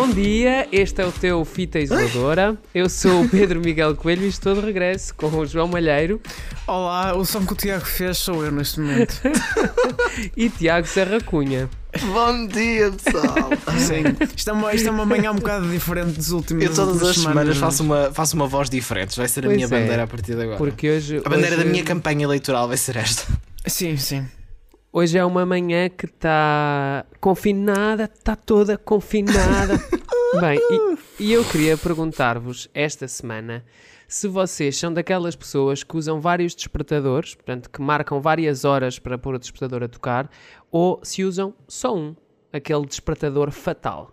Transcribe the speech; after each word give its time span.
Bom 0.00 0.08
dia, 0.08 0.66
este 0.72 1.02
é 1.02 1.06
o 1.06 1.12
teu 1.12 1.44
Fita 1.44 1.78
Isoladora. 1.78 2.56
Eu 2.74 2.88
sou 2.88 3.22
o 3.22 3.28
Pedro 3.28 3.60
Miguel 3.60 3.94
Coelho 3.94 4.24
e 4.24 4.28
estou 4.28 4.54
de 4.54 4.62
regresso 4.62 5.14
com 5.14 5.26
o 5.26 5.44
João 5.44 5.68
Malheiro 5.68 6.18
Olá, 6.66 7.14
o 7.14 7.22
som 7.22 7.44
que 7.44 7.52
o 7.52 7.54
Tiago 7.54 7.84
fez 7.84 8.16
sou 8.16 8.42
eu 8.42 8.50
neste 8.50 8.80
momento. 8.80 9.20
e 10.34 10.48
Tiago 10.48 10.86
Serra 10.86 11.20
Cunha. 11.20 11.68
Bom 12.00 12.46
dia, 12.46 12.90
pessoal! 12.92 13.50
Sim. 13.78 14.04
Isto 14.34 14.48
é, 14.48 14.52
uma, 14.54 14.74
isto 14.74 14.88
é 14.88 14.90
uma 14.90 15.04
manhã 15.04 15.32
um 15.32 15.36
bocado 15.36 15.68
diferente 15.68 16.12
dos 16.12 16.30
últimos 16.30 16.64
Eu 16.64 16.72
todas 16.74 17.02
as 17.02 17.16
semanas 17.16 17.48
mas- 17.48 17.58
faço 17.58 17.82
uma, 17.82 18.10
faço 18.10 18.36
uma 18.36 18.46
voz 18.46 18.70
diferente, 18.70 19.14
vai 19.18 19.28
ser 19.28 19.40
a 19.40 19.48
Pois 19.48 19.54
minha 19.54 19.66
é, 19.66 19.68
bandeira 19.68 20.04
a 20.04 20.06
partir 20.06 20.34
de 20.34 20.40
agora. 20.44 20.56
Porque 20.56 20.92
hoje. 20.92 21.18
A 21.22 21.28
bandeira 21.28 21.56
hoje, 21.56 21.64
da 21.64 21.70
minha 21.70 21.84
campanha 21.84 22.24
eleitoral 22.24 22.66
vai 22.66 22.78
ser 22.78 22.96
esta. 22.96 23.26
Sim, 23.66 23.98
sim. 23.98 24.26
Hoje 24.92 25.16
é 25.16 25.24
uma 25.24 25.46
manhã 25.46 25.88
que 25.88 26.06
está 26.06 27.06
confinada, 27.20 28.10
está 28.12 28.34
toda 28.34 28.76
confinada. 28.76 29.78
Bem, 30.40 30.58
e, 30.58 31.26
e 31.26 31.32
eu 31.32 31.44
queria 31.44 31.76
perguntar-vos 31.76 32.68
esta 32.74 33.06
semana 33.06 33.64
se 34.08 34.26
vocês 34.26 34.76
são 34.76 34.92
daquelas 34.92 35.36
pessoas 35.36 35.84
que 35.84 35.96
usam 35.96 36.20
vários 36.20 36.56
despertadores, 36.56 37.36
portanto, 37.36 37.70
que 37.70 37.80
marcam 37.80 38.20
várias 38.20 38.64
horas 38.64 38.98
para 38.98 39.16
pôr 39.16 39.36
o 39.36 39.38
despertador 39.38 39.84
a 39.84 39.88
tocar, 39.88 40.28
ou 40.72 40.98
se 41.04 41.22
usam 41.22 41.54
só 41.68 41.96
um, 41.96 42.16
aquele 42.52 42.84
despertador 42.84 43.52
fatal. 43.52 44.12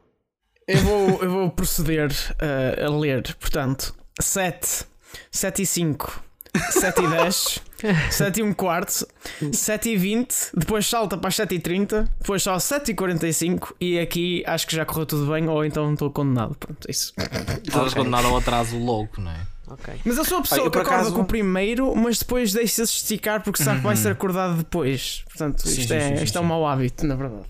Eu 0.67 0.77
vou, 0.81 1.23
eu 1.23 1.31
vou 1.31 1.49
proceder 1.49 2.11
uh, 2.11 2.85
a 2.85 2.89
ler, 2.99 3.35
portanto, 3.39 3.95
7, 4.21 4.85
7 5.31 5.61
e 5.63 5.65
5, 5.65 6.23
7 6.69 7.01
e 7.01 7.07
10, 7.07 7.63
7 8.11 8.39
e 8.39 8.43
1 8.43 8.53
quarto, 8.53 9.07
7 9.51 9.89
e 9.89 9.97
20, 9.97 10.35
depois 10.55 10.85
salta 10.87 11.17
para 11.17 11.27
as 11.27 11.35
7 11.35 11.55
e 11.55 11.59
30, 11.59 12.09
depois 12.19 12.41
só 12.43 12.57
7 12.57 12.91
e 12.91 12.95
45 12.95 13.75
e 13.79 13.99
aqui 13.99 14.43
acho 14.47 14.65
que 14.67 14.75
já 14.75 14.85
correu 14.85 15.05
tudo 15.05 15.31
bem 15.31 15.47
ou 15.47 15.63
então 15.63 15.93
estou 15.93 16.09
condenado. 16.11 16.55
Pronto, 16.59 16.87
é 16.87 16.91
isso. 16.91 17.13
Estás 17.63 17.93
condenado 17.93 18.27
ao 18.27 18.37
atraso 18.37 18.77
louco, 18.77 19.21
não 19.21 19.31
é? 19.31 19.39
Ok. 19.69 19.93
Mas 20.05 20.17
eu 20.17 20.23
sou 20.23 20.37
a 20.37 20.41
pessoa 20.41 20.61
eu, 20.61 20.71
que 20.71 20.77
acorda 20.77 20.95
acaso- 21.01 21.13
com 21.15 21.21
o 21.21 21.25
primeiro, 21.25 21.93
mas 21.95 22.19
depois 22.19 22.53
deixa-se 22.53 22.93
esticar 22.93 23.43
porque 23.43 23.61
sabe 23.61 23.79
que 23.79 23.83
vai 23.85 23.95
ser 23.97 24.11
acordado 24.13 24.55
depois. 24.57 25.23
Portanto, 25.27 25.61
Sim, 25.67 25.81
isto, 25.81 25.87
sim, 25.89 25.93
é, 25.95 26.09
sim, 26.09 26.17
sim, 26.17 26.23
isto 26.23 26.37
é 26.37 26.41
um 26.41 26.45
mau 26.45 26.65
hábito, 26.65 27.05
na 27.05 27.15
verdade. 27.15 27.43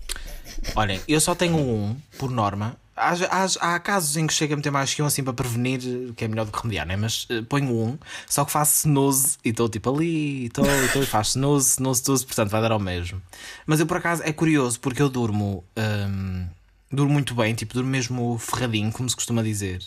Olhem, 0.74 1.00
eu 1.06 1.20
só 1.20 1.34
tenho 1.36 1.56
um, 1.56 1.96
por 2.18 2.30
norma. 2.30 2.76
Há, 2.98 3.12
há- 3.12 3.74
há 3.74 3.78
casos 3.80 4.16
em 4.16 4.26
que 4.26 4.34
chega 4.34 4.54
a 4.54 4.56
meter 4.56 4.70
mais 4.70 4.92
que 4.92 5.00
um 5.02 5.06
assim 5.06 5.22
para 5.22 5.32
prevenir, 5.32 5.80
que 6.16 6.24
é 6.24 6.28
melhor 6.28 6.44
do 6.46 6.52
que 6.52 6.58
remediar, 6.58 6.86
né? 6.86 6.96
Mas 6.96 7.26
eh, 7.30 7.42
ponho 7.42 7.72
um, 7.72 7.98
só 8.28 8.44
que 8.44 8.50
faço 8.52 8.86
snooze 8.88 9.38
e 9.44 9.50
estou 9.50 9.68
tipo 9.68 9.94
ali, 9.94 10.46
estou, 10.46 10.64
e 10.66 11.06
faço 11.06 11.30
snooze, 11.38 11.70
snooze, 11.70 12.00
snooze, 12.02 12.26
portanto 12.26 12.50
vai 12.50 12.60
dar 12.60 12.72
ao 12.72 12.80
mesmo. 12.80 13.22
Mas 13.66 13.80
eu 13.80 13.86
por 13.86 13.96
acaso 13.98 14.22
é 14.24 14.32
curioso 14.32 14.80
porque 14.80 15.00
eu 15.00 15.08
durmo, 15.08 15.64
hum, 15.76 16.46
durmo 16.90 17.12
muito 17.12 17.34
bem, 17.34 17.54
tipo, 17.54 17.74
durmo 17.74 17.88
mesmo 17.90 18.38
ferradinho, 18.38 18.90
como 18.90 19.08
se 19.08 19.14
costuma 19.14 19.42
dizer, 19.42 19.80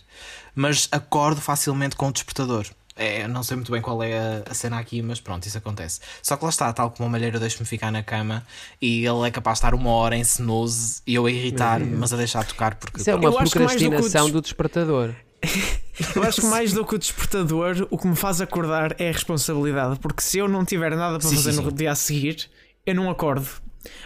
mas 0.55 0.87
acordo 0.91 1.41
facilmente 1.41 1.95
com 1.95 2.07
o 2.07 2.11
despertador. 2.11 2.65
É, 3.01 3.27
não 3.27 3.41
sei 3.43 3.55
muito 3.57 3.71
bem 3.71 3.81
qual 3.81 4.01
é 4.03 4.17
a, 4.47 4.51
a 4.51 4.53
cena 4.53 4.77
aqui, 4.79 5.01
mas 5.01 5.19
pronto, 5.19 5.45
isso 5.45 5.57
acontece. 5.57 5.99
Só 6.21 6.37
que 6.37 6.43
lá 6.43 6.49
está, 6.49 6.71
tal 6.71 6.91
como 6.91 7.07
o 7.07 7.11
malheiro 7.11 7.39
deixa-me 7.39 7.65
ficar 7.65 7.91
na 7.91 8.03
cama 8.03 8.45
e 8.81 9.05
ele 9.05 9.27
é 9.27 9.31
capaz 9.31 9.55
de 9.55 9.65
estar 9.65 9.73
uma 9.73 9.89
hora 9.91 10.15
em 10.15 10.21
snooze 10.21 11.01
e 11.07 11.15
eu 11.15 11.25
a 11.25 11.31
irritar-me, 11.31 11.95
mas 11.95 12.13
a 12.13 12.17
deixar 12.17 12.45
tocar 12.45 12.75
porque. 12.75 13.01
Isso 13.01 13.09
é 13.09 13.15
uma 13.15 13.29
Eu 13.29 13.37
acho 13.39 13.53
que 13.53 13.59
mais 13.59 13.81
do 13.81 13.91
que 13.91 14.01
o 14.01 14.09
procrastinação 14.09 14.23
des- 14.25 14.33
do 14.33 14.41
despertador. 14.41 15.15
Eu 16.15 16.23
acho 16.23 16.41
que 16.41 16.47
mais 16.47 16.73
do 16.73 16.85
que 16.85 16.95
o 16.95 16.97
despertador, 16.97 17.87
o 17.91 17.97
que 17.97 18.07
me 18.07 18.15
faz 18.15 18.41
acordar 18.41 18.95
é 18.99 19.09
a 19.09 19.11
responsabilidade. 19.11 19.99
Porque 19.99 20.21
se 20.21 20.39
eu 20.39 20.47
não 20.47 20.65
tiver 20.65 20.95
nada 20.95 21.19
para 21.19 21.27
Sim, 21.29 21.35
fazer 21.35 21.53
sim, 21.53 21.61
no 21.61 21.71
dia 21.71 21.91
a 21.91 21.95
seguir, 21.95 22.49
eu 22.85 22.95
não 22.95 23.09
acordo. 23.09 23.47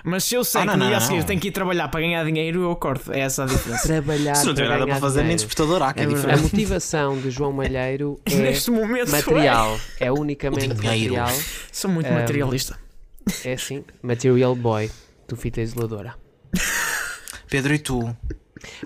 Mas 0.03 0.24
se 0.24 0.36
eu 0.36 0.44
sei 0.44 0.62
Ah, 0.62 0.66
que 0.66 0.69
não, 0.72 0.78
no 0.78 0.88
dia 0.88 0.97
a 0.97 1.02
seguir 1.02 1.24
tenho 1.25 1.40
que 1.40 1.50
ir 1.50 1.52
trabalhar 1.52 1.88
para 1.90 2.00
ganhar 2.00 2.24
dinheiro, 2.24 2.62
eu 2.62 2.72
acordo. 2.72 3.12
É 3.13 3.19
essa 3.19 3.44
a 3.44 3.46
diferença. 3.46 3.84
Trabalhar 3.88 4.36
Se 4.36 4.46
não 4.46 4.53
tiver 4.53 4.68
para 4.68 4.78
nada 4.80 4.91
para 4.91 5.00
fazer, 5.00 5.18
nem 5.24 5.36
dinheiro. 5.36 5.46
despertador 5.47 5.81
há, 5.84 5.94
que 5.94 6.00
é, 6.00 6.03
É 6.03 6.08
verdade. 6.08 6.25
A 6.28 6.36
diferente. 6.36 6.53
motivação 6.53 7.18
de 7.19 7.30
João 7.31 7.52
Malheiro 7.52 8.19
é 8.25 8.36
Neste 8.36 8.72
momento, 8.72 9.12
material. 9.12 9.80
É 10.00 10.12
unicamente 10.12 10.72
O 10.72 10.74
dinheiro. 10.75 11.16
material. 11.16 11.30
é. 11.30 11.44
sou 11.72 11.90
muito 11.91 12.08
Ahm, 12.08 12.13
materialista. 12.16 12.80
É 13.44 13.53
assim, 13.53 13.84
Material 14.03 14.56
Boy, 14.56 14.90
do 15.28 15.36
Fita 15.36 15.59
Isoladora. 15.62 16.16
Pedro, 17.50 17.74
e 17.74 17.80
tu? 17.80 18.16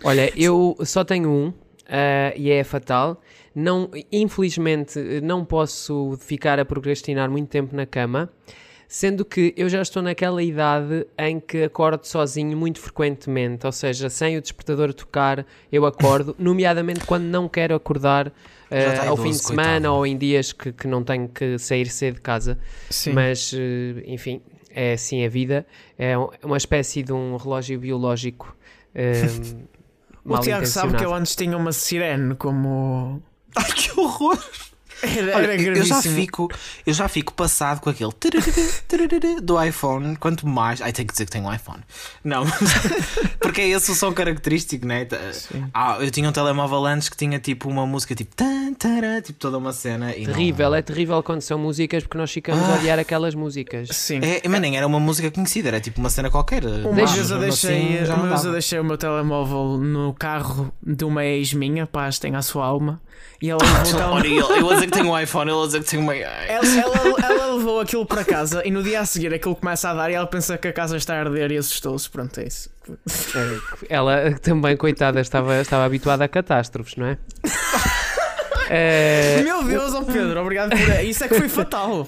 Olha, 0.03 0.31
eu 0.39 0.77
só 0.85 1.03
tenho 1.03 1.29
um 1.29 1.53
ah, 1.87 2.33
e 2.35 2.49
é 2.51 2.63
fatal. 2.63 3.21
Não, 3.55 3.89
infelizmente, 4.11 4.99
não 5.21 5.43
posso 5.43 6.17
ficar 6.21 6.59
a 6.59 6.65
procrastinar 6.65 7.29
muito 7.29 7.49
tempo 7.49 7.75
na 7.75 7.85
cama, 7.85 8.29
sendo 8.91 9.23
que 9.23 9.53
eu 9.55 9.69
já 9.69 9.83
estou 9.83 10.01
naquela 10.01 10.41
idade 10.41 11.05
em 11.15 11.39
que 11.39 11.61
acordo 11.63 12.03
sozinho 12.07 12.57
muito 12.57 12.79
frequentemente, 12.79 13.63
ou 13.67 13.71
seja, 13.71 14.09
sem 14.09 14.35
o 14.35 14.41
despertador 14.41 14.91
tocar, 14.95 15.45
eu 15.71 15.85
acordo, 15.85 16.35
nomeadamente 16.39 17.01
quando 17.05 17.25
não 17.25 17.47
quero 17.47 17.75
acordar 17.75 18.33
está 18.71 19.01
ao 19.03 19.13
idoso, 19.13 19.21
fim 19.23 19.29
de 19.29 19.37
semana 19.37 19.71
coitado. 19.73 19.93
ou 19.93 20.07
em 20.07 20.17
dias 20.17 20.51
que, 20.51 20.71
que 20.73 20.87
não 20.87 21.03
tenho 21.03 21.29
que 21.29 21.59
sair 21.59 21.87
cedo 21.87 22.15
de 22.15 22.21
casa. 22.21 22.57
Sim. 22.89 23.13
Mas, 23.13 23.51
eh, 23.55 24.03
enfim, 24.07 24.41
é 24.71 24.93
assim 24.93 25.23
a 25.23 25.29
vida. 25.29 25.65
É 25.97 26.17
um- 26.17 26.29
uma 26.43 26.57
espécie 26.57 27.01
de 27.03 27.13
um 27.13 27.35
relógio 27.37 27.79
biológico. 27.79 28.55
eh, 28.95 29.21
o 30.25 30.37
Tiago 30.39 30.65
sabe 30.65 30.95
que 30.97 31.05
eu 31.05 31.13
antes 31.13 31.35
tinha 31.35 31.55
uma 31.55 31.71
sirene 31.71 32.33
como. 32.35 33.21
Ai, 33.55 33.71
que 33.71 33.99
horror! 33.99 34.37
Era, 35.01 35.35
Olha, 35.37 35.45
era 35.53 35.77
eu 35.77 35.83
já 35.85 36.01
fico, 36.01 36.49
eu 36.85 36.93
já 36.93 37.07
fico 37.07 37.33
passado 37.33 37.79
com 37.81 37.89
aquele 37.89 38.11
do 39.41 39.61
iPhone. 39.63 40.15
Quanto 40.15 40.47
mais. 40.47 40.81
Ai, 40.81 40.91
tenho 40.91 41.07
que 41.07 41.13
dizer 41.13 41.25
que 41.25 41.31
tenho 41.31 41.45
um 41.45 41.53
iPhone. 41.53 41.79
Não, 42.23 42.45
mas- 42.45 42.59
porque 43.39 43.61
é 43.61 43.69
esse 43.69 43.91
o 43.91 43.95
som 43.95 44.11
característico, 44.13 44.85
né? 44.85 45.07
Ah, 45.73 45.97
eu 45.99 46.09
tinha 46.11 46.27
um 46.29 46.31
telemóvel 46.31 46.85
antes 46.85 47.09
que 47.09 47.17
tinha 47.17 47.39
tipo 47.39 47.69
uma 47.69 47.85
música 47.85 48.13
tipo. 48.15 48.35
tan, 48.35 48.73
tará, 48.73 49.21
tipo 49.21 49.39
toda 49.39 49.57
uma 49.57 49.73
cena. 49.73 50.15
E 50.15 50.25
não- 50.25 50.33
Terrível, 50.33 50.73
é 50.75 50.81
terrível 50.81 51.21
quando 51.23 51.41
são 51.41 51.57
músicas 51.57 52.03
porque 52.03 52.17
nós 52.17 52.31
ficamos 52.31 52.63
a 52.67 52.75
odiar 52.75 52.99
aquelas 52.99 53.35
músicas. 53.35 53.89
Sim. 53.91 54.19
É, 54.21 54.47
mas 54.47 54.61
nem 54.61 54.77
era 54.77 54.85
uma 54.87 54.99
música 54.99 55.29
conhecida, 55.31 55.69
era 55.69 55.79
tipo 55.79 55.99
uma 55.99 56.09
cena 56.09 56.29
qualquer. 56.29 56.65
Uma 56.65 56.91
Mas, 56.91 57.11
vez, 57.11 57.29
eu 57.31 57.39
deixei, 57.39 57.99
assim, 57.99 58.13
uma 58.13 58.27
vez 58.27 58.43
eu 58.45 58.51
deixei 58.51 58.79
o 58.79 58.83
meu 58.83 58.97
telemóvel 58.97 59.77
no 59.77 60.13
carro 60.13 60.73
de 60.85 61.03
uma 61.05 61.23
ex 61.25 61.53
minha, 61.53 61.85
paz, 61.87 62.19
tem 62.19 62.35
a 62.35 62.41
sua 62.41 62.65
alma, 62.65 63.01
e 63.41 63.49
ela 63.49 63.59
levou, 63.63 63.81
o 63.81 63.83
telemóvel- 64.23 64.88
Que 64.89 64.97
tenho 64.97 65.11
um 65.11 65.19
iPhone, 65.19 65.49
ele 65.51 65.57
vai 65.59 65.65
dizer 65.67 65.79
que 65.83 65.89
tenho 65.89 66.01
uma. 66.03 66.15
ela, 66.15 66.65
ela- 66.65 67.25
ela 67.25 67.53
levou 67.55 67.79
aquilo 67.79 68.05
para 68.05 68.23
casa 68.23 68.61
e 68.65 68.71
no 68.71 68.81
dia 68.81 69.01
a 69.01 69.05
seguir 69.05 69.33
aquilo 69.33 69.55
começa 69.55 69.89
a 69.89 69.93
dar 69.93 70.09
e 70.09 70.13
ela 70.15 70.25
pensa 70.27 70.57
que 70.57 70.67
a 70.67 70.73
casa 70.73 70.97
está 70.97 71.15
a 71.15 71.19
arder 71.19 71.51
e 71.51 71.57
assustou-se. 71.57 72.09
Pronto, 72.09 72.39
é 72.39 72.47
isso. 72.47 72.69
Eh, 73.35 73.59
Ela 73.87 74.31
também, 74.41 74.75
coitada, 74.75 75.19
estava, 75.21 75.61
estava 75.61 75.85
habituada 75.85 76.23
a 76.23 76.27
catástrofes, 76.27 76.95
não 76.95 77.05
é? 77.05 77.17
Eh, 78.69 79.41
Meu 79.43 79.63
Deus, 79.63 79.93
ó 79.95 80.03
Pedro, 80.03 80.39
obrigado 80.41 80.69
por. 80.69 81.03
Isso 81.03 81.23
é 81.23 81.27
que 81.27 81.35
foi 81.35 81.49
fatal. 81.49 82.07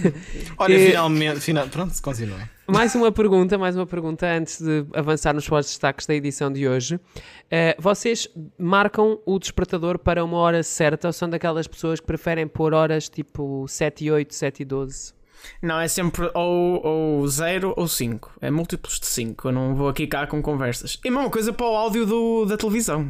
Olha, 0.58 0.74
E- 0.74 0.86
finalmente. 0.88 1.40
Final... 1.40 1.66
Pronto, 1.68 1.92
continua. 2.02 2.36
mais 2.66 2.94
uma 2.94 3.10
pergunta, 3.10 3.56
mais 3.56 3.74
uma 3.76 3.86
pergunta 3.86 4.26
antes 4.26 4.60
de 4.60 4.84
avançarmos 4.94 5.48
para 5.48 5.58
os 5.60 5.66
destaques 5.66 6.06
da 6.06 6.14
edição 6.14 6.52
de 6.52 6.68
hoje. 6.68 7.00
Eh, 7.50 7.74
vocês 7.78 8.28
marcam 8.58 9.18
o 9.24 9.38
despertador 9.38 9.98
para 9.98 10.22
uma 10.24 10.36
hora 10.36 10.62
certa 10.62 11.08
ou 11.08 11.12
são 11.12 11.28
daquelas 11.30 11.66
pessoas 11.66 11.98
que 11.98 12.06
preferem 12.06 12.46
pôr 12.46 12.74
horas 12.74 13.08
tipo 13.08 13.66
7 13.66 14.04
e 14.04 14.10
8, 14.10 14.34
7 14.34 14.60
e 14.60 14.64
12? 14.64 15.14
Não, 15.60 15.80
é 15.80 15.88
sempre 15.88 16.30
ou, 16.34 16.86
ou 16.86 17.26
0 17.26 17.74
ou 17.76 17.88
5. 17.88 18.32
É 18.40 18.50
múltiplos 18.50 19.00
de 19.00 19.06
5. 19.06 19.48
Eu 19.48 19.52
não 19.52 19.74
vou 19.74 19.88
aqui 19.88 20.06
cá 20.06 20.24
com 20.26 20.40
conversas. 20.40 21.00
E 21.04 21.08
a 21.08 21.10
mesma 21.10 21.30
coisa 21.30 21.52
para 21.52 21.66
o 21.66 21.74
áudio 21.74 22.06
do, 22.06 22.44
da 22.44 22.56
televisão. 22.56 23.08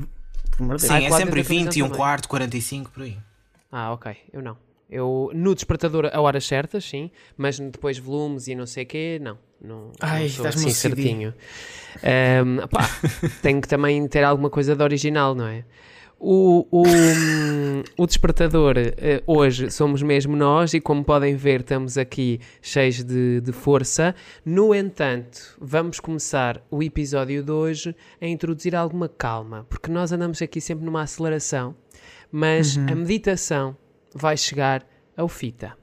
Por 0.56 0.62
amor 0.64 0.76
de 0.76 0.82
Sim, 0.82 0.94
é 0.94 1.10
sempre 1.10 1.42
da 1.42 1.44
televisão 1.44 1.56
20 1.64 1.76
e 1.76 1.82
um 1.82 1.86
também. 1.86 1.96
quarto, 1.98 2.28
45 2.28 2.90
por 2.90 3.02
aí. 3.02 3.18
Ah, 3.70 3.92
ok, 3.92 4.16
eu 4.32 4.42
não. 4.42 4.56
Eu 4.90 5.30
no 5.34 5.54
despertador 5.54 6.10
a 6.12 6.20
horas 6.20 6.44
certas, 6.46 6.84
sim, 6.84 7.10
mas 7.36 7.58
depois 7.58 7.98
volumes 7.98 8.46
e 8.46 8.54
não 8.54 8.66
sei 8.66 8.84
o 8.84 8.86
quê, 8.86 9.18
não. 9.22 9.38
Não, 9.60 9.90
Ai, 10.00 10.24
não 10.24 10.28
sou 10.28 10.42
dás-me 10.44 10.62
assim 10.62 10.70
um 10.70 10.74
certinho. 10.74 11.34
Pá, 12.70 12.80
tenho 13.40 13.60
que 13.60 13.68
também 13.68 14.06
ter 14.08 14.22
alguma 14.24 14.50
coisa 14.50 14.76
de 14.76 14.82
original, 14.82 15.34
não 15.34 15.46
é? 15.46 15.64
O, 16.24 16.68
o, 16.70 16.86
hum, 16.86 17.82
o 17.98 18.06
despertador, 18.06 18.76
eh, 18.78 19.20
hoje 19.26 19.72
somos 19.72 20.04
mesmo 20.04 20.36
nós, 20.36 20.72
e 20.72 20.80
como 20.80 21.02
podem 21.02 21.34
ver, 21.34 21.62
estamos 21.62 21.98
aqui 21.98 22.38
cheios 22.62 23.02
de, 23.02 23.40
de 23.40 23.50
força. 23.50 24.14
No 24.44 24.72
entanto, 24.72 25.56
vamos 25.60 25.98
começar 25.98 26.64
o 26.70 26.80
episódio 26.80 27.42
de 27.42 27.50
hoje 27.50 27.96
a 28.20 28.26
introduzir 28.28 28.76
alguma 28.76 29.08
calma, 29.08 29.66
porque 29.68 29.90
nós 29.90 30.12
andamos 30.12 30.40
aqui 30.40 30.60
sempre 30.60 30.84
numa 30.84 31.02
aceleração, 31.02 31.74
mas 32.30 32.78
a 32.78 32.94
meditação 32.94 33.76
vai 34.14 34.36
chegar 34.36 34.86
ao 35.16 35.26
Fita 35.26 35.76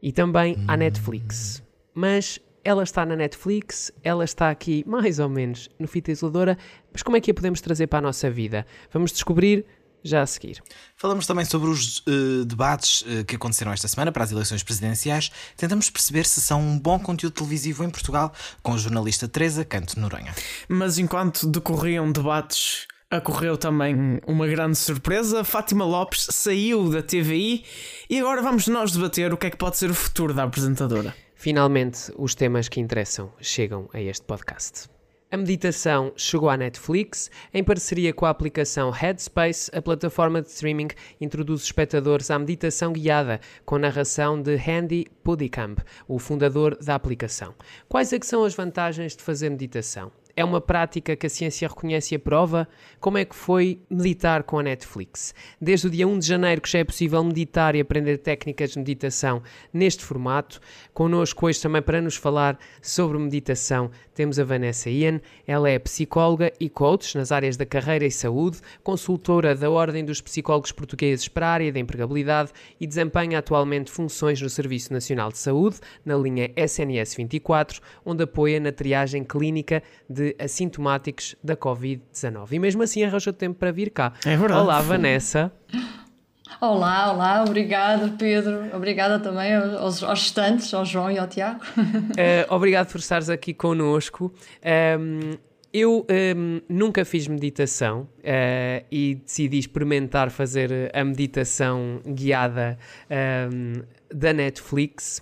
e 0.00 0.12
também 0.12 0.64
à 0.68 0.76
Netflix. 0.76 1.60
Mas 1.92 2.40
ela 2.64 2.82
está 2.82 3.04
na 3.04 3.14
Netflix, 3.14 3.92
ela 4.02 4.24
está 4.24 4.50
aqui 4.50 4.82
mais 4.86 5.18
ou 5.18 5.28
menos 5.28 5.68
no 5.78 5.86
Fita 5.86 6.10
Isoladora, 6.10 6.56
mas 6.92 7.02
como 7.02 7.16
é 7.16 7.20
que 7.20 7.30
a 7.30 7.34
podemos 7.34 7.60
trazer 7.60 7.86
para 7.86 7.98
a 7.98 8.02
nossa 8.02 8.30
vida? 8.30 8.66
Vamos 8.92 9.12
descobrir 9.12 9.64
já 10.02 10.22
a 10.22 10.26
seguir. 10.26 10.62
Falamos 10.96 11.26
também 11.26 11.44
sobre 11.44 11.70
os 11.70 12.02
eh, 12.06 12.44
debates 12.44 13.04
eh, 13.06 13.24
que 13.24 13.36
aconteceram 13.36 13.72
esta 13.72 13.88
semana 13.88 14.12
para 14.12 14.22
as 14.22 14.32
eleições 14.32 14.62
presidenciais. 14.62 15.30
Tentamos 15.56 15.88
perceber 15.88 16.26
se 16.26 16.42
são 16.42 16.60
um 16.60 16.78
bom 16.78 16.98
conteúdo 16.98 17.32
televisivo 17.32 17.84
em 17.84 17.90
Portugal, 17.90 18.32
com 18.62 18.74
a 18.74 18.76
jornalista 18.76 19.26
Teresa 19.26 19.64
Canto 19.64 19.98
Noronha. 19.98 20.34
Mas 20.68 20.98
enquanto 20.98 21.46
decorriam 21.46 22.12
debates 22.12 22.86
ocorreu 23.16 23.56
também 23.56 24.20
uma 24.26 24.46
grande 24.46 24.76
surpresa. 24.76 25.44
Fátima 25.44 25.84
Lopes 25.84 26.26
saiu 26.30 26.90
da 26.90 27.02
TVI 27.02 27.64
e 28.10 28.18
agora 28.18 28.42
vamos 28.42 28.66
nós 28.66 28.92
debater 28.92 29.32
o 29.32 29.36
que 29.36 29.46
é 29.46 29.50
que 29.50 29.56
pode 29.56 29.76
ser 29.76 29.90
o 29.90 29.94
futuro 29.94 30.34
da 30.34 30.42
apresentadora. 30.42 31.14
Finalmente, 31.34 32.12
os 32.16 32.34
temas 32.34 32.68
que 32.68 32.80
interessam 32.80 33.32
chegam 33.40 33.88
a 33.92 34.00
este 34.00 34.24
podcast. 34.24 34.88
A 35.34 35.36
meditação 35.36 36.12
chegou 36.16 36.48
à 36.48 36.56
Netflix. 36.56 37.28
Em 37.52 37.64
parceria 37.64 38.12
com 38.12 38.24
a 38.24 38.30
aplicação 38.30 38.90
Headspace, 38.90 39.68
a 39.74 39.82
plataforma 39.82 40.40
de 40.40 40.48
streaming 40.48 40.90
introduz 41.20 41.62
espectadores 41.62 42.30
à 42.30 42.38
meditação 42.38 42.92
guiada, 42.92 43.40
com 43.64 43.76
narração 43.76 44.40
de 44.40 44.54
Andy 44.70 45.06
Puddicamp, 45.24 45.80
o 46.06 46.20
fundador 46.20 46.76
da 46.76 46.94
aplicação. 46.94 47.52
Quais 47.88 48.12
é 48.12 48.18
são 48.22 48.44
as 48.44 48.54
vantagens 48.54 49.16
de 49.16 49.24
fazer 49.24 49.50
meditação? 49.50 50.12
É 50.36 50.44
uma 50.44 50.60
prática 50.60 51.14
que 51.14 51.26
a 51.26 51.30
ciência 51.30 51.68
reconhece 51.68 52.12
e 52.12 52.16
aprova? 52.16 52.66
Como 52.98 53.16
é 53.16 53.24
que 53.24 53.36
foi 53.36 53.80
meditar 53.88 54.42
com 54.42 54.58
a 54.58 54.64
Netflix? 54.64 55.32
Desde 55.60 55.86
o 55.86 55.90
dia 55.90 56.08
1 56.08 56.18
de 56.18 56.26
janeiro 56.26 56.60
que 56.60 56.68
já 56.68 56.80
é 56.80 56.84
possível 56.84 57.22
meditar 57.22 57.76
e 57.76 57.80
aprender 57.80 58.18
técnicas 58.18 58.70
de 58.70 58.78
meditação 58.78 59.42
neste 59.72 60.04
formato. 60.04 60.60
Connosco 60.92 61.46
hoje 61.46 61.60
também 61.60 61.82
para 61.82 62.00
nos 62.00 62.16
falar 62.16 62.58
sobre 62.82 63.16
meditação 63.16 63.92
temos 64.14 64.38
a 64.38 64.44
Vanessa 64.44 64.88
Ian. 64.88 65.20
Ela 65.46 65.68
é 65.70 65.78
psicóloga 65.78 66.52
e 66.60 66.68
coach 66.68 67.16
nas 67.16 67.32
áreas 67.32 67.56
da 67.56 67.66
carreira 67.66 68.06
e 68.06 68.10
saúde, 68.10 68.58
consultora 68.82 69.54
da 69.54 69.68
Ordem 69.70 70.04
dos 70.04 70.20
Psicólogos 70.20 70.72
Portugueses 70.72 71.26
para 71.28 71.48
a 71.48 71.50
área 71.50 71.72
da 71.72 71.80
empregabilidade 71.80 72.52
e 72.80 72.86
desempenha 72.86 73.40
atualmente 73.40 73.90
funções 73.90 74.40
no 74.40 74.48
Serviço 74.48 74.92
Nacional 74.92 75.30
de 75.32 75.38
Saúde, 75.38 75.78
na 76.04 76.16
linha 76.16 76.50
SNS 76.56 77.16
24, 77.16 77.80
onde 78.04 78.22
apoia 78.22 78.60
na 78.60 78.70
triagem 78.70 79.24
clínica 79.24 79.82
de 80.08 80.23
assintomáticos 80.38 81.34
da 81.42 81.56
Covid-19. 81.56 82.52
E 82.52 82.58
mesmo 82.58 82.82
assim 82.82 83.02
arranjou 83.02 83.32
tempo 83.32 83.58
para 83.58 83.72
vir 83.72 83.90
cá. 83.90 84.12
É 84.24 84.36
verdade. 84.36 84.60
Olá, 84.60 84.80
Vanessa. 84.80 85.52
Olá, 86.60 87.12
olá, 87.12 87.42
obrigada 87.42 88.14
Pedro, 88.18 88.74
obrigada 88.74 89.18
também 89.18 89.54
aos, 89.54 90.02
aos 90.02 90.20
estantes, 90.20 90.72
ao 90.72 90.84
João 90.84 91.10
e 91.10 91.18
ao 91.18 91.26
Tiago. 91.26 91.60
Uh, 91.76 92.46
obrigado 92.54 92.90
por 92.90 92.98
estares 92.98 93.28
aqui 93.28 93.52
connosco. 93.52 94.32
Um, 94.98 95.36
eu 95.74 96.06
um, 96.36 96.60
nunca 96.68 97.04
fiz 97.04 97.26
meditação 97.26 98.08
uh, 98.20 98.86
e 98.92 99.16
decidi 99.16 99.58
experimentar 99.58 100.30
fazer 100.30 100.92
a 100.94 101.04
meditação 101.04 102.00
guiada 102.06 102.78
um, 103.52 103.82
da 104.08 104.32
Netflix. 104.32 105.20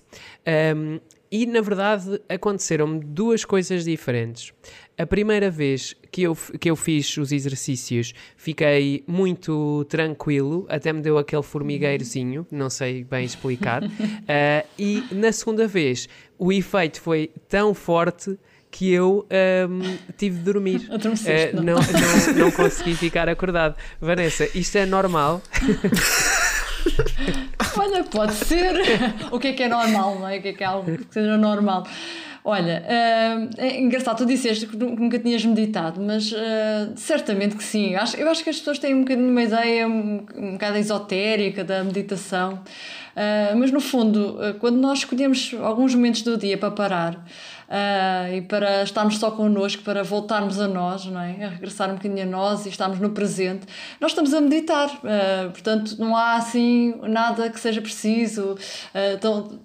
Um, 0.75 0.99
e 1.31 1.47
na 1.47 1.59
verdade 1.61 2.21
aconteceram-me 2.29 2.99
duas 2.99 3.43
coisas 3.43 3.83
diferentes. 3.83 4.53
A 4.97 5.05
primeira 5.07 5.49
vez 5.49 5.95
que 6.11 6.21
eu, 6.21 6.37
que 6.59 6.69
eu 6.69 6.75
fiz 6.75 7.17
os 7.17 7.31
exercícios 7.31 8.13
fiquei 8.37 9.03
muito 9.07 9.85
tranquilo, 9.89 10.67
até 10.69 10.93
me 10.93 11.01
deu 11.01 11.17
aquele 11.17 11.41
formigueirozinho, 11.41 12.45
não 12.51 12.69
sei 12.69 13.03
bem 13.03 13.25
explicar. 13.25 13.83
uh, 13.83 13.89
e 14.77 15.03
na 15.11 15.31
segunda 15.31 15.67
vez 15.67 16.07
o 16.37 16.51
efeito 16.51 17.01
foi 17.01 17.31
tão 17.49 17.73
forte 17.73 18.37
que 18.69 18.91
eu 18.91 19.27
um, 19.69 19.97
tive 20.17 20.37
de 20.37 20.43
dormir. 20.43 20.89
Uh, 20.93 21.61
não, 21.61 21.75
não, 21.75 22.45
não 22.45 22.51
consegui 22.51 22.95
ficar 22.95 23.29
acordado. 23.29 23.75
Vanessa, 24.01 24.47
isto 24.57 24.77
é 24.77 24.85
normal? 24.85 25.41
Olha, 27.77 28.03
pode 28.03 28.33
ser. 28.33 28.75
O 29.31 29.39
que 29.39 29.47
é 29.49 29.53
que 29.53 29.63
é 29.63 29.69
normal, 29.69 30.19
não 30.19 30.27
é? 30.27 30.37
O 30.37 30.41
que 30.41 30.49
é 30.49 30.53
que 30.53 30.63
é 30.63 30.67
algo 30.67 30.97
que 30.97 31.13
seja 31.13 31.37
normal? 31.37 31.85
Olha, 32.45 32.83
uh, 32.83 33.49
é 33.57 33.79
engraçado, 33.79 34.17
tu 34.17 34.25
disseste 34.25 34.67
que 34.67 34.75
nunca 34.75 35.17
tinhas 35.17 35.45
meditado, 35.45 36.01
mas 36.01 36.29
uh, 36.33 36.91
certamente 36.97 37.55
que 37.55 37.63
sim. 37.63 37.95
Acho, 37.95 38.17
eu 38.17 38.29
acho 38.29 38.43
que 38.43 38.49
as 38.49 38.57
pessoas 38.57 38.79
têm 38.79 38.93
um 38.93 39.01
bocadinho 39.01 39.29
uma 39.29 39.43
ideia 39.43 39.87
um, 39.87 40.25
um 40.35 40.51
bocado 40.53 40.77
esotérica 40.77 41.63
da 41.63 41.81
meditação, 41.85 42.55
uh, 42.55 43.57
mas 43.57 43.71
no 43.71 43.79
fundo, 43.79 44.37
quando 44.59 44.75
nós 44.75 44.99
escolhemos 44.99 45.55
alguns 45.61 45.95
momentos 45.95 46.21
do 46.21 46.37
dia 46.37 46.57
para 46.57 46.69
parar, 46.69 47.25
uh, 47.73 48.33
e 48.33 48.41
para 48.41 48.83
estarmos 48.83 49.17
só 49.17 49.31
connosco, 49.31 49.81
para 49.83 50.03
voltarmos 50.03 50.59
a 50.59 50.67
nós, 50.67 51.05
não 51.05 51.19
é? 51.19 51.43
a 51.43 51.49
regressar 51.49 51.89
um 51.89 51.95
bocadinho 51.95 52.23
a 52.23 52.25
nós 52.25 52.65
e 52.65 52.69
estarmos 52.69 52.99
no 52.99 53.09
presente, 53.09 53.65
nós 53.99 54.11
estamos 54.11 54.33
a 54.33 54.39
meditar. 54.39 54.89
Uh, 54.89 55.51
portanto, 55.51 55.95
não 55.97 56.15
há 56.15 56.35
assim 56.35 56.93
nada 57.01 57.49
que 57.49 57.59
seja 57.59 57.81
preciso, 57.81 58.53
uh, 58.53 59.17
tão, 59.19 59.59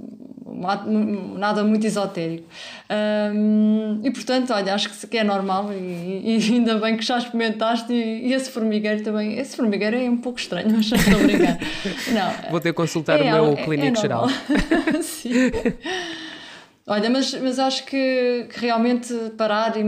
nada 1.37 1.63
muito 1.63 1.87
esotérico. 1.87 2.49
Um, 2.91 4.01
e 4.03 4.11
portanto, 4.11 4.53
olha, 4.53 4.75
acho 4.75 4.89
que 4.89 5.19
é 5.19 5.23
normal 5.23 5.71
e, 5.73 6.39
e 6.39 6.53
ainda 6.55 6.77
bem 6.79 6.97
que 6.97 7.05
já 7.05 7.19
experimentaste 7.19 7.93
e, 7.93 8.29
e, 8.29 8.33
esse 8.33 8.51
formigueiro 8.51 9.03
também. 9.03 9.39
Esse 9.39 9.57
formigueiro 9.57 9.97
é 9.97 10.09
um 10.09 10.17
pouco 10.17 10.41
estranho, 10.41 10.71
mas 10.71 10.91
estou 10.91 11.21
a 11.21 11.23
brincar. 11.23 11.59
Não, 12.13 12.51
Vou 12.51 12.61
ter 12.61 12.71
que 12.71 12.75
consultar 12.77 13.21
é, 13.21 13.25
o 13.25 13.27
meu 13.27 13.53
é, 13.53 13.65
clínico 13.65 13.99
é 13.99 14.01
geral. 14.01 14.27
Sim. 15.03 15.51
Olha, 16.89 17.11
mas, 17.11 17.35
mas 17.35 17.59
acho 17.59 17.85
que, 17.85 18.49
que 18.51 18.61
realmente 18.61 19.13
parar 19.37 19.77
e 19.77 19.85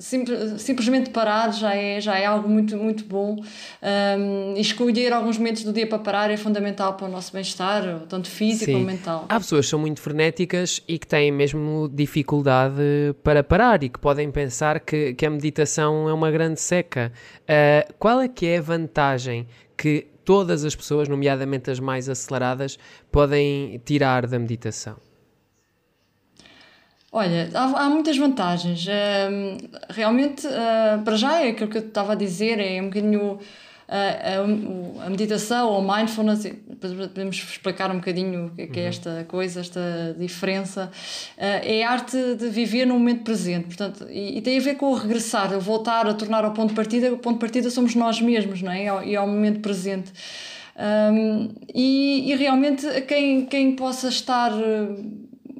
sim, 0.00 0.24
simplesmente 0.58 1.10
parar 1.10 1.52
já 1.52 1.74
é, 1.74 2.00
já 2.00 2.18
é 2.18 2.26
algo 2.26 2.48
muito, 2.48 2.76
muito 2.76 3.04
bom. 3.04 3.36
Um, 3.36 4.54
e 4.54 4.60
escolher 4.60 5.12
alguns 5.12 5.38
momentos 5.38 5.62
do 5.62 5.72
dia 5.72 5.86
para 5.86 5.98
parar 5.98 6.30
é 6.30 6.36
fundamental 6.36 6.94
para 6.94 7.06
o 7.06 7.10
nosso 7.10 7.32
bem-estar, 7.32 8.00
tanto 8.08 8.28
físico 8.28 8.66
sim. 8.66 8.72
como 8.72 8.84
mental. 8.84 9.26
Há 9.28 9.38
pessoas 9.38 9.66
que 9.66 9.70
são 9.70 9.78
muito 9.78 10.00
frenéticas 10.00 10.82
e 10.88 10.98
que 10.98 11.06
têm 11.06 11.30
mesmo 11.30 11.88
dificuldade 11.92 13.14
para 13.22 13.44
parar 13.44 13.82
e 13.82 13.88
que 13.88 13.98
podem 13.98 14.30
pensar 14.30 14.80
que, 14.80 15.14
que 15.14 15.24
a 15.24 15.30
meditação 15.30 16.08
é 16.08 16.12
uma 16.12 16.30
grande 16.30 16.60
seca. 16.60 17.12
Uh, 17.42 17.94
qual 17.98 18.20
é 18.20 18.28
que 18.28 18.46
é 18.46 18.58
a 18.58 18.62
vantagem 18.62 19.46
que 19.76 20.06
todas 20.24 20.64
as 20.64 20.74
pessoas, 20.74 21.08
nomeadamente 21.08 21.70
as 21.70 21.80
mais 21.80 22.08
aceleradas, 22.08 22.78
podem 23.10 23.80
tirar 23.84 24.26
da 24.26 24.38
meditação? 24.38 24.96
Olha, 27.12 27.50
há, 27.54 27.64
há 27.84 27.90
muitas 27.90 28.16
vantagens. 28.16 28.86
Realmente, 29.88 30.46
uh, 30.46 31.02
para 31.04 31.16
já, 31.16 31.40
é 31.40 31.48
aquilo 31.48 31.68
que 31.68 31.78
eu 31.78 31.82
estava 31.86 32.12
a 32.12 32.14
dizer, 32.14 32.60
é 32.60 32.80
um 32.80 32.84
bocadinho 32.84 33.32
uh, 33.32 33.40
a, 33.88 35.06
a, 35.06 35.10
meditação 35.10 35.70
ou 35.70 35.82
mindfulness, 35.82 36.46
podemos 36.80 37.36
explicar 37.36 37.90
um 37.90 37.96
bocadinho 37.96 38.46
o 38.46 38.50
que 38.54 38.62
é, 38.62 38.64
é 38.64 38.82
uhum. 38.82 38.88
esta 38.88 39.24
coisa, 39.26 39.58
esta 39.58 40.14
diferença. 40.16 40.88
é 41.36 41.82
a 41.82 41.90
arte 41.90 42.16
de 42.36 42.48
viver 42.48 42.86
no 42.86 42.94
momento 42.94 43.24
presente, 43.24 43.66
portanto, 43.66 44.06
e, 44.08 44.38
e, 44.38 44.40
tem 44.40 44.56
a 44.56 44.60
ver 44.60 44.76
com 44.76 44.92
o 44.92 44.94
regressar, 44.94 45.52
o 45.52 45.60
voltar 45.60 46.06
a 46.06 46.14
tornar 46.14 46.44
ao 46.44 46.52
ponto 46.52 46.68
de 46.68 46.76
partida. 46.76 47.12
O 47.12 47.18
ponto 47.18 47.34
de 47.34 47.40
partida 47.40 47.70
somos 47.70 47.96
nós 47.96 48.20
mesmos, 48.20 48.62
não 48.62 48.70
é? 48.70 48.84
E 48.84 48.88
ao, 48.88 49.04
e 49.04 49.16
ao 49.16 49.26
momento 49.26 49.58
presente. 49.58 50.12
Um, 50.80 51.48
e, 51.74 52.30
e 52.30 52.36
realmente, 52.36 52.86
quem, 53.02 53.44
quem 53.46 53.74
possa 53.74 54.08
estar 54.08 54.52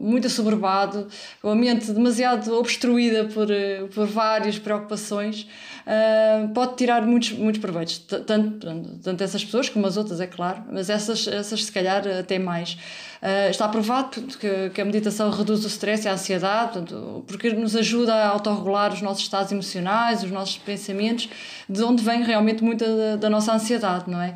muito 0.01 0.27
assoberbado, 0.27 1.07
com 1.43 1.51
a 1.51 1.55
mente 1.55 1.93
demasiado 1.93 2.57
obstruída 2.57 3.27
por, 3.27 3.51
eh, 3.51 3.85
por 3.95 4.07
várias 4.07 4.59
preocupações, 4.59 5.47
uh, 5.87 6.49
pode 6.49 6.77
tirar 6.77 7.03
muitos, 7.03 7.33
muitos 7.33 7.61
proveitos. 7.61 7.99
Tanto, 7.99 8.67
tanto 9.03 9.23
essas 9.23 9.45
pessoas 9.45 9.69
como 9.69 9.87
as 9.87 9.97
outras, 9.97 10.21
é 10.21 10.27
claro, 10.27 10.63
mas 10.71 10.89
essas, 10.89 11.27
essas 11.27 11.65
se 11.65 11.73
calhar 11.73 12.03
até 12.07 12.39
mais. 12.39 12.79
Uh, 13.23 13.51
está 13.51 13.69
provado 13.69 14.23
que, 14.23 14.71
que, 14.71 14.81
a 14.81 14.85
meditação 14.85 15.31
reduz 15.31 15.63
o 15.65 15.69
stress 15.69 16.07
e 16.07 16.09
a 16.09 16.15
ansiedade, 16.15 16.73
portanto, 16.73 17.25
porque 17.27 17.51
nos 17.51 17.77
ajuda 17.77 18.15
a 18.15 18.29
autorregular 18.29 18.95
os 18.95 19.03
nossos 19.03 19.23
estados 19.23 19.53
emocionais, 19.53 20.23
os 20.23 20.31
nossos 20.31 20.57
pensamentos, 20.57 21.29
de 21.69 21.83
onde 21.83 22.03
vem 22.03 22.23
realmente 22.23 22.65
muita 22.65 22.87
da, 22.87 23.17
da 23.17 23.31
nossa 23.31 23.53
ansiedade, 23.53 24.11
não 24.11 24.23
é? 24.23 24.35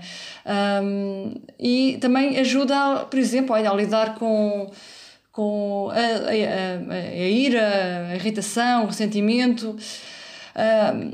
Um, 0.82 1.36
e 1.58 1.96
também 1.98 2.38
ajuda, 2.38 3.06
por 3.10 3.18
exemplo, 3.18 3.54
a 3.54 3.74
lidar 3.74 4.16
com 4.16 4.70
com 5.34 5.90
a, 5.90 5.96
a, 5.96 6.94
a, 6.94 6.94
a 6.94 7.28
ira, 7.28 8.06
a 8.10 8.14
irritação, 8.14 8.84
o 8.84 8.86
ressentimento. 8.86 9.76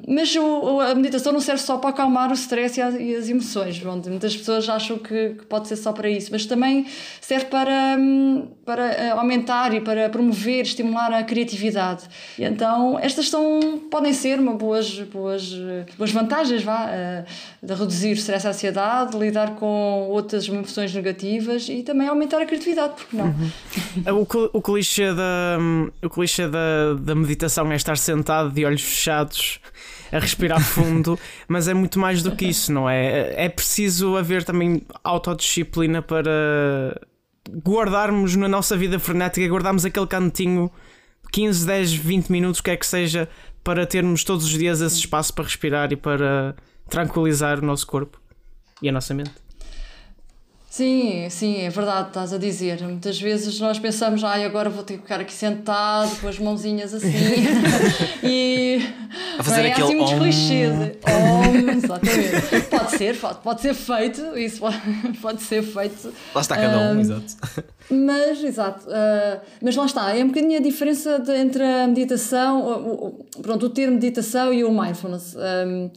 Mas 0.06 0.34
o, 0.36 0.80
a 0.80 0.94
meditação 0.94 1.32
não 1.32 1.40
serve 1.40 1.62
só 1.62 1.78
para 1.78 1.90
acalmar 1.90 2.30
o 2.30 2.34
stress 2.34 2.78
e 2.78 2.82
as, 2.82 2.94
e 2.94 3.16
as 3.16 3.28
emoções, 3.28 3.82
onde 3.84 4.10
muitas 4.10 4.36
pessoas 4.36 4.68
acham 4.68 4.98
que, 4.98 5.30
que, 5.30 5.46
pode 5.46 5.66
ser 5.66 5.76
só 5.76 5.92
para 5.92 6.10
isso, 6.10 6.28
mas 6.30 6.44
também 6.44 6.86
serve 7.20 7.46
para, 7.46 7.96
hum, 7.98 8.48
para 8.66 8.84
ah, 8.84 9.18
aumentar 9.18 9.72
e 9.72 9.80
para 9.80 10.10
promover, 10.10 10.62
estimular 10.62 11.12
a 11.12 11.22
criatividade. 11.22 12.04
E 12.38 12.44
então, 12.44 12.98
estas 12.98 13.30
são, 13.30 13.80
podem 13.90 14.12
ser 14.12 14.38
uma 14.38 14.52
boas, 14.52 14.98
boas, 15.00 15.50
boas 15.96 16.12
vantagens 16.12 16.62
vá, 16.62 16.86
uh, 16.86 17.66
de 17.66 17.74
reduzir 17.74 18.10
o 18.10 18.14
stress 18.14 18.44
e 18.44 18.48
a 18.48 18.50
ansiedade, 18.50 19.16
lidar 19.16 19.54
com 19.54 20.08
outras 20.10 20.46
emoções 20.48 20.94
negativas 20.94 21.68
e 21.68 21.82
também 21.82 22.08
aumentar 22.08 22.42
a 22.42 22.46
criatividade, 22.46 22.94
porque 22.94 23.16
não? 23.16 23.26
Uhum. 23.26 24.26
o, 24.52 24.58
o 24.58 24.62
clichê, 24.62 25.14
da, 25.14 25.58
o 26.02 26.10
clichê 26.10 26.46
da, 26.46 26.94
da 27.00 27.14
meditação 27.14 27.70
é 27.72 27.76
estar 27.76 27.96
sentado 27.96 28.50
de 28.50 28.64
olhos 28.64 28.82
fechados 28.82 29.29
a 30.12 30.18
respirar 30.18 30.60
fundo, 30.60 31.18
mas 31.46 31.68
é 31.68 31.74
muito 31.74 31.98
mais 31.98 32.22
do 32.22 32.34
que 32.34 32.46
isso, 32.46 32.72
não 32.72 32.88
é? 32.88 33.44
É 33.44 33.48
preciso 33.48 34.16
haver 34.16 34.44
também 34.44 34.82
autodisciplina 35.04 36.02
para 36.02 37.00
guardarmos 37.64 38.36
na 38.36 38.48
nossa 38.48 38.76
vida 38.76 38.98
frenética, 38.98 39.46
guardarmos 39.46 39.84
aquele 39.84 40.06
cantinho 40.06 40.70
15, 41.32 41.66
10, 41.66 41.92
20 41.94 42.28
minutos, 42.30 42.60
o 42.60 42.62
que 42.62 42.70
é 42.70 42.76
que 42.76 42.86
seja, 42.86 43.28
para 43.62 43.86
termos 43.86 44.24
todos 44.24 44.44
os 44.44 44.50
dias 44.50 44.80
esse 44.80 44.98
espaço 44.98 45.32
para 45.34 45.44
respirar 45.44 45.92
e 45.92 45.96
para 45.96 46.54
tranquilizar 46.88 47.58
o 47.58 47.64
nosso 47.64 47.86
corpo 47.86 48.20
e 48.82 48.88
a 48.88 48.92
nossa 48.92 49.14
mente. 49.14 49.49
Sim, 50.70 51.28
sim, 51.30 51.62
é 51.62 51.68
verdade, 51.68 52.08
estás 52.08 52.32
a 52.32 52.38
dizer. 52.38 52.80
Muitas 52.82 53.20
vezes 53.20 53.58
nós 53.58 53.76
pensamos, 53.80 54.22
ai, 54.22 54.44
agora 54.44 54.70
vou 54.70 54.84
ter 54.84 54.94
que 54.98 55.02
ficar 55.02 55.18
aqui 55.18 55.32
sentado 55.32 56.14
com 56.20 56.28
as 56.28 56.38
mãozinhas 56.38 56.94
assim 56.94 57.08
e. 58.22 58.80
A 59.36 59.42
fazer 59.42 59.62
é? 59.64 59.72
aquele 59.72 59.82
assim 59.88 59.96
muitos 59.96 60.14
clichês. 60.14 60.70
Om, 60.72 61.70
exatamente. 61.76 62.66
Pode 62.70 62.90
ser, 62.92 63.16
pode, 63.42 63.60
ser 63.62 63.74
feito, 63.74 64.38
isso 64.38 64.60
pode, 64.60 64.78
pode 65.20 65.42
ser 65.42 65.62
feito. 65.64 66.14
Lá 66.32 66.40
está 66.40 66.54
cada 66.54 66.78
um, 66.78 66.92
Ahm, 66.92 67.00
exato. 67.00 67.34
Mas, 67.90 68.44
exato, 68.44 68.86
ah, 68.90 69.40
mas 69.60 69.74
lá 69.74 69.86
está, 69.86 70.16
é 70.16 70.22
um 70.22 70.28
bocadinho 70.28 70.56
a 70.56 70.62
diferença 70.62 71.18
de- 71.18 71.34
entre 71.36 71.64
a 71.64 71.88
meditação, 71.88 72.60
o, 72.62 73.06
o- 73.08 73.42
pronto, 73.42 73.66
o 73.66 73.70
termo 73.70 73.94
meditação 73.94 74.54
e 74.54 74.62
o 74.62 74.70
mindfulness. 74.70 75.34
Ahm, 75.36 75.90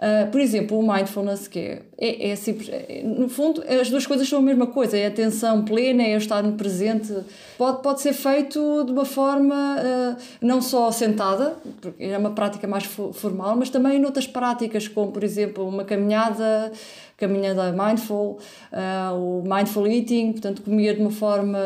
ah, 0.00 0.26
por 0.32 0.40
exemplo, 0.40 0.78
o 0.78 0.82
mindfulness, 0.82 1.46
que 1.46 1.58
é, 1.58 1.82
é, 1.98 2.30
é 2.30 2.36
simples, 2.36 2.68
é- 2.72 3.02
no 3.04 3.28
fundo, 3.28 3.62
as 3.80 3.90
duas 3.90 4.06
coisas 4.06 4.26
são 4.28 4.38
a 4.38 4.42
mesma 4.42 4.66
coisa, 4.66 4.96
é 4.96 5.04
a 5.04 5.08
atenção 5.08 5.62
plena, 5.64 6.02
é 6.02 6.16
estar 6.16 6.42
no 6.42 6.52
presente. 6.54 7.14
Pode, 7.58 7.82
pode 7.82 8.00
ser 8.00 8.14
feito 8.14 8.84
de 8.84 8.92
uma 8.92 9.04
forma 9.04 9.54
ah, 9.78 10.16
não 10.40 10.62
só 10.62 10.90
sentada, 10.90 11.54
porque 11.82 12.02
é 12.04 12.16
uma 12.16 12.30
prática 12.30 12.66
mais 12.66 12.84
fo- 12.84 13.12
formal, 13.12 13.54
mas 13.56 13.68
também 13.68 13.98
noutras 14.00 14.26
práticas, 14.26 14.88
como 14.88 15.12
por 15.12 15.22
exemplo 15.22 15.68
uma 15.68 15.84
caminhada 15.84 16.72
caminhada 17.18 17.70
mindful, 17.70 18.38
ah, 18.72 19.12
o 19.12 19.42
mindful 19.46 19.86
eating, 19.86 20.32
portanto, 20.32 20.62
comer 20.62 20.94
de 20.94 21.02
uma 21.02 21.10
forma 21.10 21.58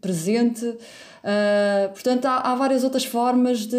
presente. 0.00 0.72
Ah, 1.28 1.88
portanto, 1.92 2.24
há, 2.26 2.36
há 2.36 2.54
várias 2.54 2.84
outras 2.84 3.04
formas 3.04 3.66
de, 3.66 3.76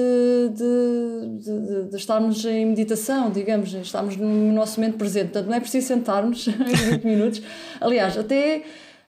de, 0.52 1.38
de, 1.40 1.90
de- 1.92 1.96
estarmos 1.96 2.44
em 2.44 2.66
meditação, 2.66 3.32
digamos, 3.32 3.74
estarmos 3.74 4.18
no 4.18 4.52
nosso 4.52 4.78
momento 4.82 4.98
presente. 4.98 5.28
Portanto, 5.32 5.48
não 5.48 5.56
é 5.56 5.60
preciso 5.62 5.88
sentarmos 5.88 6.46
em 6.50 6.52
20 6.92 7.04
minutos. 7.06 7.42
Aliás, 7.80 8.18
até 8.18 8.64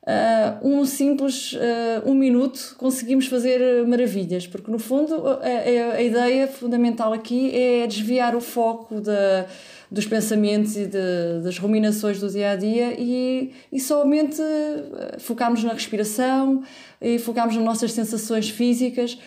ah, 0.07 0.57
um 0.63 0.85
simples 0.85 1.53
ah, 1.59 2.01
um 2.05 2.13
minuto 2.13 2.75
conseguimos 2.77 3.27
fazer 3.27 3.85
maravilhas, 3.85 4.47
porque 4.47 4.71
no 4.71 4.79
fundo 4.79 5.15
a, 5.27 5.33
a- 5.33 5.95
a 5.97 6.01
ideia 6.01 6.47
fundamental 6.47 7.11
aqui 7.11 7.51
é 7.53 7.85
desviar 7.87 8.37
o 8.37 8.41
foco 8.41 9.01
da, 9.01 9.47
dos 9.91 10.05
pensamentos 10.05 10.75
e 10.77 10.85
de- 10.85 11.41
das 11.43 11.57
ruminações 11.57 12.19
do 12.19 12.29
dia 12.29 12.51
a 12.51 12.55
dia 12.55 12.93
e, 12.99 13.51
e 13.71 13.79
somente 13.79 14.39
ah, 14.41 15.17
focarmos 15.19 15.63
na 15.63 15.73
respiração 15.73 16.61
e 17.01 17.17
focarmos 17.17 17.55
nas 17.55 17.65
nossas 17.65 17.91
sensações 17.93 18.49
físicas. 18.49 19.17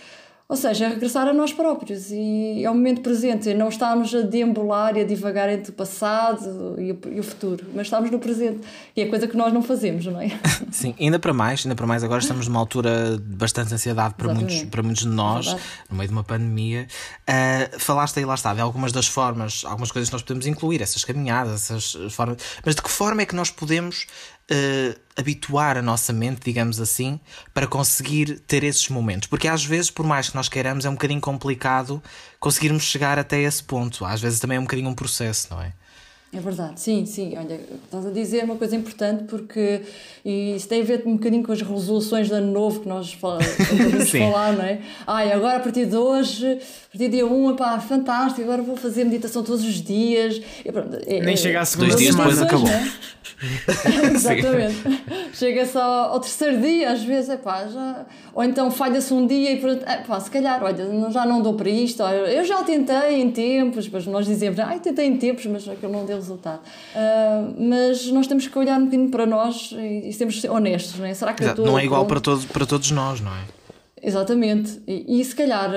Ou 0.53 0.57
seja, 0.57 0.87
regressar 0.87 1.27
a 1.27 1.33
nós 1.33 1.51
próprios 1.51 2.11
e 2.11 2.63
ao 2.67 2.75
momento 2.75 3.01
presente, 3.01 3.49
e 3.49 3.55
não 3.55 3.71
estarmos 3.71 4.15
a 4.15 4.21
deambular 4.21 4.95
e 4.99 5.01
a 5.01 5.05
divagar 5.05 5.49
entre 5.49 5.71
o 5.71 5.73
passado 5.73 6.75
e 6.79 6.93
o, 6.93 6.99
e 7.11 7.21
o 7.21 7.23
futuro, 7.23 7.65
mas 7.75 7.87
estamos 7.87 8.11
no 8.11 8.19
presente, 8.19 8.61
que 8.95 9.01
é 9.01 9.07
coisa 9.07 9.27
que 9.27 9.35
nós 9.35 9.51
não 9.51 9.63
fazemos, 9.63 10.05
não 10.05 10.21
é? 10.21 10.29
Sim, 10.71 10.95
ainda 11.01 11.19
para 11.19 11.33
mais, 11.33 11.65
ainda 11.65 11.75
para 11.75 11.87
mais 11.87 12.05
agora 12.05 12.21
estamos 12.21 12.47
numa 12.49 12.61
altura 12.61 13.17
de 13.17 13.35
bastante 13.35 13.73
ansiedade 13.73 14.13
para 14.13 14.27
Exatamente. 14.27 14.53
muitos, 14.53 14.71
para 14.71 14.83
muitos 14.83 15.03
de 15.05 15.09
nós, 15.09 15.57
no 15.89 15.97
meio 15.97 16.09
de 16.09 16.13
uma 16.13 16.23
pandemia. 16.23 16.87
Ah, 17.27 17.71
falaste 17.79 18.19
aí, 18.19 18.27
lá 18.27 18.35
está, 18.35 18.53
de 18.53 18.61
algumas 18.61 18.93
das 18.93 19.07
formas, 19.07 19.65
algumas 19.65 19.91
coisas 19.91 20.11
que 20.11 20.15
nós 20.15 20.23
podemos 20.23 20.47
incluir, 20.47 20.83
essas 20.83 21.03
caminhadas, 21.03 21.55
essas 21.55 22.13
formas, 22.13 22.37
mas 22.63 22.75
de 22.75 22.83
que 22.83 22.91
forma 22.91 23.23
é 23.23 23.25
que 23.25 23.35
nós 23.35 23.51
podemos 23.51 24.07
ah, 24.51 24.99
habituar 25.17 25.77
a 25.77 25.83
nossa 25.83 26.13
mente, 26.13 26.41
digamos 26.45 26.81
assim, 26.81 27.21
para 27.53 27.67
conseguir 27.67 28.41
ter 28.41 28.65
esses 28.65 28.89
momentos? 28.89 29.29
Porque 29.29 29.49
às 29.49 29.65
vezes, 29.65 29.91
por 29.91 30.07
mais 30.07 30.29
que 30.29 30.35
nós 30.35 30.49
queiramos, 30.49 30.85
é 30.85 30.89
um 30.89 30.95
bocadinho 30.95 31.21
complicado 31.21 32.03
conseguirmos 32.41 32.83
chegar 32.83 33.19
até 33.19 33.41
esse 33.41 33.63
ponto. 33.63 34.05
Às 34.05 34.21
vezes 34.21 34.41
também 34.41 34.57
é 34.57 34.61
um 34.61 34.65
bocadinho 34.65 34.89
um 34.89 34.95
processo, 34.95 35.49
não 35.51 35.63
é? 35.63 35.73
É 36.35 36.41
verdade, 36.41 36.81
sim, 36.81 37.05
sim. 37.05 37.35
Olha, 37.37 37.61
estás 37.85 38.07
a 38.07 38.11
dizer 38.11 38.43
uma 38.45 38.57
coisa 38.57 38.75
importante 38.75 39.25
porque 39.25 39.83
e 40.25 40.57
isso 40.57 40.67
tem 40.67 40.81
a 40.81 40.85
ver 40.85 41.03
um 41.05 41.17
bocadinho 41.17 41.43
com 41.43 41.53
as 41.53 41.61
resoluções 41.61 42.29
de 42.29 42.33
ano 42.33 42.51
novo 42.51 42.81
que 42.81 42.89
nós 42.89 43.13
fal- 43.13 43.37
podemos 43.69 44.09
Sim. 44.09 44.21
falar, 44.21 44.55
não 44.55 44.65
é? 44.65 44.81
Ai, 45.07 45.31
agora 45.31 45.59
a 45.59 45.61
partir 45.61 45.85
de 45.85 45.95
hoje, 45.97 46.47
a 46.47 46.57
partir 46.91 47.09
do 47.09 47.11
dia 47.11 47.27
1, 47.27 47.55
pá, 47.57 47.79
fantástico, 47.81 48.41
agora 48.43 48.63
vou 48.63 48.77
fazer 48.79 49.05
meditação 49.05 49.43
todos 49.43 49.63
os 49.63 49.83
dias. 49.83 50.41
E 50.65 50.73
pronto, 50.73 50.97
é- 51.07 51.21
Nem 51.21 51.35
é- 51.35 51.37
chega 51.37 51.61
à 51.61 51.65
segunda 51.67 51.91
Dois 51.91 52.01
dias 52.01 52.15
depois 52.17 52.41
acabou. 52.41 52.67
não 52.67 52.73
é? 52.77 52.93
Exatamente. 54.15 54.77
Chega-se 55.35 55.77
ao, 55.77 56.13
ao 56.15 56.21
terceiro 56.21 56.61
dia, 56.61 56.93
às 56.93 57.03
vezes, 57.03 57.29
é 57.29 57.37
pá, 57.37 57.67
já. 57.67 58.07
Ou 58.33 58.43
então 58.45 58.71
falha-se 58.71 59.13
um 59.13 59.27
dia 59.27 59.53
e 59.53 59.61
pronto, 59.61 59.85
é 59.87 59.97
pá, 59.99 60.19
se 60.21 60.31
calhar, 60.31 60.63
olha, 60.63 61.11
já 61.11 61.27
não 61.27 61.43
dou 61.43 61.55
para 61.55 61.69
isto, 61.69 62.03
olha, 62.03 62.17
eu 62.31 62.45
já 62.45 62.63
tentei 62.63 63.21
em 63.21 63.31
tempos, 63.31 63.89
mas 63.89 64.07
nós 64.07 64.25
dizemos, 64.27 64.59
ai, 64.61 64.79
tentei 64.81 65.07
em 65.07 65.17
tempos, 65.17 65.45
mas 65.47 65.69
aquilo 65.69 65.93
não 65.93 66.07
deu 66.07 66.22
resultado. 66.23 66.61
Ah, 66.95 67.53
mas 67.59 68.11
nós 68.11 68.27
temos 68.27 68.47
que 68.47 68.59
olhar 68.59 68.79
um 68.79 68.85
bocadinho 68.85 69.11
para 69.11 69.27
nós 69.27 69.73
e, 69.73 70.09
e 70.09 70.15
temos 70.15 70.37
que 70.37 70.41
ser 70.41 70.51
honestos, 70.51 70.99
não 70.99 71.07
é? 71.07 71.15
Será 71.15 71.35
que 71.35 71.43
Exato. 71.43 71.63
Não 71.63 71.79
é 71.79 71.85
igual 71.85 72.07
para, 72.07 72.21
todo, 72.21 72.47
para 72.49 72.65
todos 72.65 72.91
nós, 72.91 73.21
não 73.21 73.33
é? 73.33 73.45
Exatamente. 74.03 74.81
E, 74.87 75.21
e 75.21 75.25
se 75.25 75.35
calhar, 75.35 75.71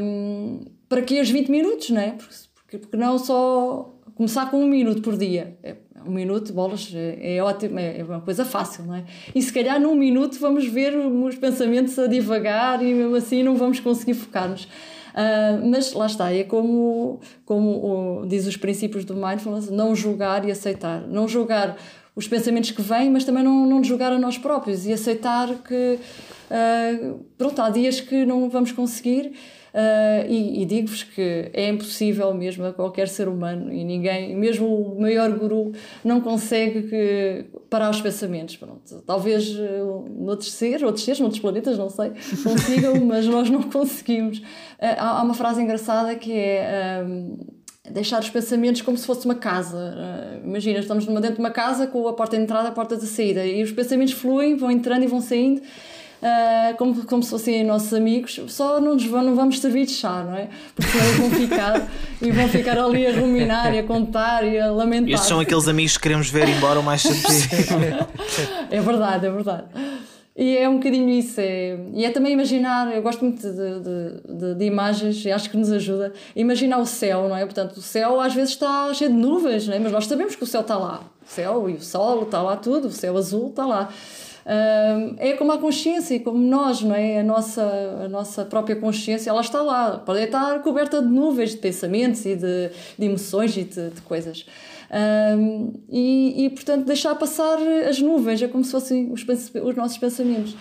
hum, 0.00 0.60
para 0.88 1.02
que 1.02 1.20
os 1.20 1.30
20 1.30 1.50
minutos, 1.50 1.90
não 1.90 2.00
é? 2.00 2.10
Porque, 2.10 2.34
porque, 2.54 2.78
porque 2.78 2.96
não 2.96 3.18
só 3.18 3.94
começar 4.14 4.50
com 4.50 4.62
um 4.62 4.66
minuto 4.66 5.00
por 5.00 5.16
dia. 5.16 5.56
É, 5.62 5.76
um 6.04 6.10
minuto, 6.10 6.52
bolas, 6.52 6.90
é, 6.94 7.36
é 7.36 7.42
ótimo, 7.42 7.78
é, 7.78 8.00
é 8.00 8.04
uma 8.04 8.20
coisa 8.20 8.44
fácil, 8.44 8.84
não 8.84 8.94
é? 8.96 9.04
E 9.34 9.40
se 9.40 9.52
calhar 9.52 9.80
num 9.80 9.94
minuto 9.94 10.38
vamos 10.40 10.66
ver 10.66 10.96
os 10.96 11.36
pensamentos 11.36 11.98
a 11.98 12.06
divagar 12.06 12.82
e 12.82 12.92
mesmo 12.92 13.14
assim 13.14 13.42
não 13.42 13.56
vamos 13.56 13.78
conseguir 13.78 14.14
focar-nos. 14.14 14.68
Ah, 15.14 15.58
mas 15.64 15.92
lá 15.92 16.06
está, 16.06 16.32
é 16.32 16.44
como, 16.44 17.20
como 17.44 18.20
o- 18.22 18.26
diz 18.26 18.46
os 18.46 18.56
princípios 18.56 19.04
do 19.04 19.14
mindfulness, 19.14 19.70
não 19.70 19.94
julgar 19.94 20.46
e 20.46 20.50
aceitar. 20.50 21.00
Não 21.02 21.26
julgar 21.28 21.76
os 22.14 22.26
pensamentos 22.26 22.70
que 22.70 22.82
vêm, 22.82 23.10
mas 23.10 23.24
também 23.24 23.42
não, 23.44 23.66
não 23.66 23.82
julgar 23.84 24.12
a 24.12 24.18
nós 24.18 24.36
próprios 24.38 24.86
e 24.86 24.92
aceitar 24.92 25.48
que 25.66 25.98
ah, 26.50 27.14
pronto, 27.36 27.60
há 27.62 27.70
dias 27.70 28.00
que 28.00 28.24
não 28.24 28.48
vamos 28.48 28.72
conseguir 28.72 29.32
ah, 29.74 30.24
e, 30.28 30.62
e 30.62 30.64
digo-vos 30.64 31.02
que 31.02 31.50
é 31.52 31.68
impossível 31.68 32.32
mesmo 32.34 32.64
a 32.66 32.72
qualquer 32.72 33.08
ser 33.08 33.28
humano 33.28 33.72
e 33.72 33.84
ninguém, 33.84 34.34
mesmo 34.36 34.66
o 34.66 35.00
maior 35.00 35.30
guru, 35.38 35.72
não 36.04 36.20
consegue 36.20 36.82
que- 36.82 37.44
parar 37.68 37.90
os 37.90 38.00
pensamentos. 38.00 38.56
Pronto. 38.56 39.02
Talvez 39.06 39.50
uh, 39.50 40.06
noutros 40.18 40.52
seres, 40.52 40.82
outros 40.82 41.04
seres, 41.04 41.20
noutros 41.20 41.40
planetas, 41.40 41.76
não 41.76 41.90
sei, 41.90 42.12
consigam, 42.42 42.94
mas 43.04 43.26
nós 43.26 43.50
não 43.50 43.62
conseguimos. 43.62 44.42
Ah, 44.80 44.96
há, 44.98 45.20
há 45.20 45.22
uma 45.22 45.34
frase 45.34 45.62
engraçada 45.62 46.14
que 46.14 46.32
é. 46.32 47.02
ah, 47.02 47.58
deixar 47.90 48.20
os 48.20 48.28
pensamentos 48.28 48.82
como 48.82 48.98
se 48.98 49.06
fosse 49.06 49.24
uma 49.24 49.34
casa. 49.34 50.40
Imagina, 50.44 50.78
estamos 50.78 51.06
dentro 51.06 51.34
de 51.34 51.38
uma 51.40 51.50
casa 51.50 51.86
com 51.86 52.06
a 52.06 52.12
porta 52.12 52.36
de 52.36 52.42
entrada 52.42 52.68
a 52.68 52.72
porta 52.72 52.96
de 52.96 53.06
saída 53.06 53.46
e 53.46 53.62
os 53.62 53.72
pensamentos 53.72 54.12
fluem, 54.12 54.56
vão 54.56 54.70
entrando 54.70 55.04
e 55.04 55.06
vão 55.06 55.22
saindo. 55.22 55.62
Ah, 56.22 56.74
como, 56.76 57.04
como 57.04 57.22
se 57.22 57.30
fossem 57.30 57.64
nossos 57.64 57.94
amigos, 57.94 58.40
só 58.48 58.80
não, 58.80 58.94
nos 58.94 59.06
vão, 59.06 59.22
não 59.22 59.34
vamos 59.36 59.60
servir 59.60 59.86
de 59.86 59.92
chá, 59.92 60.24
não 60.24 60.34
é? 60.34 60.48
Porque 60.74 60.90
senão 60.90 61.04
eles 61.06 61.16
vão 61.18 61.30
ficar 61.30 61.88
e 62.20 62.30
vão 62.32 62.48
ficar 62.48 62.78
ali 62.78 63.06
a 63.06 63.12
ruminar 63.12 63.74
e 63.74 63.78
a 63.78 63.82
contar 63.84 64.44
e 64.44 64.58
a 64.58 64.70
lamentar. 64.70 65.10
Estes 65.10 65.28
são 65.28 65.40
aqueles 65.40 65.68
amigos 65.68 65.96
que 65.96 66.02
queremos 66.02 66.28
ver 66.28 66.48
embora 66.48 66.80
o 66.80 66.82
mais 66.82 67.02
cedo. 67.02 67.18
É 68.70 68.80
verdade, 68.80 69.26
é 69.26 69.30
verdade. 69.30 69.64
E 70.36 70.56
é 70.56 70.68
um 70.68 70.76
bocadinho 70.76 71.08
isso. 71.08 71.40
É, 71.40 71.76
e 71.94 72.04
é 72.04 72.10
também 72.10 72.32
imaginar, 72.32 72.94
eu 72.94 73.02
gosto 73.02 73.24
muito 73.24 73.40
de, 73.42 73.80
de, 73.80 74.38
de, 74.38 74.54
de 74.54 74.64
imagens 74.64 75.24
e 75.24 75.32
acho 75.32 75.50
que 75.50 75.56
nos 75.56 75.72
ajuda. 75.72 76.12
Imaginar 76.36 76.78
o 76.78 76.86
céu, 76.86 77.28
não 77.28 77.36
é? 77.36 77.44
Portanto, 77.44 77.78
o 77.78 77.82
céu 77.82 78.20
às 78.20 78.34
vezes 78.34 78.50
está 78.50 78.92
cheio 78.94 79.10
de 79.10 79.16
nuvens, 79.16 79.66
não 79.66 79.74
é? 79.74 79.78
mas 79.80 79.90
nós 79.90 80.06
sabemos 80.06 80.36
que 80.36 80.44
o 80.44 80.46
céu 80.46 80.60
está 80.60 80.76
lá. 80.76 81.00
O 81.26 81.28
céu 81.28 81.68
e 81.68 81.74
o 81.74 81.82
sol 81.82 82.22
está 82.22 82.40
lá 82.40 82.56
tudo, 82.56 82.86
o 82.86 82.92
céu 82.92 83.16
azul 83.16 83.48
está 83.48 83.66
lá. 83.66 83.88
É 85.18 85.34
como 85.34 85.52
a 85.52 85.58
consciência, 85.58 86.18
como 86.20 86.38
nós, 86.38 86.80
não 86.80 86.94
é? 86.94 87.20
A 87.20 87.22
nossa, 87.22 87.62
a 88.04 88.08
nossa 88.08 88.44
própria 88.46 88.76
consciência, 88.76 89.28
ela 89.28 89.42
está 89.42 89.60
lá. 89.60 89.98
Pode 89.98 90.20
estar 90.20 90.62
coberta 90.62 91.02
de 91.02 91.08
nuvens, 91.08 91.50
de 91.50 91.58
pensamentos 91.58 92.24
e 92.24 92.34
de, 92.34 92.70
de 92.98 93.06
emoções 93.06 93.56
e 93.56 93.64
de, 93.64 93.90
de 93.90 94.00
coisas. 94.00 94.46
Um, 94.90 95.74
e, 95.90 96.46
e, 96.46 96.50
portanto, 96.50 96.86
deixar 96.86 97.14
passar 97.14 97.58
as 97.86 98.00
nuvens, 98.00 98.40
é 98.40 98.48
como 98.48 98.64
se 98.64 98.70
fossem 98.70 99.12
os, 99.12 99.22
os 99.22 99.76
nossos 99.76 99.98
pensamentos. 99.98 100.56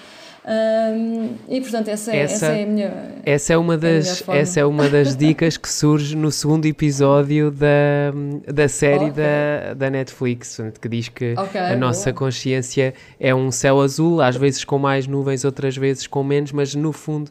Um, 0.49 1.31
e, 1.49 1.59
portanto, 1.59 1.89
essa, 1.89 2.15
é- 2.15 2.19
Essa- 2.19 2.45
essa 2.45 2.45
é 2.57 2.63
a 2.63 2.65
minha. 2.67 2.93
Essa 3.25 3.53
é 3.53 3.57
uma 3.57 3.75
melhor 3.75 3.97
das, 3.97 4.23
essa 4.29 4.59
é 4.61 4.65
uma 4.65 4.87
das 4.87 5.13
dicas 5.17 5.57
que 5.57 5.67
surge 5.67 6.15
no 6.15 6.31
segundo 6.31 6.65
episódio 6.65 7.51
da, 7.51 8.13
da 8.53 8.69
série 8.69 9.05
Ok. 9.09 9.11
da, 9.11 9.73
da 9.73 9.89
Netflix, 9.89 10.57
que 10.81 10.87
diz 10.87 11.09
que 11.09 11.33
Ok, 11.37 11.59
a 11.59 11.75
nossa 11.75 12.13
boa. 12.13 12.19
consciência 12.27 12.93
é 13.19 13.35
um 13.35 13.51
céu 13.51 13.81
azul, 13.81 14.21
às 14.21 14.37
vezes 14.37 14.63
com 14.63 14.77
mais 14.79 15.05
nuvens, 15.05 15.43
outras 15.43 15.75
vezes 15.75 16.07
com 16.07 16.23
menos, 16.23 16.53
mas 16.53 16.73
no 16.73 16.93
fundo 16.93 17.29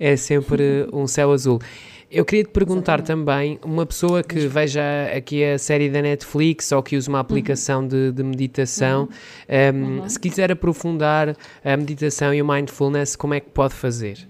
é 0.00 0.16
sempre 0.16 0.88
um 0.92 1.06
céu 1.06 1.30
azul. 1.32 1.60
Eu 2.08 2.24
queria 2.24 2.44
te 2.44 2.50
perguntar 2.50 3.02
também, 3.02 3.58
uma 3.64 3.84
pessoa 3.84 4.22
que 4.22 4.46
veja 4.46 4.80
aqui 5.14 5.44
a 5.44 5.58
série 5.58 5.90
da 5.90 6.00
Netflix 6.00 6.70
ou 6.70 6.80
que 6.80 6.96
use 6.96 7.08
uma 7.08 7.18
aplicação 7.18 7.86
de, 7.86 8.12
de 8.12 8.22
meditação, 8.22 9.08
um, 9.74 10.08
se 10.08 10.18
quiser 10.18 10.52
aprofundar 10.52 11.36
a 11.64 11.76
meditação 11.76 12.32
e 12.32 12.40
o 12.40 12.46
mindfulness, 12.46 13.16
como 13.16 13.34
é 13.34 13.40
que 13.40 13.50
pode 13.50 13.74
fazer? 13.74 14.28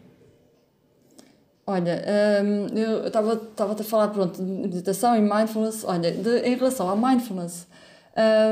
Olha, 1.66 2.02
hum, 2.44 2.66
eu 2.78 3.08
estava 3.08 3.40
a 3.72 3.84
falar, 3.84 4.08
pronto, 4.08 4.42
de 4.42 4.50
meditação 4.50 5.16
e 5.16 5.20
mindfulness. 5.20 5.84
Olha, 5.84 6.12
de, 6.12 6.38
em 6.42 6.54
relação 6.54 6.88
à 6.88 6.94
mindfulness, 6.94 7.66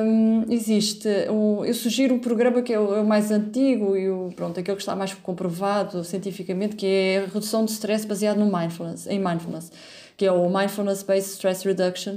hum, 0.05 0.45
existe, 0.51 1.09
um, 1.31 1.65
eu 1.65 1.75
sugiro 1.75 2.15
um 2.15 2.19
programa 2.19 2.63
que 2.63 2.73
é 2.73 2.79
o, 2.79 2.95
é 2.95 3.01
o, 3.01 3.07
mais 3.07 3.31
antigo 3.31 3.97
e 3.97 4.09
o, 4.11 4.31
pronto, 4.37 4.61
aquele 4.61 4.77
que 4.77 4.83
está 4.83 4.95
mais 4.95 5.15
comprovado 5.15 6.05
cientificamente, 6.05 6.77
que 6.77 6.87
é 6.87 7.25
a 7.25 7.33
redução 7.33 7.65
de 7.65 7.71
stress 7.71 8.07
baseado 8.07 8.39
no 8.39 8.47
mindfulness, 8.47 9.07
em 9.07 9.19
mindfulness, 9.19 9.73
que 10.17 10.25
é 10.25 10.33
o 10.33 10.49
Mindfulness 10.49 11.03
Based 11.03 11.33
Stress 11.33 11.67
Reduction. 11.67 12.15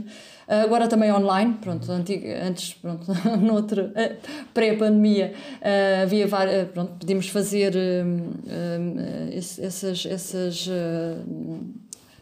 Uh, 0.47 0.63
agora 0.63 0.87
também 0.87 1.11
online, 1.11 1.55
pronto, 1.59 1.91
antes, 1.91 2.73
pronto, 2.75 3.05
noutro, 3.41 3.87
uh, 3.87 4.15
pré-pandemia, 4.53 5.33
uh, 5.61 6.03
havia 6.03 6.27
pronto, 6.73 6.93
podíamos 6.99 7.27
fazer 7.27 7.73
essas, 9.33 10.05
essas 10.05 10.69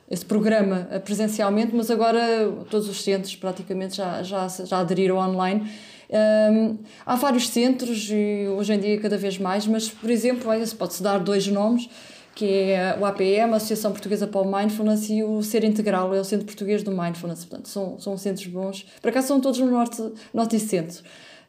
esse 0.10 0.26
programa 0.26 0.88
presencialmente, 1.04 1.76
mas 1.76 1.90
agora 1.90 2.52
todos 2.70 2.88
os 2.88 3.02
centros 3.04 3.36
praticamente 3.36 3.98
já, 3.98 4.22
já, 4.22 4.48
já 4.48 4.80
aderiram 4.80 5.18
online. 5.18 5.70
Um, 6.08 6.78
há 7.06 7.16
vários 7.16 7.50
centros 7.50 8.10
e 8.12 8.48
hoje 8.48 8.74
em 8.74 8.80
dia 8.80 9.00
cada 9.00 9.18
vez 9.18 9.40
mais, 9.40 9.66
mas 9.66 9.90
por 9.90 10.10
exemplo, 10.10 10.48
pode-se 10.78 11.02
dar 11.02 11.18
dois 11.18 11.48
nomes 11.48 11.90
que 12.36 12.46
é 12.72 12.98
o 13.00 13.06
APM, 13.06 13.54
a 13.54 13.56
Associação 13.56 13.92
Portuguesa 13.94 14.28
para 14.28 14.42
o 14.42 14.46
Mindfulness, 14.46 15.10
e 15.10 15.24
o 15.24 15.42
Ser 15.42 15.64
Integral, 15.64 16.14
é 16.14 16.20
o 16.20 16.24
Centro 16.26 16.46
Português 16.46 16.84
do 16.84 16.92
Mindfulness. 16.92 17.46
Portanto, 17.46 17.70
são, 17.70 17.98
são 17.98 18.18
centros 18.18 18.46
bons. 18.48 18.86
Por 19.02 19.08
acaso 19.08 19.30
são 19.30 19.40
todos 19.40 19.58
no 19.62 19.72
Norte, 19.72 20.04
norte 20.34 20.58
e 20.58 20.60
Centro. 20.60 21.02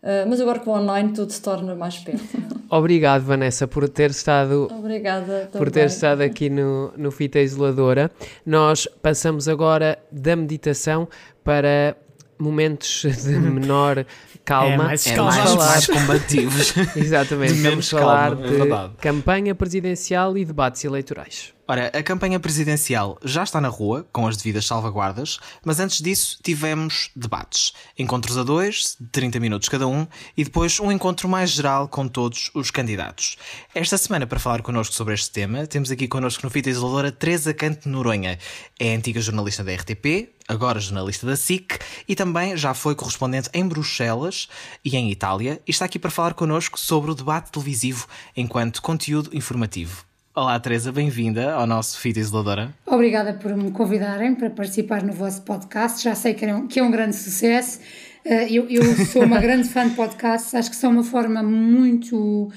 Uh, 0.03 0.29
mas 0.29 0.41
agora 0.41 0.59
com 0.61 0.71
o 0.71 0.75
online 0.75 1.13
tudo 1.13 1.33
se 1.33 1.43
torna 1.43 1.75
mais 1.75 1.99
perto. 1.99 2.23
Obrigado, 2.71 3.23
Vanessa, 3.23 3.67
por 3.67 3.89
ter 3.89 4.11
estado, 4.11 4.69
Obrigada, 4.71 5.49
por 5.53 5.71
ter 5.71 5.87
estado 5.87 6.23
aqui 6.23 6.51
no, 6.51 6.93
no 6.97 7.11
Fita 7.11 7.39
Isoladora. 7.39 8.11
Nós 8.45 8.89
passamos 9.03 9.49
agora 9.49 9.99
da 10.11 10.37
meditação 10.37 11.09
para 11.43 11.97
momentos 12.39 13.03
de 13.25 13.39
menor 13.39 14.05
calma. 14.45 14.73
É, 14.73 14.77
mais, 14.77 15.07
é, 15.07 15.17
mais, 15.17 15.55
mais 15.55 15.87
combativos. 15.87 16.75
Exatamente, 16.97 17.55
vamos 17.55 17.91
falar 17.91 18.37
calma, 18.37 18.49
de 18.49 18.73
é 18.73 18.91
campanha 19.01 19.55
presidencial 19.55 20.37
e 20.37 20.45
debates 20.45 20.85
eleitorais. 20.85 21.56
Ora, 21.69 21.89
a 21.89 22.01
campanha 22.01 22.39
presidencial 22.39 23.19
já 23.25 23.43
está 23.43 23.61
na 23.61 23.67
rua, 23.67 24.07
com 24.13 24.29
as 24.29 24.37
devidas 24.37 24.67
salvaguardas, 24.67 25.41
mas 25.65 25.81
antes 25.81 26.01
disso 26.01 26.39
tivemos 26.41 27.11
debates. 27.17 27.73
Encontros 27.99 28.39
a 28.39 28.45
dois, 28.45 28.97
de 29.01 29.09
30 29.09 29.41
minutos 29.41 29.69
cada 29.69 29.85
um, 29.89 30.07
e 30.37 30.45
depois 30.45 30.79
um 30.79 30.93
encontro 30.93 31.29
mais 31.29 31.51
geral 31.51 31.89
com 31.89 32.07
todos 32.07 32.53
os 32.55 32.71
candidatos. 32.71 33.37
Esta 33.75 33.99
semana, 33.99 34.29
para 34.29 34.39
falar 34.39 34.63
connosco 34.63 34.95
sobre 34.95 35.15
este 35.15 35.33
tema, 35.33 35.67
temos 35.67 35.91
aqui 35.91 36.07
connosco 36.07 36.45
no 36.45 36.51
Fita 36.51 36.71
Isoladora 36.71 37.11
Teresa 37.11 37.53
Cante 37.53 37.89
Noronha. 37.89 38.39
É 38.79 38.95
antiga 38.95 39.21
jornalista 39.21 39.65
da 39.65 39.75
RTP, 39.75 40.37
agora 40.47 40.79
jornalista 40.79 41.27
da 41.27 41.35
SIC, 41.35 41.81
e 42.07 42.15
também 42.15 42.57
já 42.57 42.75
foi 42.75 42.95
correspondente 42.95 43.51
em 43.53 43.67
Bruxelas 43.67 44.47
e 44.85 44.97
em 44.97 45.11
Itália, 45.11 45.61
e 45.67 45.73
está 45.73 45.85
aqui 45.85 45.99
para 45.99 46.13
falar 46.13 46.35
connosco 46.35 46.79
sobre 46.79 47.11
o 47.11 47.15
debate 47.15 47.51
televisivo 47.51 48.07
enquanto 48.37 48.81
conteúdo 48.81 49.37
informativo. 49.37 50.07
Olá, 50.39 50.61
Teresa, 50.61 50.93
bem-vinda 50.93 51.55
ao 51.55 51.67
nosso 51.67 51.99
Fita 51.99 52.21
Isoladora. 52.21 52.75
Obrigada 52.85 53.33
por 53.33 53.57
me 53.57 53.71
convidarem 53.71 54.35
para 54.35 54.51
participar 54.51 55.03
no 55.03 55.11
vosso 55.11 55.41
podcast. 55.41 56.05
Já 56.05 56.15
sei 56.15 56.35
que 56.35 56.45
é 56.45 56.55
um, 56.55 56.69
que 56.69 56.79
é 56.79 56.83
um 56.83 56.91
grande 56.91 57.17
sucesso. 57.17 57.81
Eh, 58.23 58.53
eu, 58.53 58.69
eu 58.69 58.85
sou 59.07 59.25
uma 59.25 59.41
grande 59.41 59.67
fã 59.67 59.89
de 59.89 59.95
podcasts, 59.95 60.55
acho 60.55 60.69
que 60.69 60.77
são 60.77 60.93
uma 60.93 61.03
forma 61.03 61.43
muito 61.43 62.51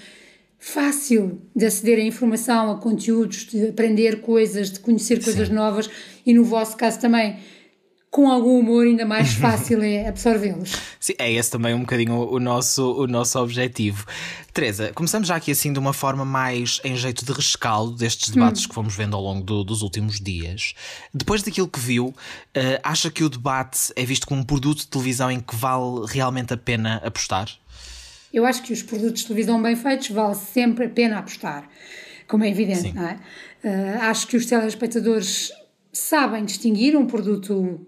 fácil 0.58 1.42
de 1.56 1.68
aceder 1.68 2.00
à 2.00 2.02
informação, 2.02 2.70
a 2.70 2.76
conteúdos, 2.76 3.46
de 3.46 3.70
aprender 3.70 4.20
coisas, 4.20 4.72
de 4.72 4.82
conhecer 4.82 5.24
coisas 5.24 5.48
Sim. 5.48 5.54
novas 5.54 5.90
e, 6.26 6.34
no 6.34 6.44
vosso 6.44 6.76
caso, 6.76 7.00
também 7.00 7.38
com 8.12 8.30
algum 8.30 8.60
humor 8.60 8.86
ainda 8.86 9.06
mais 9.06 9.34
fácil 9.34 9.84
é 9.84 10.08
absorvê-los. 10.08 10.72
Sim, 11.00 11.14
é 11.20 11.32
esse 11.32 11.52
também 11.52 11.74
um 11.74 11.82
bocadinho 11.82 12.16
o 12.16 12.40
nosso, 12.40 13.04
o 13.04 13.08
nosso 13.08 13.40
objetivo. 13.40 14.06
Teresa, 14.52 14.92
começamos 14.94 15.28
já 15.28 15.36
aqui 15.36 15.52
assim 15.52 15.72
de 15.72 15.78
uma 15.78 15.94
forma 15.94 16.26
mais 16.26 16.82
em 16.84 16.96
jeito 16.96 17.24
de 17.24 17.32
rescaldo 17.32 17.96
destes 17.96 18.30
debates 18.30 18.66
hum. 18.66 18.70
que 18.70 18.76
fomos 18.76 18.96
vendo 18.96 19.16
ao 19.16 19.22
longo 19.22 19.44
do, 19.44 19.64
dos 19.64 19.84
últimos 19.84 20.20
dias. 20.20 20.74
Depois 21.14 21.44
daquilo 21.44 21.68
que 21.68 21.80
viu, 21.80 22.08
uh, 22.08 22.16
acha 22.84 23.12
que 23.12 23.24
o 23.24 23.30
debate 23.30 23.94
é 23.96 24.04
visto 24.04 24.26
como 24.26 24.42
um 24.42 24.44
produto 24.44 24.80
de 24.80 24.88
televisão 24.88 25.30
em 25.30 25.40
que 25.40 25.56
vale 25.56 26.06
realmente 26.08 26.54
a 26.54 26.58
pena 26.58 26.96
apostar? 27.04 27.48
Eu 28.34 28.46
acho 28.46 28.64
que 28.64 28.74
os 28.74 28.82
produtos 28.82 29.22
de 29.22 29.28
televisão 29.28 29.62
bem 29.62 29.76
feitos 29.76 30.10
vale 30.10 30.36
sempre 30.36 30.86
a 30.86 30.90
pena 30.90 31.20
apostar, 31.20 31.68
como 32.28 32.44
é 32.44 32.50
evidente, 32.50 32.82
Sim. 32.82 32.94
não 32.94 33.08
é? 33.08 33.20
Uh, 33.64 34.02
acho 34.02 34.28
que 34.28 34.36
os 34.36 34.46
telespectadores 34.46 35.52
sabem 35.92 36.46
distinguir 36.46 36.96
um 36.96 37.06
produto 37.06 37.86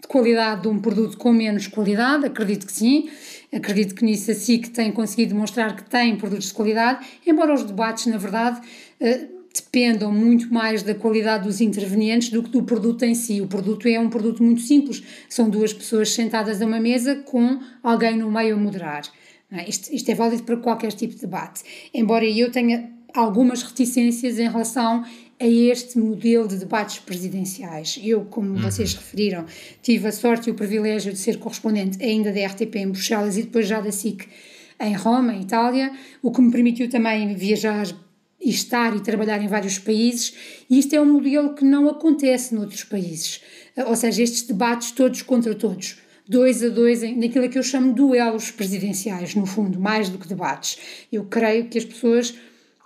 de 0.00 0.08
qualidade 0.08 0.62
de 0.62 0.68
um 0.68 0.78
produto 0.78 1.16
com 1.16 1.32
menos 1.32 1.66
qualidade, 1.66 2.26
acredito 2.26 2.66
que 2.66 2.72
sim. 2.72 3.10
Acredito 3.52 3.94
que 3.94 4.04
nisso 4.04 4.30
a 4.30 4.34
SIC 4.34 4.68
tem 4.68 4.92
conseguido 4.92 5.34
demonstrar 5.34 5.74
que 5.74 5.82
tem 5.82 6.16
produtos 6.16 6.46
de 6.46 6.54
qualidade, 6.54 7.04
embora 7.26 7.52
os 7.52 7.64
debates, 7.64 8.06
na 8.06 8.16
verdade, 8.16 8.60
eh, 9.00 9.26
dependam 9.52 10.12
muito 10.12 10.52
mais 10.52 10.82
da 10.82 10.94
qualidade 10.94 11.44
dos 11.44 11.60
intervenientes 11.60 12.30
do 12.30 12.42
que 12.42 12.50
do 12.50 12.62
produto 12.62 13.02
em 13.04 13.14
si. 13.14 13.40
O 13.40 13.48
produto 13.48 13.88
é 13.88 13.98
um 13.98 14.08
produto 14.08 14.42
muito 14.42 14.60
simples, 14.60 15.02
são 15.28 15.50
duas 15.50 15.72
pessoas 15.72 16.12
sentadas 16.12 16.62
a 16.62 16.66
uma 16.66 16.78
mesa 16.78 17.16
com 17.16 17.58
alguém 17.82 18.16
no 18.16 18.30
meio 18.30 18.54
a 18.54 18.58
moderar. 18.58 19.02
É? 19.50 19.68
Isto, 19.68 19.92
isto 19.92 20.08
é 20.08 20.14
válido 20.14 20.44
para 20.44 20.56
qualquer 20.56 20.92
tipo 20.92 21.14
de 21.14 21.22
debate. 21.22 21.62
Embora 21.92 22.24
eu 22.24 22.52
tenha 22.52 22.88
algumas 23.12 23.64
reticências 23.64 24.38
em 24.38 24.48
relação 24.48 25.04
a 25.40 25.46
este 25.46 25.98
modelo 25.98 26.46
de 26.46 26.56
debates 26.56 26.98
presidenciais. 26.98 27.98
Eu, 28.02 28.26
como 28.26 28.50
uhum. 28.50 28.60
vocês 28.60 28.94
referiram, 28.94 29.46
tive 29.82 30.08
a 30.08 30.12
sorte 30.12 30.48
e 30.48 30.52
o 30.52 30.54
privilégio 30.54 31.12
de 31.12 31.18
ser 31.18 31.38
correspondente 31.38 32.02
ainda 32.04 32.30
da 32.30 32.46
RTP 32.46 32.76
em 32.76 32.88
Bruxelas 32.88 33.38
e 33.38 33.42
depois 33.42 33.66
já 33.66 33.80
da 33.80 33.90
SIC 33.90 34.28
em 34.78 34.94
Roma, 34.94 35.34
em 35.34 35.40
Itália, 35.40 35.92
o 36.22 36.30
que 36.30 36.40
me 36.40 36.50
permitiu 36.50 36.88
também 36.90 37.34
viajar 37.34 37.86
e 38.40 38.50
estar 38.50 38.94
e 38.96 39.00
trabalhar 39.00 39.42
em 39.42 39.48
vários 39.48 39.78
países, 39.78 40.34
e 40.68 40.78
isto 40.78 40.94
é 40.94 41.00
um 41.00 41.12
modelo 41.12 41.54
que 41.54 41.64
não 41.64 41.88
acontece 41.88 42.54
noutros 42.54 42.84
países. 42.84 43.42
Ou 43.76 43.94
seja, 43.94 44.22
estes 44.22 44.42
debates 44.42 44.92
todos 44.92 45.20
contra 45.20 45.54
todos 45.54 45.98
dois 46.30 46.62
a 46.62 46.68
dois, 46.68 47.02
naquilo 47.16 47.48
que 47.48 47.58
eu 47.58 47.62
chamo 47.62 47.92
duelos 47.92 48.52
presidenciais, 48.52 49.34
no 49.34 49.44
fundo, 49.44 49.80
mais 49.80 50.08
do 50.08 50.16
que 50.16 50.28
debates. 50.28 50.78
Eu 51.10 51.24
creio 51.24 51.66
que 51.66 51.76
as 51.76 51.84
pessoas 51.84 52.32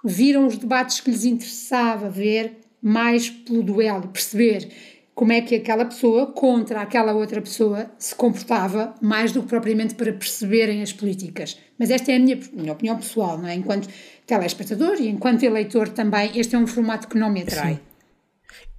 viram 0.04 0.46
os 0.46 0.58
debates 0.58 1.00
que 1.00 1.10
lhes 1.10 1.24
interessava 1.24 2.10
ver 2.10 2.58
mais 2.82 3.30
pelo 3.30 3.62
duelo, 3.62 4.08
perceber 4.08 4.68
como 5.14 5.32
é 5.32 5.40
que 5.40 5.54
aquela 5.54 5.84
pessoa 5.84 6.26
contra 6.26 6.82
aquela 6.82 7.12
outra 7.12 7.40
pessoa 7.40 7.90
se 7.98 8.14
comportava, 8.14 8.94
mais 9.00 9.32
do 9.32 9.42
que 9.42 9.48
propriamente 9.48 9.94
para 9.94 10.12
perceberem 10.12 10.82
as 10.82 10.92
políticas. 10.92 11.56
Mas 11.78 11.90
esta 11.90 12.12
é 12.12 12.16
a 12.16 12.18
minha, 12.18 12.38
minha 12.52 12.72
opinião 12.72 12.96
pessoal, 12.96 13.38
não 13.38 13.48
é? 13.48 13.54
Enquanto 13.54 13.88
telespectador 14.26 14.96
e 15.00 15.08
enquanto 15.08 15.44
eleitor 15.44 15.88
também, 15.88 16.32
este 16.34 16.56
é 16.56 16.58
um 16.58 16.66
formato 16.66 17.08
que 17.08 17.16
não 17.16 17.30
me 17.30 17.42
atrai. 17.42 17.74
Sim. 17.74 17.80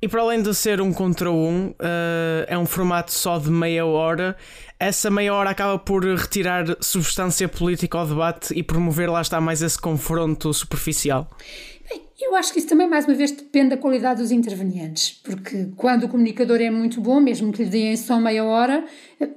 E 0.02 0.08
para 0.08 0.22
além 0.22 0.42
de 0.42 0.54
ser 0.54 0.82
um 0.82 0.94
contra 0.94 1.32
um, 1.32 1.70
uh, 1.70 2.46
é 2.48 2.58
um 2.58 2.66
formato 2.66 3.12
só 3.12 3.40
de 3.40 3.50
meia 3.50 3.86
hora. 3.86 4.36
Essa 4.78 5.10
meia 5.10 5.34
hora 5.34 5.52
acaba 5.52 5.80
por 5.80 6.04
retirar 6.04 6.66
substância 6.82 7.48
política 7.48 7.98
ao 7.98 8.06
debate 8.06 8.54
e 8.54 8.62
promover, 8.62 9.10
lá 9.10 9.22
está, 9.22 9.40
mais 9.40 9.62
esse 9.62 9.80
confronto 9.80 10.54
superficial. 10.54 11.30
Bem, 11.90 12.02
eu 12.20 12.36
acho 12.36 12.52
que 12.52 12.60
isso 12.60 12.68
também, 12.68 12.86
mais 12.86 13.06
uma 13.06 13.14
vez, 13.16 13.32
depende 13.32 13.70
da 13.70 13.78
qualidade 13.78 14.22
dos 14.22 14.32
intervenientes, 14.32 15.22
porque 15.24 15.70
quando 15.78 16.04
o 16.04 16.10
comunicador 16.10 16.60
é 16.60 16.70
muito 16.70 17.00
bom, 17.00 17.22
mesmo 17.22 17.54
que 17.54 17.64
lhe 17.64 17.70
deem 17.70 17.96
só 17.96 18.20
meia 18.20 18.44
hora, 18.44 18.84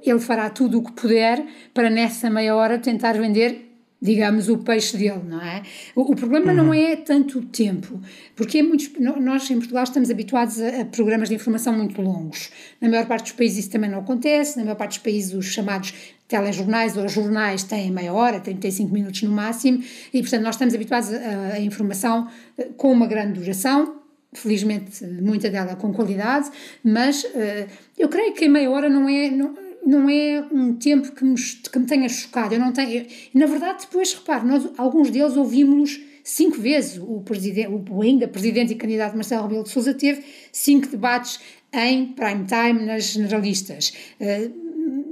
ele 0.03 0.19
fará 0.19 0.49
tudo 0.49 0.79
o 0.79 0.83
que 0.83 0.91
puder 0.91 1.45
para 1.73 1.89
nessa 1.89 2.29
meia 2.29 2.53
hora 2.53 2.77
tentar 2.77 3.13
vender 3.13 3.68
digamos, 4.01 4.47
o 4.47 4.57
peixe 4.59 4.97
dele, 4.97 5.21
não 5.27 5.41
é? 5.41 5.61
O, 5.95 6.11
o 6.11 6.15
problema 6.15 6.51
uhum. 6.51 6.57
não 6.57 6.73
é 6.73 6.95
tanto 6.95 7.39
o 7.39 7.45
tempo, 7.45 7.99
porque 8.35 8.59
é 8.59 8.63
muitos, 8.63 8.91
nós 8.99 9.49
em 9.51 9.57
Portugal 9.57 9.83
estamos 9.83 10.09
habituados 10.09 10.59
a, 10.61 10.81
a, 10.81 10.85
programas 10.85 11.29
de 11.29 11.35
informação 11.35 11.73
muito 11.73 12.01
longos. 12.01 12.49
Na 12.79 12.87
maior 12.87 13.05
parte 13.05 13.23
dos 13.23 13.31
países 13.33 13.59
isso 13.59 13.69
também 13.69 13.89
não 13.89 13.99
acontece, 13.99 14.57
na 14.57 14.63
maior 14.63 14.77
parte 14.77 14.91
dos 14.91 14.99
países 14.99 15.33
os 15.33 15.47
chamados 15.47 15.93
telejornais 16.27 16.95
ou 16.95 17.07
jornais 17.09 17.63
têm 17.63 17.91
meia 17.91 18.13
hora, 18.13 18.39
35 18.39 18.93
minutos 18.93 19.21
no 19.23 19.31
máximo, 19.31 19.83
e 20.13 20.21
portanto 20.21 20.43
nós 20.43 20.55
estamos 20.55 20.73
habituados 20.73 21.11
a, 21.11 21.55
a 21.55 21.59
informação 21.59 22.29
eh, 22.57 22.69
com 22.77 22.91
uma 22.91 23.07
grande 23.07 23.39
duração, 23.39 23.99
felizmente 24.31 25.03
muita 25.05 25.49
dela 25.49 25.75
com 25.75 25.91
qualidade, 25.91 26.51
mas 26.83 27.23
uh, 27.23 27.67
eu 27.97 28.07
creio 28.07 28.31
que 28.33 28.45
a 28.45 28.49
meia 28.49 28.69
hora 28.69 28.87
não 28.87 29.09
é... 29.09 29.29
Não, 29.31 29.68
não 29.85 30.09
é 30.09 30.45
um 30.51 30.73
tempo 30.73 31.11
que 31.11 31.23
me, 31.23 31.35
que 31.35 31.79
me 31.79 31.85
tenha 31.85 32.09
chocado. 32.09 32.53
Eu 32.53 32.59
não 32.59 32.71
tenho, 32.71 32.89
eu, 32.91 33.05
na 33.33 33.45
verdade, 33.45 33.85
depois, 33.85 34.13
repare, 34.13 34.45
nós, 34.45 34.69
alguns 34.77 35.09
deles 35.09 35.35
ouvimos-los 35.35 35.99
cinco 36.23 36.59
vezes. 36.59 36.97
O, 36.97 37.21
presidente, 37.21 37.69
o 37.89 38.01
ainda 38.01 38.27
presidente 38.27 38.73
e 38.73 38.75
candidato 38.75 39.15
Marcelo 39.15 39.43
Rebelo 39.43 39.63
de 39.63 39.69
Sousa 39.69 39.93
teve 39.93 40.23
cinco 40.51 40.87
debates 40.87 41.39
em 41.71 42.07
prime 42.07 42.45
time 42.45 42.85
nas 42.85 43.05
generalistas. 43.05 43.93
Uh, 44.19 44.69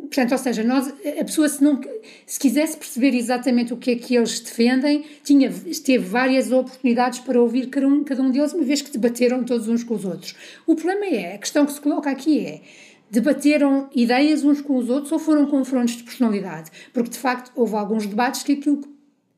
Portanto, 0.07 0.31
ou 0.31 0.37
seja, 0.37 0.63
nós, 0.63 0.87
a 0.87 1.23
pessoa 1.23 1.47
se, 1.49 1.63
não, 1.63 1.79
se 2.25 2.39
quisesse 2.39 2.77
perceber 2.77 3.13
exatamente 3.13 3.73
o 3.73 3.77
que 3.77 3.91
é 3.91 3.95
que 3.95 4.15
eles 4.15 4.39
defendem, 4.39 5.03
tinha, 5.23 5.51
teve 5.83 6.05
várias 6.05 6.51
oportunidades 6.51 7.19
para 7.19 7.39
ouvir 7.39 7.67
cada 7.67 7.87
um, 7.87 8.03
cada 8.03 8.21
um 8.21 8.31
deles, 8.31 8.53
uma 8.53 8.63
vez 8.63 8.81
que 8.81 8.91
debateram 8.91 9.43
todos 9.43 9.67
uns 9.67 9.83
com 9.83 9.95
os 9.95 10.05
outros. 10.05 10.33
O 10.65 10.75
problema 10.75 11.05
é, 11.05 11.35
a 11.35 11.37
questão 11.37 11.65
que 11.65 11.73
se 11.73 11.81
coloca 11.81 12.09
aqui 12.09 12.39
é, 12.39 12.61
debateram 13.09 13.89
ideias 13.95 14.43
uns 14.43 14.61
com 14.61 14.77
os 14.77 14.89
outros 14.89 15.11
ou 15.11 15.19
foram 15.19 15.45
confrontos 15.45 15.95
de 15.95 16.03
personalidade? 16.03 16.71
Porque, 16.93 17.09
de 17.09 17.17
facto, 17.17 17.51
houve 17.55 17.75
alguns 17.75 18.05
debates 18.05 18.43
que 18.43 18.53
aquilo 18.53 18.81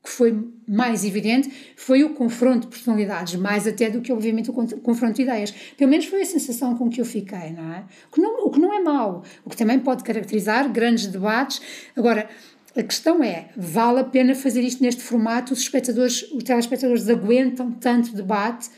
que 0.02 0.08
foi 0.08 0.48
mais 0.66 1.04
evidente 1.04 1.52
foi 1.76 2.02
o 2.02 2.10
confronto 2.14 2.60
de 2.60 2.68
personalidades, 2.68 3.34
mais 3.34 3.66
até 3.66 3.90
do 3.90 4.00
que, 4.00 4.12
obviamente, 4.12 4.50
o 4.50 4.52
confronto 4.52 5.14
de 5.14 5.22
ideias. 5.22 5.50
Pelo 5.76 5.90
menos 5.90 6.06
foi 6.06 6.22
a 6.22 6.26
sensação 6.26 6.74
com 6.74 6.88
que 6.88 7.00
eu 7.00 7.04
fiquei, 7.04 7.50
não 7.50 7.72
é? 7.72 7.84
O 8.10 8.14
que 8.14 8.20
não, 8.20 8.46
o 8.46 8.50
que 8.50 8.58
não 8.58 8.72
é 8.72 8.80
mau, 8.80 9.22
o 9.44 9.50
que 9.50 9.56
também 9.56 9.78
pode 9.78 10.02
caracterizar 10.02 10.70
grandes 10.72 11.06
debates. 11.06 11.60
Agora, 11.94 12.28
a 12.74 12.82
questão 12.82 13.22
é, 13.22 13.50
vale 13.56 14.00
a 14.00 14.04
pena 14.04 14.34
fazer 14.34 14.62
isto 14.62 14.82
neste 14.82 15.02
formato? 15.02 15.52
Os 15.52 15.60
espectadores, 15.60 16.22
os 16.32 16.44
telespectadores 16.44 17.08
aguentam 17.08 17.70
tanto 17.72 18.14
debate? 18.14 18.70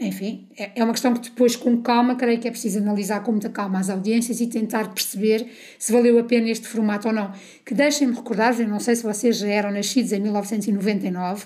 Enfim, 0.00 0.48
é, 0.56 0.70
é 0.76 0.84
uma 0.84 0.92
questão 0.92 1.12
que 1.12 1.20
depois, 1.20 1.56
com 1.56 1.82
calma, 1.82 2.16
creio 2.16 2.38
que 2.38 2.48
é 2.48 2.50
preciso 2.50 2.78
analisar 2.78 3.22
com 3.22 3.32
muita 3.32 3.50
calma 3.50 3.78
as 3.78 3.90
audiências 3.90 4.40
e 4.40 4.46
tentar 4.46 4.88
perceber 4.88 5.46
se 5.78 5.92
valeu 5.92 6.18
a 6.18 6.24
pena 6.24 6.48
este 6.48 6.66
formato 6.66 7.08
ou 7.08 7.14
não. 7.14 7.32
Que 7.64 7.74
deixem-me 7.74 8.14
recordar, 8.14 8.58
eu 8.58 8.68
não 8.68 8.80
sei 8.80 8.96
se 8.96 9.02
vocês 9.02 9.36
já 9.36 9.48
eram 9.48 9.70
nascidos 9.70 10.12
em 10.12 10.20
1999, 10.20 11.44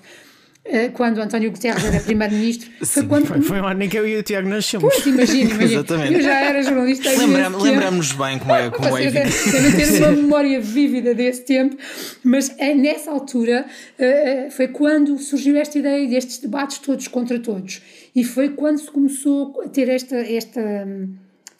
eh, 0.64 0.90
quando 0.90 1.18
António 1.18 1.50
Guterres 1.50 1.84
era 1.84 1.98
primeiro-ministro. 1.98 2.70
foi, 2.84 3.06
quando... 3.06 3.26
foi, 3.26 3.40
foi 3.40 3.60
um 3.60 3.66
ano 3.66 3.82
em 3.82 3.88
que 3.88 3.98
eu 3.98 4.06
e 4.06 4.16
o 4.16 4.22
Tiago 4.22 4.48
nascemos. 4.48 4.92
Pois, 4.92 5.06
imagina, 5.06 5.50
imagina. 5.54 5.64
Exatamente. 5.64 6.14
Eu 6.14 6.22
já 6.22 6.40
era 6.40 6.62
jornalista. 6.62 7.10
Lembramos-nos 7.10 8.12
bem 8.12 8.38
como 8.38 8.54
é, 8.54 8.70
como 8.70 8.98
é 8.98 9.10
Devem 9.10 9.72
ter 9.72 9.98
uma 10.04 10.12
memória 10.12 10.60
vívida 10.60 11.14
desse 11.14 11.44
tempo, 11.44 11.76
mas 12.22 12.54
é 12.58 12.74
nessa 12.74 13.10
altura 13.10 13.66
uh, 13.98 14.50
foi 14.50 14.68
quando 14.68 15.18
surgiu 15.18 15.56
esta 15.56 15.78
ideia 15.78 16.06
destes 16.06 16.38
debates 16.38 16.78
todos 16.78 17.08
contra 17.08 17.38
todos. 17.40 17.80
E 18.18 18.24
foi 18.24 18.48
quando 18.48 18.78
se 18.78 18.90
começou 18.90 19.62
a 19.64 19.68
ter 19.68 19.88
esta, 19.88 20.16
esta 20.16 20.84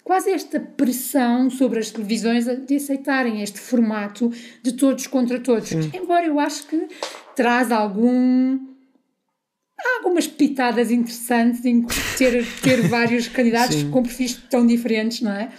quase 0.02 0.32
esta 0.32 0.58
pressão 0.58 1.48
sobre 1.48 1.78
as 1.78 1.92
televisões 1.92 2.46
de 2.46 2.74
aceitarem 2.74 3.42
este 3.42 3.60
formato 3.60 4.32
de 4.60 4.72
todos 4.72 5.06
contra 5.06 5.38
todos. 5.38 5.68
Sim. 5.68 5.88
Embora 5.94 6.26
eu 6.26 6.40
acho 6.40 6.66
que 6.66 6.88
traz 7.36 7.70
algum 7.70 8.58
há 9.78 9.98
algumas 9.98 10.26
pitadas 10.26 10.90
interessantes 10.90 11.64
em 11.64 11.86
ter, 12.16 12.44
ter 12.60 12.88
vários 12.88 13.28
candidatos 13.30 13.76
Sim. 13.76 13.92
com 13.92 14.02
perfis 14.02 14.34
tão 14.50 14.66
diferentes, 14.66 15.20
não 15.20 15.30
é? 15.30 15.52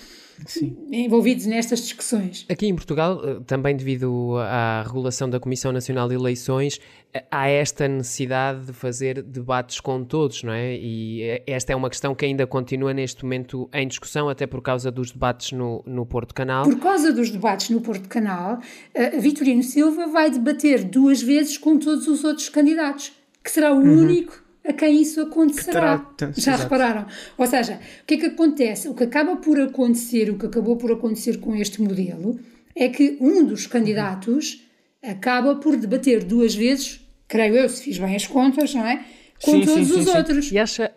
Sim. 0.46 0.78
envolvidos 0.92 1.46
nestas 1.46 1.82
discussões. 1.82 2.46
Aqui 2.50 2.68
em 2.68 2.76
Portugal, 2.76 3.22
eh, 3.24 3.40
também 3.46 3.76
devido 3.76 4.38
à 4.38 4.84
regulação 4.84 5.30
da 5.30 5.40
Comissão 5.40 5.72
Nacional 5.72 6.08
de 6.08 6.16
Eleições, 6.16 6.80
eh, 7.14 7.24
há 7.30 7.48
esta 7.48 7.88
necessidade 7.88 8.68
de 8.68 8.74
fazer 8.74 9.22
debates 9.22 9.80
com 9.80 10.04
todos, 10.04 10.44
não 10.44 10.54
é? 10.54 10.76
E 10.76 11.24
eh, 11.24 11.44
esta 11.48 11.74
é 11.74 11.76
uma 11.76 11.90
questão 11.90 12.16
que 12.16 12.26
ainda 12.26 12.46
continua 12.48 12.94
neste 12.94 13.24
momento 13.24 13.70
em 13.74 13.88
discussão, 13.88 14.30
até 14.30 14.48
por 14.48 14.62
causa 14.62 14.92
dos 14.92 15.12
debates 15.12 15.52
no, 15.52 15.84
no 15.86 16.06
Porto 16.06 16.34
Canal. 16.34 16.64
Por 16.64 16.80
causa 16.80 17.12
dos 17.12 17.30
debates 17.30 17.70
no 17.70 17.82
Porto 17.82 18.08
Canal, 18.08 18.60
Vitorino 19.20 19.64
Silva 19.64 20.08
vai 20.08 20.30
debater 20.30 20.84
duas 20.84 21.22
vezes 21.22 21.58
com 21.58 21.78
todos 21.78 22.08
os 22.08 22.24
outros 22.24 22.50
candidatos 22.50 23.12
que 23.44 23.52
será 23.52 23.74
o 23.74 23.78
uhum. 23.78 24.00
único 24.00 24.49
a 24.66 24.74
quem 24.74 25.02
isso 25.02 25.22
acontecerá. 25.22 26.00
Terá, 26.18 26.32
Já 26.34 26.54
exato. 26.54 26.64
repararam? 26.64 27.06
Ou 27.38 27.48
seja, 27.48 27.80
o 28.02 28.06
que 28.06 28.16
é 28.16 28.18
que 28.18 28.26
acontece? 28.28 28.88
O 28.90 28.94
que 28.94 29.04
acaba 29.04 29.38
por 29.38 29.60
acontecer, 29.60 30.30
o 30.30 30.38
que 30.38 30.46
acabou 30.46 30.78
por 30.78 30.92
acontecer 30.92 31.38
com 31.40 31.56
este 31.56 31.82
modelo, 31.82 32.40
é 32.76 32.90
que 32.90 33.18
um 33.20 33.46
dos 33.46 33.68
candidatos 33.68 34.64
acaba 35.04 35.56
por 35.56 35.76
debater 35.78 36.24
duas 36.24 36.54
vezes, 36.54 37.02
creio 37.28 37.56
eu, 37.56 37.70
se 37.70 37.84
fiz 37.84 37.98
bem 37.98 38.16
as 38.16 38.28
contas, 38.28 38.74
não 38.74 38.86
é? 38.86 39.06
Com 39.42 39.52
sim, 39.52 39.66
todos 39.66 39.88
sim, 39.88 40.00
os 40.00 40.06
sim, 40.06 40.18
outros. 40.18 40.52
E 40.52 40.60
acha, 40.60 40.92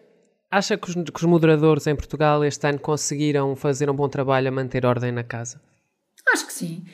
acha 0.50 0.76
que 0.76 0.90
os, 0.90 0.94
que 0.94 1.16
os 1.16 1.22
moderadores 1.22 1.86
em 1.86 1.94
Portugal 1.94 2.44
este 2.44 2.66
ano 2.66 2.78
conseguiram 2.78 3.54
fazer 3.54 3.88
um 3.88 3.94
bom 3.94 4.08
trabalho 4.08 4.48
a 4.48 4.50
manter 4.50 4.84
ordem 4.84 5.12
na 5.12 5.22
casa? 5.22 5.60
Acho 6.32 6.46
que 6.46 6.52
sim. 6.52 6.84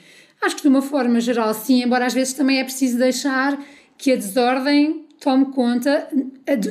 Acho 0.41 0.57
que 0.57 0.63
de 0.63 0.69
uma 0.69 0.83
forma 0.83 1.21
geral, 1.21 1.53
sim, 1.55 1.83
embora 1.83 2.07
às 2.07 2.15
vezes 2.15 2.33
também 2.35 2.61
é 2.61 2.65
preciso 2.65 2.99
deixar 2.99 3.59
que 3.97 4.13
a 4.13 4.17
desordem 4.17 5.08
tome 5.21 5.47
conta, 5.47 6.09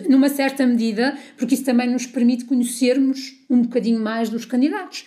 numa 0.10 0.30
certa 0.30 0.66
medida, 0.66 1.18
porque 1.38 1.54
isso 1.54 1.64
também 1.64 1.90
nos 1.90 2.06
permite 2.06 2.46
conhecermos 2.46 3.34
um 3.50 3.62
bocadinho 3.62 4.00
mais 4.00 4.30
dos 4.30 4.46
candidatos. 4.46 5.06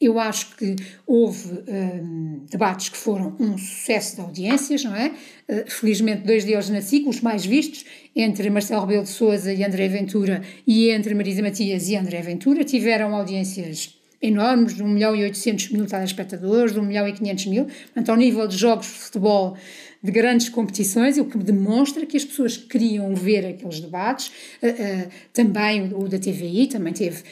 Eu 0.00 0.20
acho 0.20 0.54
que 0.54 0.76
houve 1.04 1.64
um, 1.66 2.46
debates 2.48 2.88
que 2.88 2.96
foram 2.96 3.34
um 3.40 3.58
sucesso 3.58 4.14
de 4.14 4.22
audiências, 4.22 4.84
não 4.84 4.94
é? 4.94 5.08
Uh, 5.48 5.68
felizmente, 5.68 6.24
dois 6.24 6.44
deles 6.44 6.68
na 6.70 6.80
SIC, 6.80 7.08
os 7.08 7.20
mais 7.20 7.44
vistos, 7.44 7.84
entre 8.14 8.48
Marcelo 8.48 8.82
Rebelo 8.82 9.02
de 9.02 9.08
Souza 9.08 9.52
e 9.52 9.64
André 9.64 9.88
Ventura, 9.88 10.40
e 10.64 10.90
entre 10.90 11.14
Marisa 11.14 11.42
Matias 11.42 11.88
e 11.88 11.96
André 11.96 12.22
Ventura, 12.22 12.62
tiveram 12.62 13.12
audiências 13.12 13.98
enormes, 14.22 14.74
de 14.74 14.82
1 14.82 14.88
milhão 14.88 15.16
e 15.16 15.22
800 15.24 15.70
mil 15.70 15.86
telespectadores, 15.86 16.72
de 16.72 16.80
1 16.80 16.82
milhão 16.84 17.08
e 17.08 17.12
500 17.12 17.46
mil. 17.46 17.64
Portanto, 17.64 18.08
ao 18.10 18.16
nível 18.16 18.46
de 18.46 18.56
jogos 18.56 18.86
de 18.86 18.92
futebol, 18.92 19.56
de 20.02 20.12
grandes 20.12 20.48
competições, 20.48 21.18
o 21.18 21.24
que 21.24 21.38
demonstra 21.38 22.06
que 22.06 22.16
as 22.16 22.24
pessoas 22.24 22.56
queriam 22.56 23.14
ver 23.14 23.44
aqueles 23.46 23.80
debates. 23.80 24.28
Uh, 24.62 24.68
uh, 24.68 25.10
também 25.32 25.92
o, 25.92 26.08
da 26.08 26.18
TVI 26.18 26.68
também 26.68 26.92
teve 26.92 27.22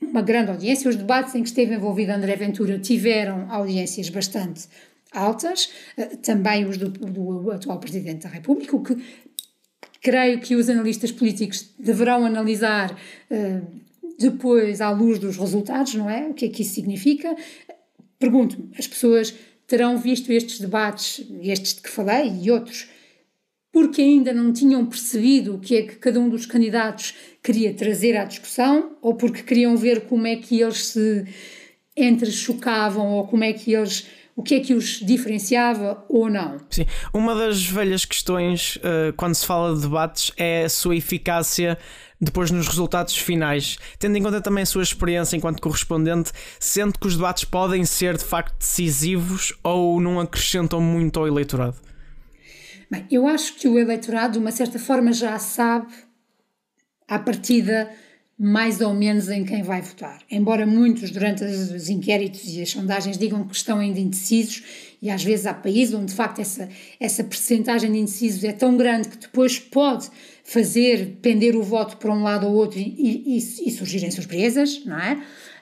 uma 0.00 0.20
grande 0.20 0.50
audiência. 0.50 0.88
Os 0.88 0.96
debates 0.96 1.34
em 1.34 1.42
que 1.42 1.48
esteve 1.48 1.74
envolvido 1.74 2.12
André 2.12 2.36
Ventura 2.36 2.78
tiveram 2.78 3.50
audiências 3.50 4.08
bastante 4.10 4.68
altas, 5.12 5.70
uh, 5.96 6.16
também 6.18 6.66
os 6.66 6.76
do, 6.76 6.88
do, 6.88 7.50
atual 7.50 7.78
Presidente 7.80 8.24
da 8.24 8.28
República, 8.28 8.76
o 8.76 8.82
que 8.82 8.96
creio 10.02 10.38
que 10.40 10.54
os 10.54 10.68
analistas 10.68 11.10
políticos 11.10 11.70
deverão 11.78 12.26
analisar 12.26 12.94
depois 14.18 14.82
à 14.82 14.90
luz 14.90 15.18
dos 15.18 15.38
resultados, 15.38 15.94
não 15.94 16.10
é? 16.10 16.26
O 16.28 16.34
que 16.34 16.44
é 16.44 16.48
que 16.50 16.60
isso 16.60 16.74
significa? 16.74 17.34
Pergunto-me, 18.18 18.70
as 18.78 18.86
pessoas 18.86 19.34
terão 19.66 19.98
visto 19.98 20.30
estes 20.32 20.60
debates, 20.60 21.24
estes 21.42 21.74
de 21.74 21.80
que 21.82 21.90
falei 21.90 22.32
e 22.42 22.50
outros, 22.50 22.88
porque 23.72 24.00
ainda 24.00 24.32
não 24.32 24.52
tinham 24.52 24.86
percebido 24.86 25.56
o 25.56 25.58
que 25.58 25.76
é 25.76 25.82
que 25.82 25.96
cada 25.96 26.20
um 26.20 26.28
dos 26.28 26.46
candidatos 26.46 27.14
queria 27.42 27.74
trazer 27.74 28.16
à 28.16 28.24
discussão 28.24 28.96
ou 29.02 29.14
porque 29.14 29.42
queriam 29.42 29.76
ver 29.76 30.02
como 30.02 30.26
é 30.26 30.36
que 30.36 30.60
eles 30.60 30.86
se 30.86 31.26
entrechocavam 31.96 33.12
ou 33.12 33.26
como 33.26 33.42
é 33.42 33.52
que 33.52 33.72
eles 33.72 34.06
o 34.36 34.42
que 34.42 34.56
é 34.56 34.60
que 34.60 34.74
os 34.74 34.98
diferenciava 35.00 36.04
ou 36.08 36.28
não. 36.28 36.58
Sim, 36.68 36.86
uma 37.12 37.34
das 37.34 37.64
velhas 37.64 38.04
questões 38.04 38.76
uh, 38.76 39.12
quando 39.16 39.34
se 39.34 39.46
fala 39.46 39.74
de 39.74 39.82
debates 39.82 40.32
é 40.36 40.64
a 40.64 40.68
sua 40.68 40.96
eficácia 40.96 41.78
depois 42.20 42.50
nos 42.50 42.66
resultados 42.66 43.16
finais, 43.16 43.76
tendo 43.98 44.16
em 44.16 44.22
conta 44.22 44.40
também 44.40 44.62
a 44.62 44.66
sua 44.66 44.82
experiência 44.82 45.36
enquanto 45.36 45.60
correspondente, 45.60 46.32
sente 46.58 46.98
que 46.98 47.06
os 47.06 47.16
debates 47.16 47.44
podem 47.44 47.84
ser 47.84 48.16
de 48.16 48.24
facto 48.24 48.56
decisivos 48.58 49.52
ou 49.62 50.00
não 50.00 50.18
acrescentam 50.18 50.80
muito 50.80 51.20
ao 51.20 51.28
eleitorado? 51.28 51.76
Bem, 52.90 53.06
eu 53.10 53.26
acho 53.26 53.54
que 53.56 53.68
o 53.68 53.78
eleitorado, 53.78 54.34
de 54.34 54.38
uma 54.38 54.50
certa 54.50 54.78
forma, 54.78 55.12
já 55.12 55.38
sabe 55.38 55.92
à 57.08 57.18
partida 57.18 57.90
mais 58.38 58.80
ou 58.80 58.92
menos 58.92 59.28
em 59.28 59.44
quem 59.44 59.62
vai 59.62 59.80
votar. 59.80 60.18
Embora 60.30 60.66
muitos, 60.66 61.10
durante 61.10 61.44
os 61.44 61.88
inquéritos 61.88 62.42
e 62.48 62.62
as 62.62 62.70
sondagens, 62.70 63.16
digam 63.16 63.46
que 63.46 63.54
estão 63.54 63.78
ainda 63.78 64.00
indecisos, 64.00 64.62
e 65.00 65.08
às 65.08 65.22
vezes 65.22 65.46
há 65.46 65.54
países 65.54 65.94
onde 65.94 66.06
de 66.06 66.14
facto 66.14 66.40
essa, 66.40 66.68
essa 66.98 67.22
percentagem 67.22 67.92
de 67.92 67.98
indecisos 67.98 68.42
é 68.42 68.52
tão 68.52 68.76
grande 68.76 69.08
que 69.08 69.18
depois 69.18 69.58
pode 69.58 70.10
fazer 70.42 71.18
pender 71.22 71.56
o 71.56 71.62
voto 71.62 71.96
para 71.96 72.12
um 72.12 72.22
lado 72.22 72.46
ou 72.46 72.54
outro 72.54 72.78
e, 72.78 73.36
e, 73.36 73.36
e 73.36 73.70
surgirem 73.70 74.10
surpresas, 74.10 74.84
não 74.84 74.98
é? 74.98 75.14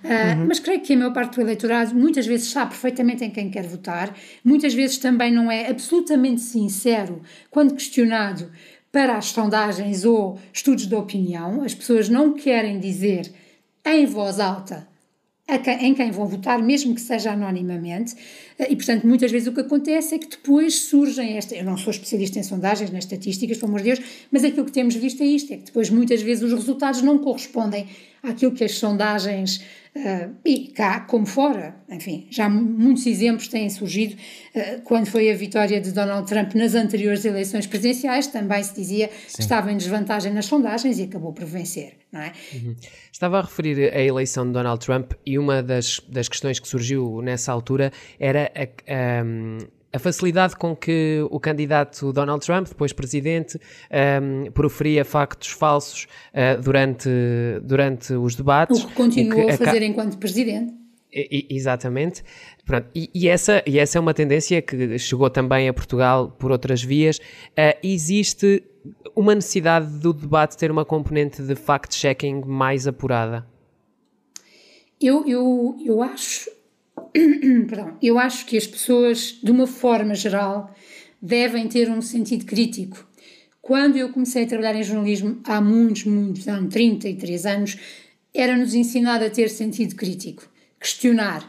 Uh, 0.03 0.41
uhum. 0.41 0.47
Mas 0.49 0.59
creio 0.59 0.81
que 0.81 0.93
a 0.95 0.97
maior 0.97 1.13
parte 1.13 1.37
do 1.37 1.41
eleitorado 1.41 1.95
muitas 1.95 2.27
vezes 2.27 2.51
sabe 2.51 2.71
perfeitamente 2.71 3.25
em 3.25 3.31
quem 3.31 3.49
quer 3.49 3.63
votar, 3.63 4.13
muitas 4.45 4.75
vezes 4.75 4.99
também 4.99 5.33
não 5.33 5.51
é 5.51 5.71
absolutamente 5.71 6.41
sincero 6.41 7.23
quando 7.51 7.75
questionado 7.75 8.51
para 8.93 9.17
as 9.17 9.27
sondagens 9.27 10.05
ou 10.05 10.39
estudos 10.53 10.87
de 10.87 10.95
opinião. 10.95 11.65
As 11.65 11.75
pessoas 11.75 12.11
não 12.11 12.35
querem 12.35 12.79
dizer 12.79 13.33
em 13.85 14.07
voz 14.07 14.39
alta 14.39 14.87
em 15.81 15.93
quem 15.93 16.11
vão 16.11 16.27
votar, 16.27 16.63
mesmo 16.63 16.95
que 16.95 17.01
seja 17.01 17.33
anonimamente, 17.33 18.15
e 18.59 18.77
portanto 18.77 19.07
muitas 19.07 19.31
vezes 19.31 19.49
o 19.49 19.53
que 19.53 19.61
acontece 19.61 20.15
é 20.15 20.19
que 20.19 20.29
depois 20.29 20.75
surgem 20.75 21.37
esta, 21.37 21.55
eu 21.55 21.65
não 21.65 21.77
sou 21.77 21.91
especialista 21.91 22.39
em 22.39 22.43
sondagens, 22.43 22.91
nas 22.91 23.05
estatísticas, 23.05 23.59
pelo 23.59 23.69
amor 23.69 23.81
de 23.81 23.95
Deus, 23.95 24.01
mas 24.31 24.45
aquilo 24.45 24.65
que 24.65 24.73
temos 24.73 24.95
visto 24.95 25.23
é 25.23 25.27
isto, 25.27 25.53
é 25.53 25.57
que 25.57 25.65
depois 25.65 25.91
muitas 25.91 26.23
vezes 26.23 26.43
os 26.43 26.53
resultados 26.53 27.03
não 27.03 27.19
correspondem 27.19 27.87
àquilo 28.23 28.53
que 28.53 28.65
as 28.65 28.73
sondagens 28.79 29.61
Uh, 29.95 30.35
e 30.43 30.69
cá 30.69 31.01
como 31.01 31.27
fora, 31.27 31.77
enfim, 31.87 32.27
já 32.31 32.49
muitos 32.49 33.05
exemplos 33.05 33.47
têm 33.47 33.69
surgido. 33.69 34.15
Uh, 34.55 34.81
quando 34.85 35.05
foi 35.05 35.31
a 35.31 35.35
vitória 35.35 35.79
de 35.83 35.93
Donald 35.93 36.27
Trump 36.27 36.55
nas 36.55 36.75
anteriores 36.75 37.27
eleições 37.27 37.67
presidenciais, 37.67 38.27
também 38.27 38.63
se 38.63 38.75
dizia 38.75 39.09
que 39.09 39.43
estava 39.43 39.71
em 39.71 39.77
desvantagem 39.77 40.33
nas 40.33 40.47
sondagens 40.47 40.99
e 40.99 41.03
acabou 41.03 41.35
por 41.35 41.45
vencer, 41.45 41.99
não 42.11 42.23
é? 42.23 42.33
Uhum. 42.55 42.75
Estava 43.13 43.39
a 43.39 43.43
referir 43.43 43.95
a 43.95 44.01
eleição 44.01 44.47
de 44.47 44.53
Donald 44.53 44.83
Trump 44.83 45.13
e 45.27 45.39
uma 45.39 45.63
das, 45.63 46.01
das 46.09 46.27
questões 46.27 46.59
que 46.59 46.67
surgiu 46.67 47.21
nessa 47.21 47.53
altura 47.53 47.93
era 48.19 48.42
a, 48.43 48.63
a, 48.65 49.97
a 49.97 49.99
facilidade 49.99 50.57
com 50.57 50.75
que 50.75 51.25
o 51.31 51.39
candidato 51.39 52.13
Donald 52.13 52.45
Trump, 52.45 52.69
depois 52.69 52.93
presidente, 52.93 53.59
um, 54.23 54.51
proferia 54.53 55.05
factos 55.05 55.49
falsos 55.49 56.07
uh, 56.33 56.61
durante, 56.61 57.11
durante 57.63 58.15
os 58.15 58.35
debates. 58.35 58.83
O 58.83 58.89
que 58.89 58.95
continuou 58.95 59.47
que, 59.47 59.53
a 59.53 59.59
fazer 59.59 59.83
enquanto 59.83 60.17
presidente. 60.19 60.73
Exatamente. 61.13 62.23
Pronto. 62.65 62.89
E, 62.95 63.11
e, 63.15 63.29
essa, 63.29 63.63
e 63.67 63.79
essa 63.79 63.99
é 63.99 64.01
uma 64.01 64.15
tendência 64.15 64.63
que 64.63 64.99
chegou 64.99 65.29
também 65.29 65.69
a 65.69 65.75
Portugal 65.75 66.31
por 66.39 66.51
outras 66.51 66.83
vias. 66.83 67.19
Uh, 67.19 67.77
existe 67.83 68.65
uma 69.15 69.35
necessidade 69.35 69.99
do 69.99 70.13
debate 70.15 70.57
ter 70.57 70.71
uma 70.71 70.87
componente 70.87 71.43
de 71.43 71.55
fact-checking 71.55 72.43
mais 72.47 72.87
apurada? 72.87 73.47
Eu, 74.99 75.27
eu, 75.27 75.77
eu 75.85 76.03
acho 76.03 76.49
Perdão, 77.69 77.97
eu 78.03 78.19
acho 78.19 78.47
que 78.47 78.57
as 78.57 78.67
pessoas, 78.67 79.39
de 79.43 79.51
uma 79.51 79.67
forma 79.67 80.15
geral, 80.15 80.75
devem 81.21 81.69
ter 81.69 81.91
um 81.91 82.03
sentido 82.03 82.45
crítico. 82.45 83.07
Quando 83.61 83.97
eu 83.97 84.13
comecei 84.13 84.45
a 84.45 84.47
trabalhar 84.47 84.75
em 84.75 84.83
jornalismo, 84.83 85.41
há 85.45 85.61
muitos, 85.61 86.05
muitos 86.05 86.49
anos, 86.49 86.73
33 86.73 87.47
anos, 87.47 87.77
era-nos 88.35 88.75
ensinado 88.75 89.25
a 89.25 89.31
ter 89.31 89.49
sentido 89.49 89.95
crítico, 89.95 90.49
questionar 90.81 91.49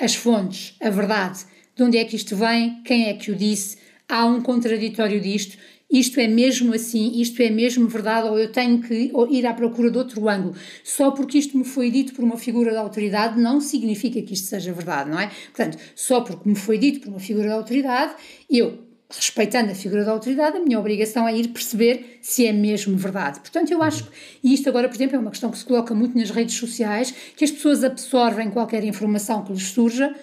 as 0.00 0.14
fontes, 0.14 0.76
a 0.80 0.88
verdade, 0.88 1.40
de 1.74 1.82
onde 1.82 1.98
é 1.98 2.04
que 2.04 2.16
isto 2.16 2.36
vem, 2.36 2.82
quem 2.84 3.08
é 3.08 3.14
que 3.14 3.32
o 3.32 3.34
disse, 3.34 3.76
há 4.08 4.24
um 4.24 4.40
contraditório 4.40 5.20
disto 5.20 5.58
isto 5.90 6.20
é 6.20 6.26
mesmo 6.26 6.74
assim, 6.74 7.20
isto 7.20 7.42
é 7.42 7.50
mesmo 7.50 7.88
verdade, 7.88 8.28
ou 8.28 8.38
eu 8.38 8.52
tenho 8.52 8.80
que 8.80 9.10
ir 9.30 9.46
à 9.46 9.54
procura 9.54 9.90
de 9.90 9.98
outro 9.98 10.28
ângulo. 10.28 10.54
Só 10.84 11.10
porque 11.10 11.38
isto 11.38 11.56
me 11.56 11.64
foi 11.64 11.90
dito 11.90 12.12
por 12.14 12.22
uma 12.22 12.36
figura 12.36 12.70
de 12.70 12.76
autoridade 12.76 13.40
não 13.40 13.60
significa 13.60 14.20
que 14.20 14.34
isto 14.34 14.46
seja 14.48 14.72
verdade, 14.72 15.10
não 15.10 15.18
é? 15.18 15.30
Portanto, 15.54 15.78
só 15.94 16.20
porque 16.20 16.48
me 16.48 16.54
foi 16.54 16.78
dito 16.78 17.00
por 17.00 17.08
uma 17.08 17.20
figura 17.20 17.48
de 17.48 17.54
autoridade, 17.54 18.12
eu, 18.50 18.86
respeitando 19.10 19.72
a 19.72 19.74
figura 19.74 20.04
da 20.04 20.12
autoridade, 20.12 20.58
a 20.58 20.60
minha 20.60 20.78
obrigação 20.78 21.26
é 21.26 21.34
ir 21.34 21.48
perceber 21.48 22.18
se 22.20 22.46
é 22.46 22.52
mesmo 22.52 22.94
verdade. 22.96 23.40
Portanto, 23.40 23.70
eu 23.70 23.82
acho, 23.82 24.06
e 24.44 24.52
isto 24.52 24.68
agora, 24.68 24.86
por 24.86 24.94
exemplo, 24.94 25.16
é 25.16 25.18
uma 25.18 25.30
questão 25.30 25.50
que 25.50 25.56
se 25.56 25.64
coloca 25.64 25.94
muito 25.94 26.18
nas 26.18 26.30
redes 26.30 26.56
sociais, 26.56 27.14
que 27.34 27.44
as 27.44 27.50
pessoas 27.50 27.82
absorvem 27.82 28.50
qualquer 28.50 28.84
informação 28.84 29.42
que 29.42 29.52
lhes 29.52 29.68
surja 29.68 30.14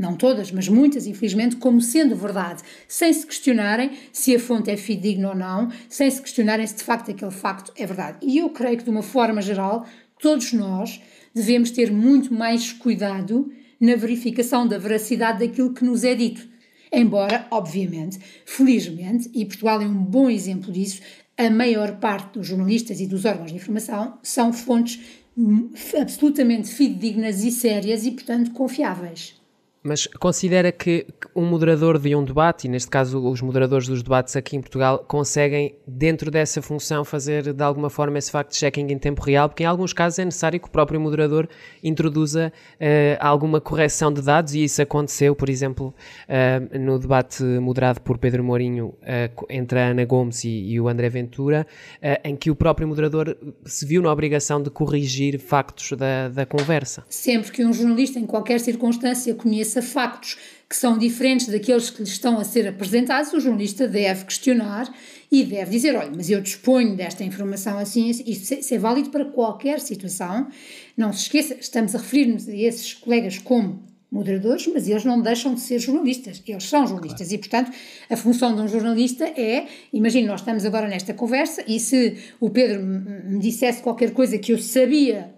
não 0.00 0.16
todas, 0.16 0.50
mas 0.50 0.68
muitas, 0.68 1.06
infelizmente, 1.06 1.56
como 1.56 1.80
sendo 1.80 2.16
verdade, 2.16 2.62
sem 2.88 3.12
se 3.12 3.26
questionarem 3.26 3.92
se 4.12 4.34
a 4.34 4.40
fonte 4.40 4.70
é 4.70 4.76
fidedigna 4.76 5.28
ou 5.28 5.34
não, 5.34 5.70
sem 5.88 6.10
se 6.10 6.22
questionarem 6.22 6.66
se 6.66 6.76
de 6.76 6.82
facto 6.82 7.10
aquele 7.10 7.30
facto 7.30 7.72
é 7.76 7.86
verdade. 7.86 8.18
E 8.22 8.38
eu 8.38 8.48
creio 8.48 8.78
que, 8.78 8.84
de 8.84 8.90
uma 8.90 9.02
forma 9.02 9.42
geral, 9.42 9.86
todos 10.18 10.52
nós 10.52 11.00
devemos 11.34 11.70
ter 11.70 11.92
muito 11.92 12.32
mais 12.32 12.72
cuidado 12.72 13.52
na 13.78 13.94
verificação 13.94 14.66
da 14.66 14.78
veracidade 14.78 15.46
daquilo 15.46 15.74
que 15.74 15.84
nos 15.84 16.02
é 16.02 16.14
dito. 16.14 16.48
Embora, 16.92 17.46
obviamente, 17.50 18.18
felizmente, 18.44 19.30
e 19.32 19.44
Portugal 19.44 19.80
é 19.80 19.86
um 19.86 20.02
bom 20.02 20.28
exemplo 20.28 20.72
disso, 20.72 21.00
a 21.36 21.48
maior 21.48 21.96
parte 21.98 22.38
dos 22.38 22.46
jornalistas 22.46 23.00
e 23.00 23.06
dos 23.06 23.24
órgãos 23.24 23.50
de 23.50 23.56
informação 23.56 24.18
são 24.22 24.52
fontes 24.52 25.00
absolutamente 25.98 26.68
fidedignas 26.68 27.44
e 27.44 27.50
sérias 27.50 28.04
e, 28.04 28.10
portanto, 28.10 28.50
confiáveis. 28.50 29.39
Mas 29.82 30.06
considera 30.06 30.70
que 30.70 31.06
um 31.34 31.46
moderador 31.46 31.98
de 31.98 32.14
um 32.14 32.22
debate, 32.22 32.66
e 32.66 32.70
neste 32.70 32.90
caso 32.90 33.18
os 33.26 33.40
moderadores 33.40 33.88
dos 33.88 34.02
debates 34.02 34.36
aqui 34.36 34.54
em 34.54 34.60
Portugal, 34.60 34.98
conseguem, 35.08 35.74
dentro 35.86 36.30
dessa 36.30 36.60
função, 36.60 37.02
fazer 37.02 37.54
de 37.54 37.62
alguma 37.62 37.88
forma 37.88 38.18
esse 38.18 38.30
fact-checking 38.30 38.92
em 38.92 38.98
tempo 38.98 39.22
real? 39.22 39.48
Porque 39.48 39.62
em 39.62 39.66
alguns 39.66 39.94
casos 39.94 40.18
é 40.18 40.24
necessário 40.24 40.60
que 40.60 40.68
o 40.68 40.70
próprio 40.70 41.00
moderador 41.00 41.48
introduza 41.82 42.52
uh, 42.74 42.84
alguma 43.20 43.58
correção 43.58 44.12
de 44.12 44.20
dados, 44.20 44.54
e 44.54 44.64
isso 44.64 44.82
aconteceu, 44.82 45.34
por 45.34 45.48
exemplo, 45.48 45.94
uh, 46.28 46.78
no 46.78 46.98
debate 46.98 47.42
moderado 47.42 48.02
por 48.02 48.18
Pedro 48.18 48.44
Mourinho 48.44 48.88
uh, 48.88 49.46
entre 49.48 49.78
a 49.78 49.88
Ana 49.88 50.04
Gomes 50.04 50.44
e, 50.44 50.72
e 50.72 50.78
o 50.78 50.88
André 50.88 51.08
Ventura, 51.08 51.66
em 52.22 52.36
que 52.36 52.50
o 52.50 52.54
próprio 52.54 52.86
moderador 52.86 53.36
se 53.64 53.86
viu 53.86 54.02
na 54.02 54.12
obrigação 54.12 54.62
de 54.62 54.68
corrigir 54.68 55.38
factos 55.38 55.92
da, 55.96 56.28
da 56.28 56.44
conversa. 56.44 57.04
Sempre 57.08 57.50
que 57.50 57.64
um 57.64 57.72
jornalista, 57.72 58.18
em 58.18 58.26
qualquer 58.26 58.60
circunstância, 58.60 59.34
conhece 59.34 59.69
conheça 59.70 59.82
factos 59.82 60.36
que 60.68 60.76
são 60.76 60.98
diferentes 60.98 61.48
daqueles 61.48 61.90
que 61.90 62.02
lhe 62.02 62.08
estão 62.08 62.38
a 62.38 62.44
ser 62.44 62.66
apresentados, 62.68 63.32
o 63.32 63.40
jornalista 63.40 63.86
deve 63.86 64.24
questionar 64.24 64.92
e 65.30 65.44
deve 65.44 65.70
dizer: 65.70 65.96
olha, 65.96 66.10
mas 66.14 66.28
eu 66.28 66.40
disponho 66.40 66.96
desta 66.96 67.22
informação 67.24 67.78
assim, 67.78 68.08
isso, 68.08 68.54
isso 68.54 68.74
é 68.74 68.78
válido 68.78 69.10
para 69.10 69.24
qualquer 69.24 69.80
situação. 69.80 70.48
Não 70.96 71.12
se 71.12 71.22
esqueça, 71.22 71.56
estamos 71.60 71.94
a 71.94 71.98
referir-nos 71.98 72.48
a 72.48 72.54
esses 72.54 72.94
colegas 72.94 73.38
como 73.38 73.82
moderadores, 74.10 74.66
mas 74.66 74.88
eles 74.88 75.04
não 75.04 75.20
deixam 75.22 75.54
de 75.54 75.60
ser 75.60 75.78
jornalistas, 75.78 76.42
eles 76.44 76.64
são 76.64 76.84
jornalistas 76.84 77.28
claro. 77.28 77.34
e, 77.34 77.38
portanto, 77.38 77.72
a 78.10 78.16
função 78.16 78.56
de 78.56 78.60
um 78.60 78.66
jornalista 78.66 79.24
é, 79.24 79.68
imagine, 79.92 80.26
nós 80.26 80.40
estamos 80.40 80.64
agora 80.64 80.88
nesta 80.88 81.14
conversa 81.14 81.62
e 81.64 81.78
se 81.78 82.16
o 82.40 82.50
Pedro 82.50 82.82
me 82.82 83.38
dissesse 83.38 83.80
qualquer 83.80 84.10
coisa 84.10 84.36
que 84.36 84.52
eu 84.52 84.58
sabia 84.58 85.32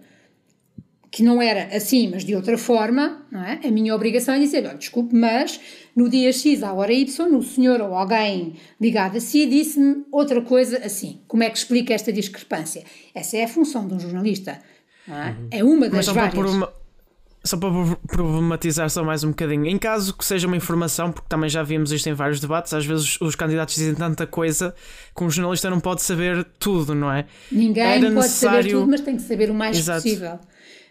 que 1.13 1.21
não 1.21 1.39
era 1.39 1.75
assim, 1.75 2.09
mas 2.09 2.25
de 2.25 2.35
outra 2.35 2.57
forma, 2.57 3.23
não 3.31 3.43
é? 3.43 3.59
a 3.63 3.69
minha 3.69 3.93
obrigação 3.93 4.33
é 4.33 4.39
dizer: 4.39 4.65
olha, 4.65 4.75
desculpe, 4.75 5.15
mas 5.15 5.59
no 5.95 6.09
dia 6.09 6.33
X, 6.33 6.63
à 6.63 6.73
hora 6.73 6.91
Y, 6.91 7.37
o 7.37 7.43
senhor 7.43 7.79
ou 7.81 7.93
alguém 7.93 8.55
ligado 8.81 9.17
a 9.17 9.19
si 9.19 9.45
disse-me 9.45 10.03
outra 10.11 10.41
coisa 10.41 10.79
assim. 10.79 11.21
Como 11.27 11.43
é 11.43 11.51
que 11.51 11.57
explica 11.59 11.93
esta 11.93 12.11
discrepância? 12.11 12.83
Essa 13.13 13.37
é 13.37 13.43
a 13.43 13.47
função 13.47 13.87
de 13.87 13.93
um 13.93 13.99
jornalista. 13.99 14.59
É? 15.07 15.11
Uhum. 15.11 15.47
é? 15.51 15.63
uma 15.63 15.87
das 15.87 16.03
só 16.03 16.13
várias. 16.13 16.33
Para 16.33 16.49
uma, 16.49 16.73
só 17.43 17.57
para 17.57 17.69
problematizar 18.07 18.89
só 18.89 19.03
mais 19.03 19.23
um 19.23 19.29
bocadinho, 19.29 19.67
em 19.67 19.77
caso 19.77 20.17
que 20.17 20.25
seja 20.25 20.47
uma 20.47 20.57
informação, 20.57 21.11
porque 21.11 21.27
também 21.29 21.47
já 21.47 21.61
vimos 21.61 21.91
isto 21.91 22.09
em 22.09 22.13
vários 22.13 22.39
debates, 22.39 22.73
às 22.73 22.87
vezes 22.87 23.21
os 23.21 23.35
candidatos 23.35 23.75
dizem 23.75 23.93
tanta 23.93 24.25
coisa 24.25 24.73
que 25.15 25.23
um 25.23 25.29
jornalista 25.29 25.69
não 25.69 25.79
pode 25.79 26.01
saber 26.01 26.43
tudo, 26.57 26.95
não 26.95 27.11
é? 27.11 27.27
Ninguém 27.51 27.83
Era 27.83 27.99
pode 27.99 28.15
necessário... 28.15 28.63
saber 28.63 28.73
tudo, 28.79 28.89
mas 28.89 29.01
tem 29.01 29.15
que 29.15 29.21
saber 29.21 29.51
o 29.51 29.53
mais 29.53 29.77
Exato. 29.77 30.01
possível. 30.01 30.39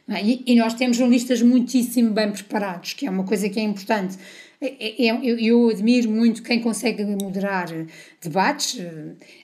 É? 0.09 0.23
E, 0.23 0.43
e, 0.47 0.57
nós 0.57 0.75
temos 0.75 0.97
jornalistas 0.97 1.43
muitíssimo 1.43 2.11
bem 2.11 2.31
preparados, 2.31 2.93
que 2.93 3.07
é 3.07 3.11
uma 3.11 3.25
coisa 3.25 3.49
que 3.49 3.59
é 3.59 3.62
importante. 3.62 4.19
É, 4.61 5.07
é, 5.07 5.21
eu, 5.23 5.38
eu 5.38 5.69
admiro 5.71 6.11
muito 6.11 6.43
quem 6.43 6.61
consegue 6.61 7.05
moderar 7.05 7.69
debates. 8.21 8.81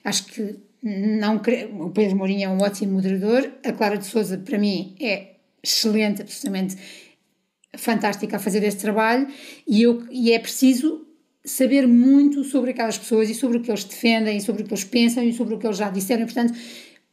Acho 0.03 0.25
que 0.25 0.55
não 0.81 1.35
o 1.79 1.89
Pedro 1.89 2.15
Mourinho 2.15 2.45
é 2.45 2.49
um 2.49 2.61
ótimo 2.61 2.93
moderador. 2.93 3.51
A 3.65 3.71
Clara 3.71 3.97
de 3.97 4.05
Souza, 4.05 4.37
para 4.37 4.57
mim, 4.57 4.95
é 4.99 5.35
excelente, 5.61 6.21
absolutamente 6.21 6.77
fantástica 7.77 8.37
a 8.37 8.39
fazer 8.39 8.63
esse 8.63 8.77
trabalho. 8.77 9.27
E, 9.67 9.81
eu, 9.81 10.05
e 10.09 10.31
é 10.31 10.39
preciso 10.39 11.05
saber 11.43 11.87
muito 11.87 12.43
sobre 12.43 12.71
aquelas 12.71 12.97
pessoas 12.97 13.29
e 13.29 13.33
sobre 13.33 13.57
o 13.57 13.61
que 13.61 13.71
eles 13.71 13.83
defendem, 13.83 14.37
e 14.37 14.41
sobre 14.41 14.63
o 14.63 14.65
que 14.65 14.73
eles 14.73 14.83
pensam 14.83 15.23
e 15.23 15.33
sobre 15.33 15.55
o 15.55 15.59
que 15.59 15.67
eles 15.67 15.77
já 15.77 15.89
disseram. 15.89 16.23
E, 16.23 16.25
portanto, 16.25 16.53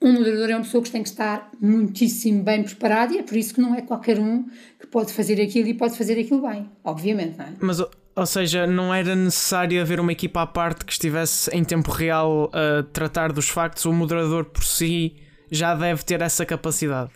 um 0.01 0.13
moderador 0.13 0.51
é 0.51 0.57
uma 0.57 0.63
pessoa 0.63 0.83
que 0.83 0.91
tem 0.91 1.03
que 1.03 1.09
estar 1.09 1.51
muitíssimo 1.61 2.43
bem 2.43 2.63
preparado 2.63 3.15
e 3.15 3.19
é 3.19 3.23
por 3.23 3.37
isso 3.37 3.55
que 3.55 3.61
não 3.61 3.75
é 3.75 3.81
qualquer 3.81 4.19
um 4.19 4.45
que 4.79 4.87
pode 4.87 5.13
fazer 5.13 5.41
aquilo 5.41 5.69
e 5.69 5.75
pode 5.75 5.97
fazer 5.97 6.21
aquilo 6.21 6.47
bem, 6.47 6.71
obviamente, 6.85 7.39
não 7.39 7.47
é? 7.47 7.53
Mas, 7.61 7.81
ou 7.81 8.27
seja, 8.27 8.67
não 8.67 8.93
era 8.93 9.17
necessário 9.17 9.81
haver 9.81 9.99
uma 9.99 10.13
equipa 10.13 10.43
à 10.43 10.47
parte 10.47 10.85
que 10.85 10.93
estivesse 10.93 11.51
em 11.51 11.65
tempo 11.65 11.91
real 11.91 12.51
a 12.53 12.83
tratar 12.83 13.33
dos 13.33 13.49
factos, 13.49 13.85
o 13.87 13.93
moderador 13.93 14.45
por 14.45 14.65
si 14.65 15.17
já 15.51 15.75
deve 15.75 16.05
ter 16.05 16.21
essa 16.21 16.45
capacidade. 16.45 17.13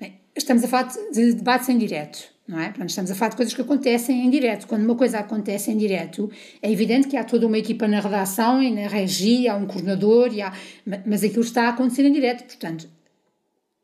Bem, 0.00 0.20
estamos 0.34 0.64
a 0.64 0.68
falar 0.68 0.88
de 1.12 1.34
debates 1.34 1.68
em 1.68 1.76
direto 1.76 2.37
não 2.48 2.58
é? 2.58 2.72
Estamos 2.86 3.10
a 3.10 3.14
falar 3.14 3.28
de 3.28 3.36
coisas 3.36 3.52
que 3.52 3.60
acontecem 3.60 4.24
em 4.24 4.30
direto. 4.30 4.66
Quando 4.66 4.82
uma 4.82 4.94
coisa 4.94 5.18
acontece 5.18 5.70
em 5.70 5.76
direto, 5.76 6.30
é 6.62 6.72
evidente 6.72 7.06
que 7.06 7.16
há 7.16 7.22
toda 7.22 7.46
uma 7.46 7.58
equipa 7.58 7.86
na 7.86 8.00
redação 8.00 8.62
e 8.62 8.70
na 8.70 8.88
regia, 8.88 9.52
há 9.52 9.56
um 9.56 9.66
coordenador, 9.66 10.32
e 10.32 10.40
há, 10.40 10.50
mas 11.04 11.22
aquilo 11.22 11.42
está 11.42 11.64
a 11.64 11.68
acontecer 11.68 12.06
em 12.06 12.12
direto. 12.12 12.44
Portanto, 12.44 12.88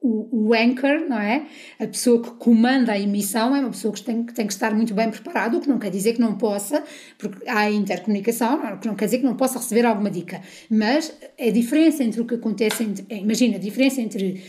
o, 0.00 0.48
o 0.48 0.54
anchor, 0.54 1.06
não 1.06 1.18
é? 1.18 1.46
A 1.78 1.86
pessoa 1.86 2.22
que 2.22 2.30
comanda 2.32 2.92
a 2.92 2.98
emissão 2.98 3.54
é 3.54 3.60
uma 3.60 3.70
pessoa 3.70 3.92
que 3.92 4.02
tem, 4.02 4.24
que 4.24 4.32
tem 4.32 4.46
que 4.46 4.52
estar 4.54 4.74
muito 4.74 4.94
bem 4.94 5.10
preparado, 5.10 5.58
o 5.58 5.60
que 5.60 5.68
não 5.68 5.78
quer 5.78 5.90
dizer 5.90 6.14
que 6.14 6.20
não 6.20 6.34
possa, 6.36 6.82
porque 7.18 7.46
há 7.46 7.70
intercomunicação, 7.70 8.62
o 8.76 8.78
que 8.78 8.88
não 8.88 8.94
quer 8.94 9.04
dizer 9.04 9.18
que 9.18 9.24
não 9.24 9.36
possa 9.36 9.58
receber 9.58 9.84
alguma 9.84 10.10
dica. 10.10 10.40
Mas 10.70 11.12
a 11.38 11.50
diferença 11.50 12.02
entre 12.02 12.18
o 12.18 12.24
que 12.24 12.36
acontece, 12.36 12.82
entre, 12.82 13.14
imagina, 13.14 13.56
a 13.56 13.60
diferença 13.60 14.00
entre 14.00 14.42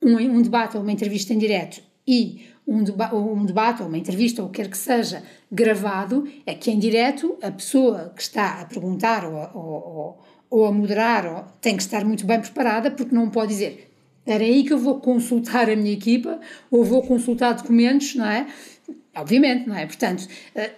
um, 0.00 0.16
um 0.16 0.40
debate 0.40 0.76
ou 0.76 0.84
uma 0.84 0.92
entrevista 0.92 1.34
em 1.34 1.38
direto 1.38 1.82
e 2.06 2.53
um, 2.66 2.82
deba 2.82 3.14
um 3.14 3.44
debate 3.44 3.82
ou 3.82 3.88
uma 3.88 3.98
entrevista 3.98 4.42
ou 4.42 4.48
o 4.48 4.50
que 4.50 4.62
quer 4.62 4.70
que 4.70 4.78
seja 4.78 5.22
gravado, 5.50 6.26
é 6.46 6.54
que 6.54 6.70
em 6.70 6.78
direto 6.78 7.36
a 7.42 7.50
pessoa 7.50 8.12
que 8.14 8.22
está 8.22 8.60
a 8.60 8.64
perguntar 8.64 9.24
ou, 9.24 9.34
ou, 9.54 9.62
ou, 9.64 10.18
ou 10.50 10.66
a 10.66 10.72
moderar 10.72 11.26
ou, 11.26 11.44
tem 11.60 11.76
que 11.76 11.82
estar 11.82 12.04
muito 12.04 12.26
bem 12.26 12.40
preparada 12.40 12.90
porque 12.90 13.14
não 13.14 13.28
pode 13.28 13.48
dizer 13.48 13.90
Era 14.26 14.42
aí 14.42 14.64
que 14.64 14.72
eu 14.72 14.78
vou 14.78 14.98
consultar 15.00 15.68
a 15.68 15.76
minha 15.76 15.92
equipa 15.92 16.40
ou 16.70 16.84
vou 16.84 17.02
consultar 17.02 17.52
documentos, 17.52 18.14
não 18.14 18.26
é? 18.26 18.46
Obviamente, 19.14 19.68
não 19.68 19.76
é? 19.76 19.86
Portanto, 19.86 20.26
eh, 20.54 20.72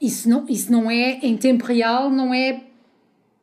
isso 0.00 0.28
não, 0.28 0.46
isso 0.48 0.70
não 0.70 0.90
é, 0.90 1.20
em 1.22 1.36
tempo 1.36 1.64
real, 1.64 2.10
não 2.10 2.34
é 2.34 2.60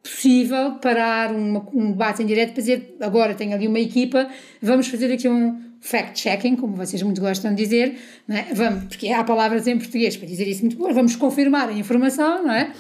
possível 0.04 0.74
parar 0.74 1.32
uma, 1.32 1.66
um 1.74 1.92
debate 1.92 2.22
em 2.22 2.26
direto 2.26 2.54
para 2.54 2.62
dizer 2.62 2.96
agora 3.00 3.34
tenho 3.34 3.54
ali 3.54 3.68
uma 3.68 3.80
equipa, 3.80 4.30
vamos 4.62 4.88
fazer 4.88 5.12
aqui 5.14 5.28
um 5.28 5.69
fact-checking, 5.82 6.56
como 6.56 6.76
vocês 6.76 7.02
muito 7.02 7.22
gostam 7.22 7.54
de 7.54 7.64
dizer, 7.64 7.98
é? 8.28 8.54
vamos, 8.54 8.86
porque 8.86 9.10
há 9.10 9.24
palavras 9.24 9.68
em 9.68 9.78
português 9.78 10.18
para 10.18 10.28
dizer 10.28 10.48
isso 10.48 10.62
muito 10.62 10.78
bom, 10.78 10.94
vamos 10.94 11.16
confirmar 11.16 11.70
a 11.70 11.74
informação, 11.74 12.44
não 12.44 12.54
é? 12.54 12.72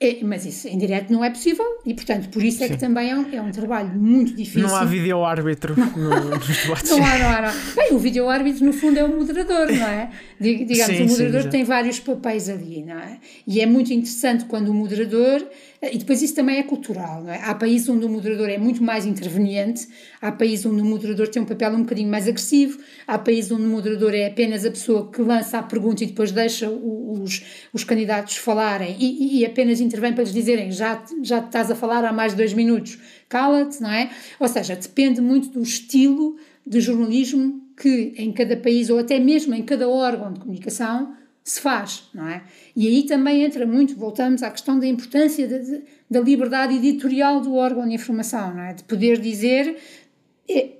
É, 0.00 0.18
mas 0.22 0.46
isso 0.46 0.68
em 0.68 0.78
direto 0.78 1.12
não 1.12 1.24
é 1.24 1.30
possível 1.30 1.64
e, 1.84 1.92
portanto, 1.92 2.28
por 2.28 2.40
isso 2.40 2.62
é 2.62 2.68
Sim. 2.68 2.74
que 2.74 2.78
também 2.78 3.10
é 3.10 3.16
um, 3.16 3.34
é 3.34 3.42
um, 3.42 3.50
trabalho 3.50 3.88
muito 3.88 4.32
difícil. 4.32 4.62
Não 4.62 4.76
há 4.76 4.84
vídeo-árbitro 4.84 5.74
no, 5.76 6.36
nos 6.36 6.62
debates. 6.62 6.88
Não 6.88 7.04
há, 7.04 7.18
não 7.18 7.28
há, 7.28 7.42
não. 7.42 7.74
Bem, 7.74 7.94
o 7.94 7.98
vídeo-árbitro, 7.98 8.64
no 8.64 8.72
fundo, 8.72 8.96
é 8.96 9.02
o 9.02 9.08
moderador, 9.08 9.66
não 9.72 9.88
é? 9.88 10.10
Digamos, 10.40 10.96
sim, 10.96 11.02
o 11.02 11.08
moderador 11.08 11.42
sim, 11.42 11.48
tem 11.48 11.64
vários 11.64 11.98
papéis 11.98 12.48
ali, 12.48 12.84
não 12.84 12.96
é? 12.96 13.18
E 13.44 13.60
é 13.60 13.66
muito 13.66 13.92
interessante 13.92 14.44
quando 14.44 14.68
o 14.68 14.74
moderador 14.74 15.44
e 15.80 15.96
depois 15.96 16.20
isso 16.22 16.34
também 16.34 16.58
é 16.58 16.62
cultural, 16.64 17.22
não 17.22 17.32
é? 17.32 17.40
Há 17.42 17.54
países 17.54 17.88
onde 17.88 18.04
o 18.04 18.08
moderador 18.08 18.48
é 18.50 18.58
muito 18.58 18.82
mais 18.82 19.06
interveniente, 19.06 19.86
há 20.20 20.32
países 20.32 20.66
onde 20.66 20.82
o 20.82 20.84
moderador 20.84 21.28
tem 21.28 21.40
um 21.40 21.44
papel 21.44 21.72
um 21.72 21.82
bocadinho 21.82 22.10
mais 22.10 22.26
agressivo, 22.26 22.80
há 23.06 23.16
países 23.16 23.52
onde 23.52 23.62
o 23.62 23.68
moderador 23.68 24.12
é 24.12 24.26
apenas 24.26 24.64
a 24.64 24.70
pessoa 24.70 25.08
que 25.08 25.22
lança 25.22 25.58
a 25.58 25.62
pergunta 25.62 26.02
e 26.02 26.08
depois 26.08 26.32
deixa 26.32 26.68
os, 26.68 27.44
os 27.72 27.84
candidatos 27.84 28.36
falarem 28.36 28.96
e, 28.98 29.38
e 29.38 29.46
apenas 29.46 29.80
intervém 29.80 30.12
para 30.12 30.24
lhes 30.24 30.32
dizerem 30.32 30.72
já, 30.72 31.02
já 31.22 31.38
estás 31.38 31.70
a 31.70 31.76
falar 31.76 32.04
há 32.04 32.12
mais 32.12 32.32
de 32.32 32.38
dois 32.38 32.52
minutos, 32.52 32.98
cala-te, 33.28 33.80
não 33.80 33.90
é? 33.90 34.10
Ou 34.40 34.48
seja, 34.48 34.74
depende 34.74 35.20
muito 35.20 35.48
do 35.50 35.62
estilo 35.62 36.36
de 36.66 36.80
jornalismo 36.80 37.62
que 37.76 38.14
em 38.16 38.32
cada 38.32 38.56
país 38.56 38.90
ou 38.90 38.98
até 38.98 39.20
mesmo 39.20 39.54
em 39.54 39.62
cada 39.62 39.88
órgão 39.88 40.32
de 40.32 40.40
comunicação 40.40 41.16
se 41.50 41.60
faz, 41.60 42.04
não 42.12 42.28
é? 42.28 42.42
E 42.76 42.86
aí 42.86 43.04
também 43.04 43.42
entra 43.42 43.66
muito, 43.66 43.96
voltamos 43.96 44.42
à 44.42 44.50
questão 44.50 44.78
da 44.78 44.86
importância 44.86 45.48
de, 45.48 45.82
da 46.10 46.20
liberdade 46.20 46.74
editorial 46.74 47.40
do 47.40 47.54
órgão 47.54 47.88
de 47.88 47.94
informação, 47.94 48.54
não 48.54 48.62
é? 48.62 48.74
De 48.74 48.84
poder 48.84 49.18
dizer 49.18 49.76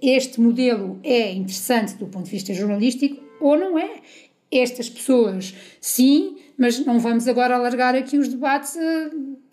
este 0.00 0.40
modelo 0.40 0.98
é 1.02 1.32
interessante 1.32 1.94
do 1.94 2.06
ponto 2.06 2.24
de 2.24 2.30
vista 2.30 2.54
jornalístico 2.54 3.22
ou 3.40 3.56
não 3.58 3.78
é. 3.78 4.00
Estas 4.50 4.88
pessoas, 4.88 5.54
sim, 5.80 6.38
mas 6.56 6.78
não 6.84 6.98
vamos 6.98 7.28
agora 7.28 7.54
alargar 7.54 7.94
aqui 7.94 8.16
os 8.16 8.28
debates 8.28 8.76
a 8.76 9.10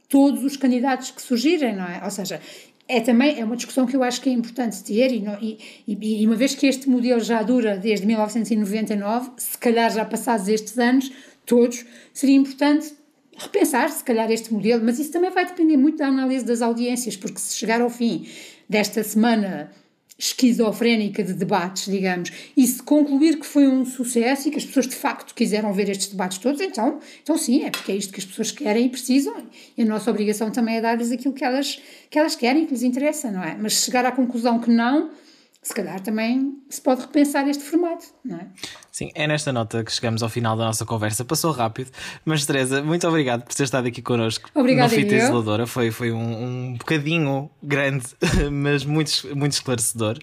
todos 0.08 0.44
os 0.44 0.56
candidatos 0.56 1.12
que 1.12 1.22
surgirem, 1.22 1.76
não 1.76 1.86
é? 1.86 2.02
Ou 2.04 2.12
seja, 2.12 2.42
é 2.88 3.02
também 3.02 3.40
é 3.40 3.44
uma 3.44 3.56
discussão 3.56 3.86
que 3.86 3.96
eu 3.96 4.04
acho 4.04 4.22
que 4.22 4.30
é 4.30 4.32
importante 4.32 4.84
ter 4.84 5.12
e, 5.12 5.58
e, 5.88 6.22
e, 6.22 6.28
uma 6.28 6.36
vez 6.36 6.54
que 6.54 6.68
este 6.68 6.88
modelo 6.88 7.20
já 7.20 7.42
dura 7.42 7.78
desde 7.78 8.06
1999, 8.06 9.32
se 9.38 9.58
calhar 9.58 9.92
já 9.92 10.06
passados 10.06 10.48
estes 10.48 10.78
anos 10.78 11.12
todos, 11.46 11.86
seria 12.14 12.36
importante 12.36 12.94
repensar 13.38 13.90
se 13.90 14.04
calhar 14.04 14.32
este 14.32 14.54
modelo, 14.54 14.84
mas 14.84 15.00
isso 15.00 15.12
também 15.12 15.32
vai 15.32 15.46
depender 15.46 15.78
muito 15.78 15.98
da 15.98 16.08
análise 16.08 16.46
das 16.46 16.62
audiências, 16.62 17.18
porque 17.18 17.40
se 17.40 17.56
chegar 17.56 17.82
ao 17.82 17.90
fim 17.90 18.28
desta 18.70 19.04
semana 19.04 19.72
esquizofrénica 20.18 21.24
de 21.24 21.34
debates, 21.34 21.92
digamos, 21.92 22.32
e 22.56 22.66
se 22.66 22.82
concluir 22.82 23.38
que 23.38 23.46
foi 23.46 23.68
um 23.68 23.86
sucesso 23.86 24.48
e 24.48 24.52
que 24.52 24.58
as 24.58 24.66
pessoas 24.66 24.88
de 24.88 24.96
facto 24.96 25.36
quiseram 25.36 25.74
ver 25.74 25.90
estes 25.90 26.08
debates 26.08 26.38
todos, 26.38 26.62
então, 26.62 27.00
então 27.22 27.38
sim, 27.38 27.66
é 27.66 27.70
porque 27.70 27.92
é 27.92 27.96
isto 27.96 28.14
que 28.14 28.20
as 28.20 28.26
pessoas 28.26 28.52
querem 28.52 28.86
e 28.86 28.90
precisam, 28.90 29.36
e 29.78 29.82
a 29.82 29.86
nossa 29.86 30.10
obrigação 30.10 30.50
também 30.50 30.78
é 30.78 30.82
dar-lhes 30.82 31.12
aquilo 31.12 31.34
que 31.34 31.44
elas, 31.44 31.82
que 32.10 32.18
elas 32.18 32.36
querem, 32.36 32.66
que 32.66 32.72
lhes 32.72 32.84
interessa, 32.84 33.30
não 33.30 33.44
é? 33.44 33.58
Mas 33.60 33.84
chegar 33.84 34.06
à 34.06 34.12
conclusão 34.12 34.58
que 34.60 34.72
não, 34.72 35.10
se 35.66 35.74
calhar 35.74 36.00
também 36.00 36.62
se 36.70 36.80
pode 36.80 37.02
repensar 37.02 37.48
este 37.50 37.64
formato, 37.64 38.06
não 38.24 38.38
é? 38.38 38.48
Sim, 38.92 39.10
é 39.16 39.26
nesta 39.26 39.52
nota 39.52 39.84
que 39.84 39.92
chegamos 39.92 40.22
ao 40.22 40.30
final 40.30 40.56
da 40.56 40.64
nossa 40.64 40.86
conversa. 40.86 41.26
Passou 41.26 41.52
rápido, 41.52 41.90
mas 42.24 42.46
Teresa, 42.46 42.84
muito 42.84 43.08
obrigado 43.08 43.44
por 43.44 43.52
ter 43.52 43.64
estado 43.64 43.88
aqui 43.88 44.00
connosco 44.00 44.48
Obrigada 44.54 44.94
no 44.94 44.96
Fita 44.96 45.16
Isoladora. 45.16 45.66
Foi, 45.66 45.90
foi 45.90 46.12
um, 46.12 46.20
um 46.20 46.74
bocadinho 46.78 47.50
grande, 47.64 48.06
mas 48.54 48.86
muito, 48.86 49.12
muito 49.36 49.54
esclarecedor. 49.54 50.20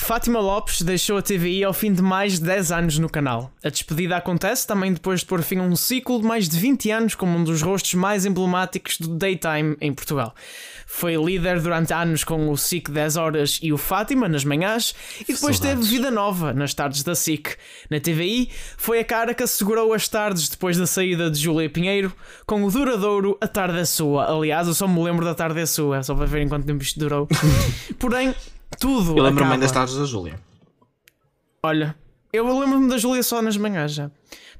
Fátima 0.00 0.40
Lopes 0.40 0.82
deixou 0.82 1.18
a 1.18 1.22
TVI 1.22 1.62
ao 1.62 1.72
fim 1.72 1.92
de 1.92 2.02
mais 2.02 2.40
de 2.40 2.46
10 2.46 2.72
anos 2.72 2.98
no 2.98 3.08
canal. 3.08 3.52
A 3.62 3.68
despedida 3.68 4.16
acontece 4.16 4.66
também 4.66 4.92
depois 4.92 5.20
de 5.20 5.26
pôr 5.26 5.40
fim 5.40 5.58
a 5.58 5.62
um 5.62 5.76
ciclo 5.76 6.20
de 6.20 6.26
mais 6.26 6.48
de 6.48 6.58
20 6.58 6.90
anos 6.90 7.14
como 7.14 7.38
um 7.38 7.44
dos 7.44 7.62
rostos 7.62 7.94
mais 7.94 8.26
emblemáticos 8.26 8.98
do 8.98 9.08
daytime 9.08 9.76
em 9.80 9.92
Portugal. 9.92 10.34
Foi 10.84 11.14
líder 11.14 11.60
durante 11.60 11.92
anos 11.92 12.24
com 12.24 12.48
o 12.50 12.56
SIC 12.56 12.90
10 12.90 13.16
horas 13.16 13.60
e 13.62 13.72
o 13.72 13.78
Fátima 13.78 14.26
nas 14.26 14.42
manhãs 14.42 14.94
e 15.20 15.32
depois 15.32 15.58
Saudades. 15.58 15.60
teve 15.60 15.82
vida 15.82 16.10
nova 16.10 16.52
nas 16.52 16.74
tardes 16.74 17.04
da 17.04 17.14
SIC. 17.14 17.54
Na 17.88 18.00
TVI 18.00 18.50
foi 18.76 18.98
a 19.00 19.04
cara 19.04 19.32
que 19.32 19.44
assegurou 19.44 19.92
as 19.92 20.08
tardes 20.08 20.48
depois 20.48 20.76
da 20.76 20.88
saída 20.88 21.30
de 21.30 21.38
Júlia 21.38 21.70
Pinheiro 21.70 22.12
com 22.46 22.64
o 22.64 22.70
duradouro 22.70 23.38
A 23.40 23.46
Tarde 23.46 23.78
é 23.78 23.84
Sua. 23.84 24.24
Aliás, 24.34 24.66
eu 24.66 24.74
só 24.74 24.88
me 24.88 25.00
lembro 25.04 25.24
da 25.24 25.34
Tarde 25.36 25.60
é 25.60 25.66
Sua, 25.66 26.02
só 26.02 26.16
para 26.16 26.26
verem 26.26 26.48
quanto 26.48 26.66
tempo 26.66 26.82
isto 26.82 26.98
durou. 26.98 27.28
Porém, 28.00 28.34
tudo. 28.78 29.16
Eu 29.16 29.22
lembro-me 29.22 29.58
das 29.58 29.72
tardes 29.72 29.96
da 29.96 30.04
Júlia. 30.04 30.38
Olha, 31.62 31.94
eu 32.32 32.58
lembro-me 32.58 32.88
da 32.88 32.96
Júlia 32.96 33.22
só 33.22 33.42
nas 33.42 33.56
manhãs 33.56 33.92
já. 33.92 34.10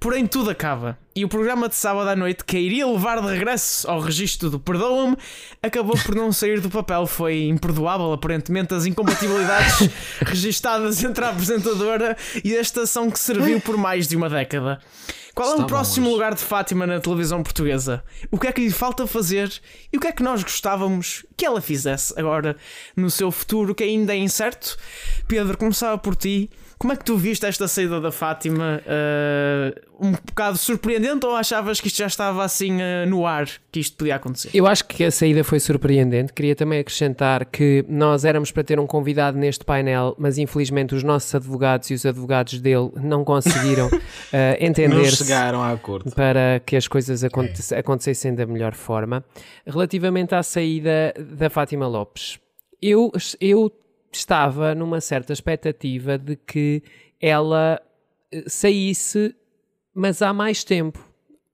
Porém, 0.01 0.27
tudo 0.27 0.49
acaba. 0.49 0.99
E 1.15 1.25
o 1.27 1.29
programa 1.29 1.69
de 1.69 1.75
sábado 1.77 2.09
à 2.09 2.17
noite, 2.17 2.43
que 2.43 2.59
iria 2.59 2.87
levar 2.87 3.21
de 3.21 3.29
regresso 3.29 3.89
ao 3.89 4.01
registro 4.01 4.49
do 4.49 4.59
Perdoa-me, 4.59 5.17
acabou 5.63 5.95
por 5.99 6.15
não 6.15 6.33
sair 6.33 6.59
do 6.59 6.71
papel. 6.71 7.07
Foi 7.07 7.43
imperdoável, 7.45 8.11
aparentemente, 8.13 8.73
as 8.73 8.87
incompatibilidades 8.87 9.91
registadas 10.25 11.05
entre 11.05 11.23
a 11.23 11.29
apresentadora 11.29 12.17
e 12.43 12.57
a 12.57 12.61
estação 12.63 13.11
que 13.11 13.19
serviu 13.19 13.61
por 13.61 13.77
mais 13.77 14.09
de 14.09 14.17
uma 14.17 14.31
década. 14.31 14.81
Qual 15.35 15.53
é 15.53 15.63
o 15.63 15.67
próximo 15.67 16.07
hoje. 16.07 16.15
lugar 16.15 16.35
de 16.35 16.41
Fátima 16.41 16.87
na 16.87 16.99
televisão 16.99 17.43
portuguesa? 17.43 18.03
O 18.31 18.39
que 18.39 18.47
é 18.47 18.53
que 18.53 18.63
lhe 18.63 18.71
falta 18.71 19.07
fazer 19.07 19.53
e 19.93 19.97
o 19.97 20.01
que 20.01 20.09
é 20.09 20.13
que 20.13 20.23
nós 20.23 20.43
gostávamos 20.43 21.25
que 21.37 21.47
ela 21.47 21.61
fizesse 21.61 22.13
agora 22.19 22.57
no 22.97 23.11
seu 23.11 23.31
futuro, 23.31 23.75
que 23.75 23.85
ainda 23.85 24.15
é 24.15 24.19
incerto? 24.19 24.77
Pedro, 25.29 25.57
começava 25.57 25.97
por 25.99 26.17
ti. 26.17 26.51
Como 26.81 26.95
é 26.95 26.97
que 26.97 27.05
tu 27.05 27.15
viste 27.15 27.45
esta 27.45 27.69
saída 27.69 28.01
da 28.01 28.11
Fátima? 28.11 28.81
Uh, 28.87 30.07
um 30.07 30.13
bocado 30.13 30.57
surpreendente 30.57 31.27
ou 31.27 31.37
achavas 31.37 31.79
que 31.79 31.89
isto 31.89 31.99
já 31.99 32.07
estava 32.07 32.43
assim 32.43 32.77
uh, 32.77 33.07
no 33.07 33.27
ar, 33.27 33.47
que 33.71 33.81
isto 33.81 33.99
podia 33.99 34.15
acontecer? 34.17 34.49
Eu 34.55 34.67
acho 34.67 34.87
que 34.87 35.05
a 35.05 35.11
saída 35.11 35.45
foi 35.45 35.61
surpreendente. 35.61 36.33
Queria 36.33 36.57
também 36.57 36.79
acrescentar 36.79 37.45
que 37.45 37.85
nós 37.87 38.25
éramos 38.25 38.51
para 38.51 38.65
ter 38.65 38.81
um 38.81 38.87
convidado 38.87 39.37
neste 39.37 39.63
painel, 39.63 40.17
mas 40.19 40.39
infelizmente 40.39 40.95
os 40.95 41.03
nossos 41.05 41.35
advogados 41.35 41.91
e 41.91 41.93
os 41.93 42.07
advogados 42.07 42.59
dele 42.59 42.91
não 42.97 43.27
conseguiram 43.27 43.89
uh, 43.93 43.93
entender 44.59 45.11
chegaram 45.11 45.63
a 45.63 45.73
acordo 45.73 46.11
para 46.13 46.63
que 46.65 46.77
as 46.77 46.89
coisas 46.89 47.23
aconte 47.23 47.75
acontecessem 47.75 48.35
da 48.35 48.47
melhor 48.47 48.73
forma. 48.73 49.23
Relativamente 49.67 50.35
à 50.35 50.43
saída 50.43 51.13
da 51.19 51.51
Fátima 51.51 51.87
Lopes, 51.87 52.39
eu, 52.81 53.13
eu 53.39 53.71
estava 54.13 54.75
numa 54.75 55.01
certa 55.01 55.33
expectativa 55.33 56.19
de 56.19 56.37
que 56.37 56.83
ela 57.21 57.81
eh, 58.33 58.45
saísse, 58.47 59.35
mas 59.95 60.23
há 60.23 60.33
mais 60.33 60.65
tempo. 60.65 61.11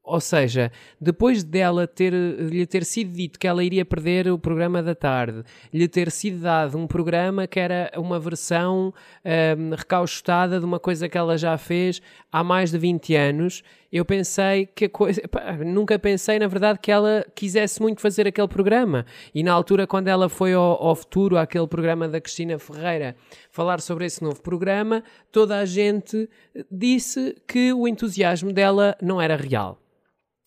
Ou 0.06 0.20
seja, 0.20 0.70
depois 1.00 1.42
dela 1.42 1.84
ter, 1.84 2.12
lhe 2.12 2.64
ter 2.64 2.84
sido 2.84 3.10
dito 3.10 3.40
que 3.40 3.46
ela 3.46 3.64
iria 3.64 3.84
perder 3.84 4.28
o 4.28 4.38
programa 4.38 4.80
da 4.80 4.94
tarde, 4.94 5.42
lhe 5.74 5.88
ter 5.88 6.12
sido 6.12 6.42
dado 6.42 6.78
um 6.78 6.86
programa 6.86 7.48
que 7.48 7.58
era 7.58 7.90
uma 7.96 8.20
versão 8.20 8.94
um, 9.24 9.74
recauchutada 9.74 10.60
de 10.60 10.64
uma 10.64 10.78
coisa 10.78 11.08
que 11.08 11.18
ela 11.18 11.36
já 11.36 11.58
fez 11.58 12.00
há 12.36 12.44
mais 12.44 12.70
de 12.70 12.76
20 12.76 13.14
anos, 13.14 13.62
eu 13.90 14.04
pensei 14.04 14.66
que 14.66 14.84
a 14.84 14.88
coisa. 14.90 15.26
Pá, 15.26 15.52
nunca 15.64 15.98
pensei, 15.98 16.38
na 16.38 16.46
verdade, 16.46 16.78
que 16.78 16.92
ela 16.92 17.24
quisesse 17.34 17.80
muito 17.80 18.02
fazer 18.02 18.26
aquele 18.26 18.46
programa. 18.46 19.06
E 19.34 19.42
na 19.42 19.54
altura, 19.54 19.86
quando 19.86 20.08
ela 20.08 20.28
foi 20.28 20.52
ao, 20.52 20.82
ao 20.82 20.94
futuro, 20.94 21.38
aquele 21.38 21.66
programa 21.66 22.06
da 22.06 22.20
Cristina 22.20 22.58
Ferreira, 22.58 23.16
falar 23.50 23.80
sobre 23.80 24.04
esse 24.04 24.22
novo 24.22 24.42
programa, 24.42 25.02
toda 25.32 25.58
a 25.58 25.64
gente 25.64 26.28
disse 26.70 27.34
que 27.48 27.72
o 27.72 27.88
entusiasmo 27.88 28.52
dela 28.52 28.94
não 29.00 29.18
era 29.20 29.34
real. 29.34 29.78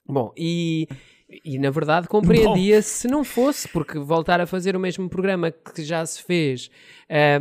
Bom, 0.07 0.31
e, 0.37 0.87
e 1.43 1.59
na 1.59 1.69
verdade 1.69 2.07
compreendia 2.07 2.81
se 2.81 3.07
não 3.07 3.23
fosse, 3.23 3.67
porque 3.67 3.99
voltar 3.99 4.41
a 4.41 4.47
fazer 4.47 4.75
o 4.75 4.79
mesmo 4.79 5.07
programa 5.07 5.51
que 5.51 5.83
já 5.83 6.05
se 6.05 6.23
fez 6.23 6.71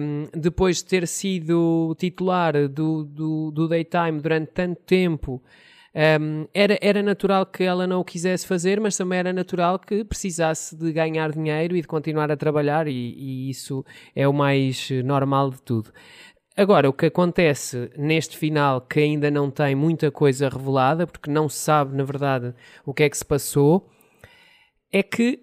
um, 0.01 0.29
depois 0.39 0.79
de 0.79 0.85
ter 0.85 1.09
sido 1.09 1.95
titular 1.99 2.69
do, 2.69 3.05
do, 3.05 3.51
do 3.51 3.69
Daytime 3.69 4.21
durante 4.21 4.49
tanto 4.53 4.81
tempo. 4.83 5.43
Um, 5.95 6.47
era, 6.55 6.79
era 6.81 7.03
natural 7.03 7.47
que 7.47 7.65
ela 7.65 7.87
não 7.87 8.01
o 8.01 8.05
quisesse 8.05 8.47
fazer, 8.47 8.79
mas 8.79 8.97
também 8.97 9.19
era 9.19 9.33
natural 9.33 9.79
que 9.79 10.05
precisasse 10.05 10.77
de 10.77 10.93
ganhar 10.93 11.33
dinheiro 11.33 11.75
e 11.75 11.81
de 11.81 11.89
continuar 11.89 12.31
a 12.31 12.37
trabalhar, 12.37 12.87
e, 12.87 12.93
e 12.93 13.51
isso 13.51 13.85
é 14.15 14.29
o 14.29 14.33
mais 14.33 14.91
normal 15.05 15.51
de 15.51 15.63
tudo. 15.63 15.91
Agora, 16.59 16.89
o 16.89 16.93
que 16.93 17.07
acontece 17.07 17.89
neste 17.97 18.37
final, 18.37 18.81
que 18.81 18.99
ainda 18.99 19.31
não 19.31 19.49
tem 19.49 19.77
muita 19.77 20.11
coisa 20.11 20.49
revelada, 20.49 21.07
porque 21.07 21.31
não 21.31 21.49
se 21.49 21.59
sabe, 21.59 21.97
na 21.97 22.03
verdade, 22.03 22.53
o 22.85 22.93
que 22.93 23.05
é 23.05 23.09
que 23.09 23.17
se 23.17 23.25
passou, 23.25 23.89
é 24.93 25.01
que 25.01 25.39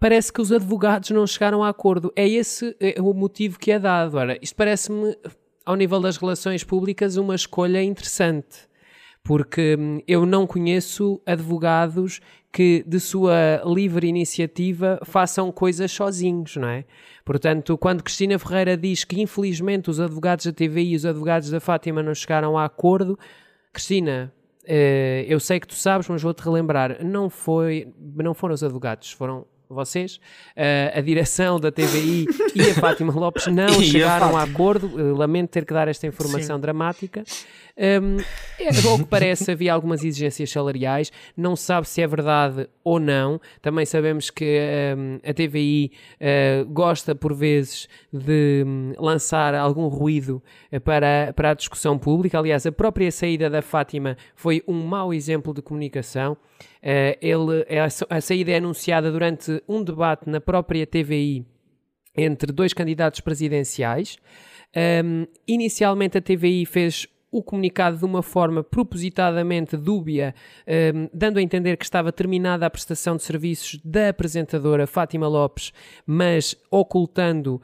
parece 0.00 0.32
que 0.32 0.40
os 0.40 0.50
advogados 0.50 1.10
não 1.10 1.24
chegaram 1.24 1.62
a 1.62 1.68
acordo. 1.68 2.12
É 2.16 2.28
esse 2.28 2.76
é 2.80 3.00
o 3.00 3.14
motivo 3.14 3.60
que 3.60 3.70
é 3.70 3.78
dado. 3.78 4.16
Ora, 4.16 4.36
isto 4.42 4.56
parece-me, 4.56 5.16
ao 5.64 5.76
nível 5.76 6.00
das 6.00 6.16
relações 6.16 6.64
públicas, 6.64 7.16
uma 7.16 7.36
escolha 7.36 7.80
interessante. 7.80 8.66
Porque 9.22 9.76
hum, 9.78 10.00
eu 10.04 10.26
não 10.26 10.48
conheço 10.48 11.22
advogados 11.24 12.20
que, 12.56 12.82
de 12.86 12.98
sua 12.98 13.60
livre 13.66 14.06
iniciativa, 14.06 14.98
façam 15.04 15.52
coisas 15.52 15.92
sozinhos, 15.92 16.56
não 16.56 16.66
é? 16.66 16.86
Portanto, 17.22 17.76
quando 17.76 18.02
Cristina 18.02 18.38
Ferreira 18.38 18.78
diz 18.78 19.04
que, 19.04 19.20
infelizmente, 19.20 19.90
os 19.90 20.00
advogados 20.00 20.46
da 20.46 20.52
TVI 20.52 20.92
e 20.92 20.96
os 20.96 21.04
advogados 21.04 21.50
da 21.50 21.60
Fátima 21.60 22.02
não 22.02 22.14
chegaram 22.14 22.56
a 22.56 22.64
acordo, 22.64 23.18
Cristina, 23.74 24.32
eh, 24.64 25.26
eu 25.28 25.38
sei 25.38 25.60
que 25.60 25.66
tu 25.66 25.74
sabes, 25.74 26.08
mas 26.08 26.22
vou-te 26.22 26.40
relembrar, 26.40 27.04
não, 27.04 27.28
foi, 27.28 27.92
não 28.14 28.32
foram 28.32 28.54
os 28.54 28.64
advogados, 28.64 29.12
foram 29.12 29.44
vocês, 29.68 30.16
uh, 30.56 30.98
a 30.98 31.00
direção 31.00 31.58
da 31.58 31.70
TVI 31.70 32.26
e 32.54 32.60
a 32.70 32.74
Fátima 32.74 33.12
Lopes 33.12 33.46
não 33.46 33.68
chegaram 33.82 34.36
a, 34.36 34.40
a 34.40 34.44
acordo. 34.44 34.86
Uh, 34.86 35.14
lamento 35.14 35.50
ter 35.50 35.64
que 35.64 35.74
dar 35.74 35.88
esta 35.88 36.06
informação 36.06 36.56
Sim. 36.56 36.62
dramática. 36.62 37.24
Um, 37.78 38.16
é, 38.58 38.68
ao 38.88 38.98
que 38.98 39.04
parece, 39.04 39.50
havia 39.50 39.72
algumas 39.72 40.02
exigências 40.02 40.50
salariais, 40.50 41.12
não 41.36 41.54
sabe 41.54 41.86
se 41.86 42.00
é 42.00 42.06
verdade 42.06 42.68
ou 42.82 42.98
não. 42.98 43.40
Também 43.60 43.84
sabemos 43.84 44.30
que 44.30 44.58
um, 44.96 45.18
a 45.28 45.34
TVI 45.34 45.92
uh, 45.92 46.16
eh, 46.20 46.64
gosta, 46.68 47.14
por 47.14 47.34
vezes, 47.34 47.88
de 48.12 48.64
um, 48.66 48.92
lançar 48.98 49.54
algum 49.54 49.88
ruído 49.88 50.42
para, 50.84 51.32
para 51.34 51.50
a 51.50 51.54
discussão 51.54 51.98
pública. 51.98 52.38
Aliás, 52.38 52.64
a 52.66 52.72
própria 52.72 53.12
saída 53.12 53.50
da 53.50 53.60
Fátima 53.60 54.16
foi 54.34 54.62
um 54.66 54.82
mau 54.82 55.12
exemplo 55.12 55.52
de 55.52 55.60
comunicação. 55.60 56.32
Uh, 56.82 57.18
ele, 57.20 57.66
a, 57.78 58.16
a 58.16 58.20
saída 58.20 58.52
é 58.52 58.56
anunciada 58.56 59.12
durante 59.12 59.62
um 59.68 59.82
debate 59.82 60.30
na 60.30 60.40
própria 60.40 60.86
TVI 60.86 61.44
entre 62.16 62.52
dois 62.52 62.72
candidatos 62.72 63.20
presidenciais. 63.20 64.16
Um, 65.04 65.26
inicialmente 65.46 66.18
a 66.18 66.20
TVI 66.20 66.64
fez 66.66 67.06
o 67.30 67.42
comunicado 67.42 67.96
de 67.98 68.04
uma 68.04 68.22
forma 68.22 68.62
propositadamente 68.62 69.76
dúbia, 69.76 70.34
um, 70.94 71.08
dando 71.12 71.38
a 71.38 71.42
entender 71.42 71.76
que 71.76 71.84
estava 71.84 72.12
terminada 72.12 72.64
a 72.64 72.70
prestação 72.70 73.16
de 73.16 73.22
serviços 73.22 73.80
da 73.84 74.10
apresentadora 74.10 74.86
Fátima 74.86 75.26
Lopes, 75.26 75.72
mas 76.06 76.56
ocultando 76.70 77.56
uh, 77.56 77.60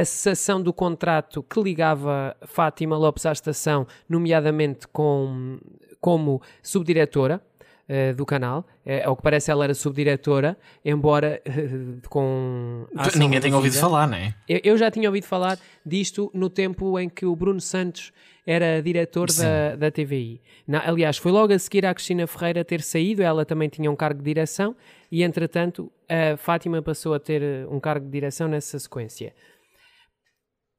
a 0.00 0.04
cessação 0.04 0.62
do 0.62 0.72
contrato 0.72 1.42
que 1.42 1.60
ligava 1.60 2.36
Fátima 2.46 2.96
Lopes 2.96 3.26
à 3.26 3.32
estação, 3.32 3.86
nomeadamente 4.08 4.88
com, 4.88 5.58
como 6.00 6.40
subdiretora. 6.62 7.40
Uh, 7.86 8.14
do 8.14 8.24
canal. 8.24 8.66
Uh, 8.86 9.06
ao 9.08 9.14
que 9.14 9.22
parece, 9.22 9.50
ela 9.50 9.62
era 9.62 9.74
subdiretora, 9.74 10.56
embora 10.82 11.42
uh, 11.46 12.00
com. 12.08 12.86
Ninguém 13.14 13.38
tem 13.42 13.52
ouvido 13.52 13.76
falar, 13.76 14.06
não 14.06 14.16
é? 14.16 14.34
Eu, 14.48 14.60
eu, 14.64 14.78
já 14.78 14.90
tinha 14.90 15.06
ouvido 15.06 15.24
falar 15.26 15.58
disto 15.84 16.30
no 16.32 16.48
tempo 16.48 16.98
em 16.98 17.10
que 17.10 17.26
o 17.26 17.36
Bruno 17.36 17.60
Santos 17.60 18.10
era 18.46 18.82
diretor 18.82 19.28
da, 19.32 19.76
da 19.76 19.90
TVI. 19.90 20.40
Na, 20.66 20.86
aliás, 20.86 21.16
foi 21.16 21.32
logo 21.32 21.52
a 21.52 21.58
seguir 21.58 21.86
à 21.86 21.94
Cristina 21.94 22.26
Ferreira 22.26 22.64
ter 22.64 22.82
saído, 22.82 23.22
ela 23.22 23.44
também 23.44 23.68
tinha 23.68 23.90
um 23.90 23.96
cargo 23.96 24.18
de 24.18 24.24
direção, 24.24 24.76
e 25.10 25.22
entretanto 25.22 25.90
a 26.08 26.36
Fátima 26.36 26.82
passou 26.82 27.14
a 27.14 27.18
ter 27.18 27.42
eh, 27.42 27.66
um 27.70 27.80
cargo 27.80 28.04
de 28.04 28.12
direção 28.12 28.46
nessa 28.46 28.78
sequência. 28.78 29.32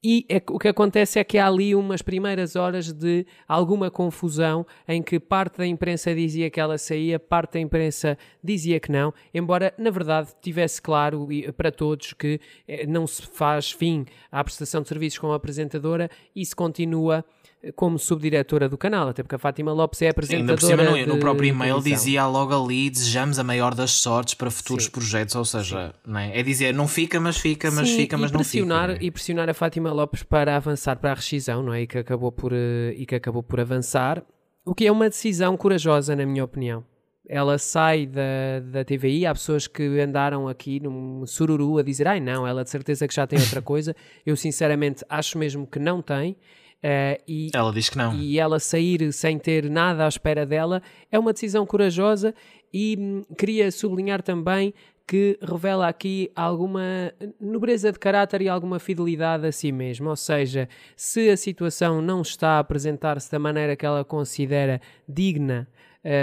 E 0.08 0.24
é, 0.30 0.40
o 0.52 0.60
que 0.60 0.68
acontece 0.68 1.18
é 1.18 1.24
que 1.24 1.36
há 1.40 1.48
ali 1.48 1.74
umas 1.74 2.04
primeiras 2.04 2.56
horas 2.56 2.94
de 2.94 3.26
alguma 3.48 3.90
confusão 3.90 4.64
em 4.88 5.02
que 5.02 5.20
parte 5.20 5.58
da 5.58 5.66
imprensa 5.66 6.14
dizia 6.14 6.48
que 6.48 6.60
ela 6.60 6.78
saía, 6.78 7.20
parte 7.20 7.54
da 7.54 7.60
imprensa 7.60 8.16
dizia 8.44 8.80
que 8.80 8.92
não, 8.92 9.12
embora 9.34 9.74
na 9.80 9.90
verdade 9.90 10.30
tivesse 10.40 10.80
claro 10.80 11.28
para 11.58 11.72
todos 11.72 12.14
que 12.14 12.40
eh, 12.68 12.86
não 12.86 13.08
se 13.08 13.24
faz 13.24 13.72
fim 13.72 14.06
à 14.32 14.44
prestação 14.44 14.84
de 14.84 14.90
serviços 14.90 15.18
como 15.18 15.34
apresentadora 15.34 16.08
e 16.36 16.46
se 16.46 16.56
continua 16.56 17.26
como 17.74 17.98
subdiretora 17.98 18.70
do 18.70 18.78
canal, 18.78 19.10
até 19.10 19.24
porque 19.24 19.36
a 19.36 19.40
Fátima 19.40 19.72
Lopes 19.72 20.02
é 20.02 20.10
apresentadora. 20.10 20.60
Sim, 20.60 20.72
ainda 20.72 20.84
por 20.84 20.92
cima, 20.92 21.06
no, 21.06 21.14
no 21.16 21.20
próprio 21.20 21.50
e-mail 21.50 21.82
dizia 21.82 22.26
logo 22.28 22.54
ali: 22.54 22.90
desejamos 22.90 23.40
a 23.40 23.44
maior 23.44 23.74
das 23.74 23.92
sortes 23.92 24.34
para 24.34 24.52
futuros 24.52 24.86
Sim. 24.86 24.92
projetos, 24.92 25.36
ou 25.36 25.46
seja, 25.46 25.94
é? 26.08 26.40
é? 26.40 26.44
dizer 26.44 26.74
não 26.74 26.88
fica, 26.88 27.20
mas 27.20 27.38
fica, 27.38 27.72
mas 27.72 27.90
Sim, 27.90 27.98
fica, 27.98 28.18
mas 28.18 28.32
não 28.32 28.44
fica. 28.44 28.98
E 29.02 29.12
pressionar 29.12 29.50
a 29.50 29.54
Fátima 29.54 29.92
Lopes 29.92 30.24
para 30.24 30.56
avançar 30.56 30.98
para 30.98 31.12
a 31.12 31.16
rescisão, 31.16 31.64
não 31.64 31.74
é? 31.74 31.82
E 31.82 31.88
que 31.88 31.98
acabou 31.98 32.32
por, 32.32 32.54
eh, 32.54 32.94
e 32.98 33.06
que 33.06 33.16
acabou 33.16 33.42
por 33.42 33.60
avançar, 33.60 34.24
o 34.66 34.74
que 34.76 34.86
é 34.86 34.92
uma 34.92 35.10
decisão 35.10 35.56
corajosa, 35.58 36.16
na 36.16 36.26
minha 36.26 36.44
opinião 36.44 36.84
ela 37.28 37.58
sai 37.58 38.06
da, 38.06 38.60
da 38.64 38.84
TVI. 38.84 39.26
Há 39.26 39.34
pessoas 39.34 39.68
que 39.68 39.84
andaram 40.00 40.48
aqui 40.48 40.80
num 40.80 41.26
sururu 41.26 41.78
a 41.78 41.84
dizer: 41.84 42.08
ai 42.08 42.20
não, 42.20 42.48
ela 42.48 42.64
de 42.64 42.70
certeza 42.70 43.08
que 43.08 43.14
já 43.14 43.26
tem 43.26 43.40
outra 43.40 43.62
coisa. 43.64 43.96
Eu 44.26 44.36
sinceramente 44.36 45.04
acho 45.10 45.38
mesmo 45.38 45.66
que 45.66 45.80
não 45.80 46.02
tem. 46.02 46.38
Uh, 46.86 47.18
e, 47.28 47.50
ela 47.52 47.74
diz 47.74 47.90
que 47.90 47.98
não. 47.98 48.14
E 48.14 48.38
ela 48.38 48.60
sair 48.60 49.12
sem 49.12 49.40
ter 49.40 49.68
nada 49.72 50.06
à 50.06 50.08
espera 50.08 50.46
dela 50.46 50.84
é 51.12 51.18
uma 51.18 51.34
decisão 51.34 51.66
corajosa 51.66 52.32
e 52.72 52.96
hum, 53.00 53.24
queria 53.36 53.72
sublinhar 53.72 54.22
também 54.22 54.72
que 55.08 55.36
revela 55.42 55.88
aqui 55.88 56.32
alguma 56.36 57.12
nobreza 57.42 57.92
de 57.92 57.98
caráter 57.98 58.44
e 58.44 58.50
alguma 58.50 58.78
fidelidade 58.78 59.48
a 59.48 59.52
si 59.52 59.72
mesma. 59.72 60.12
Ou 60.12 60.16
seja, 60.16 60.70
se 60.96 61.28
a 61.30 61.38
situação 61.38 62.04
não 62.04 62.22
está 62.22 62.50
a 62.50 62.60
apresentar-se 62.60 63.32
da 63.32 63.40
maneira 63.40 63.76
que 63.76 63.86
ela 63.86 64.06
considera 64.06 64.80
digna 65.10 65.68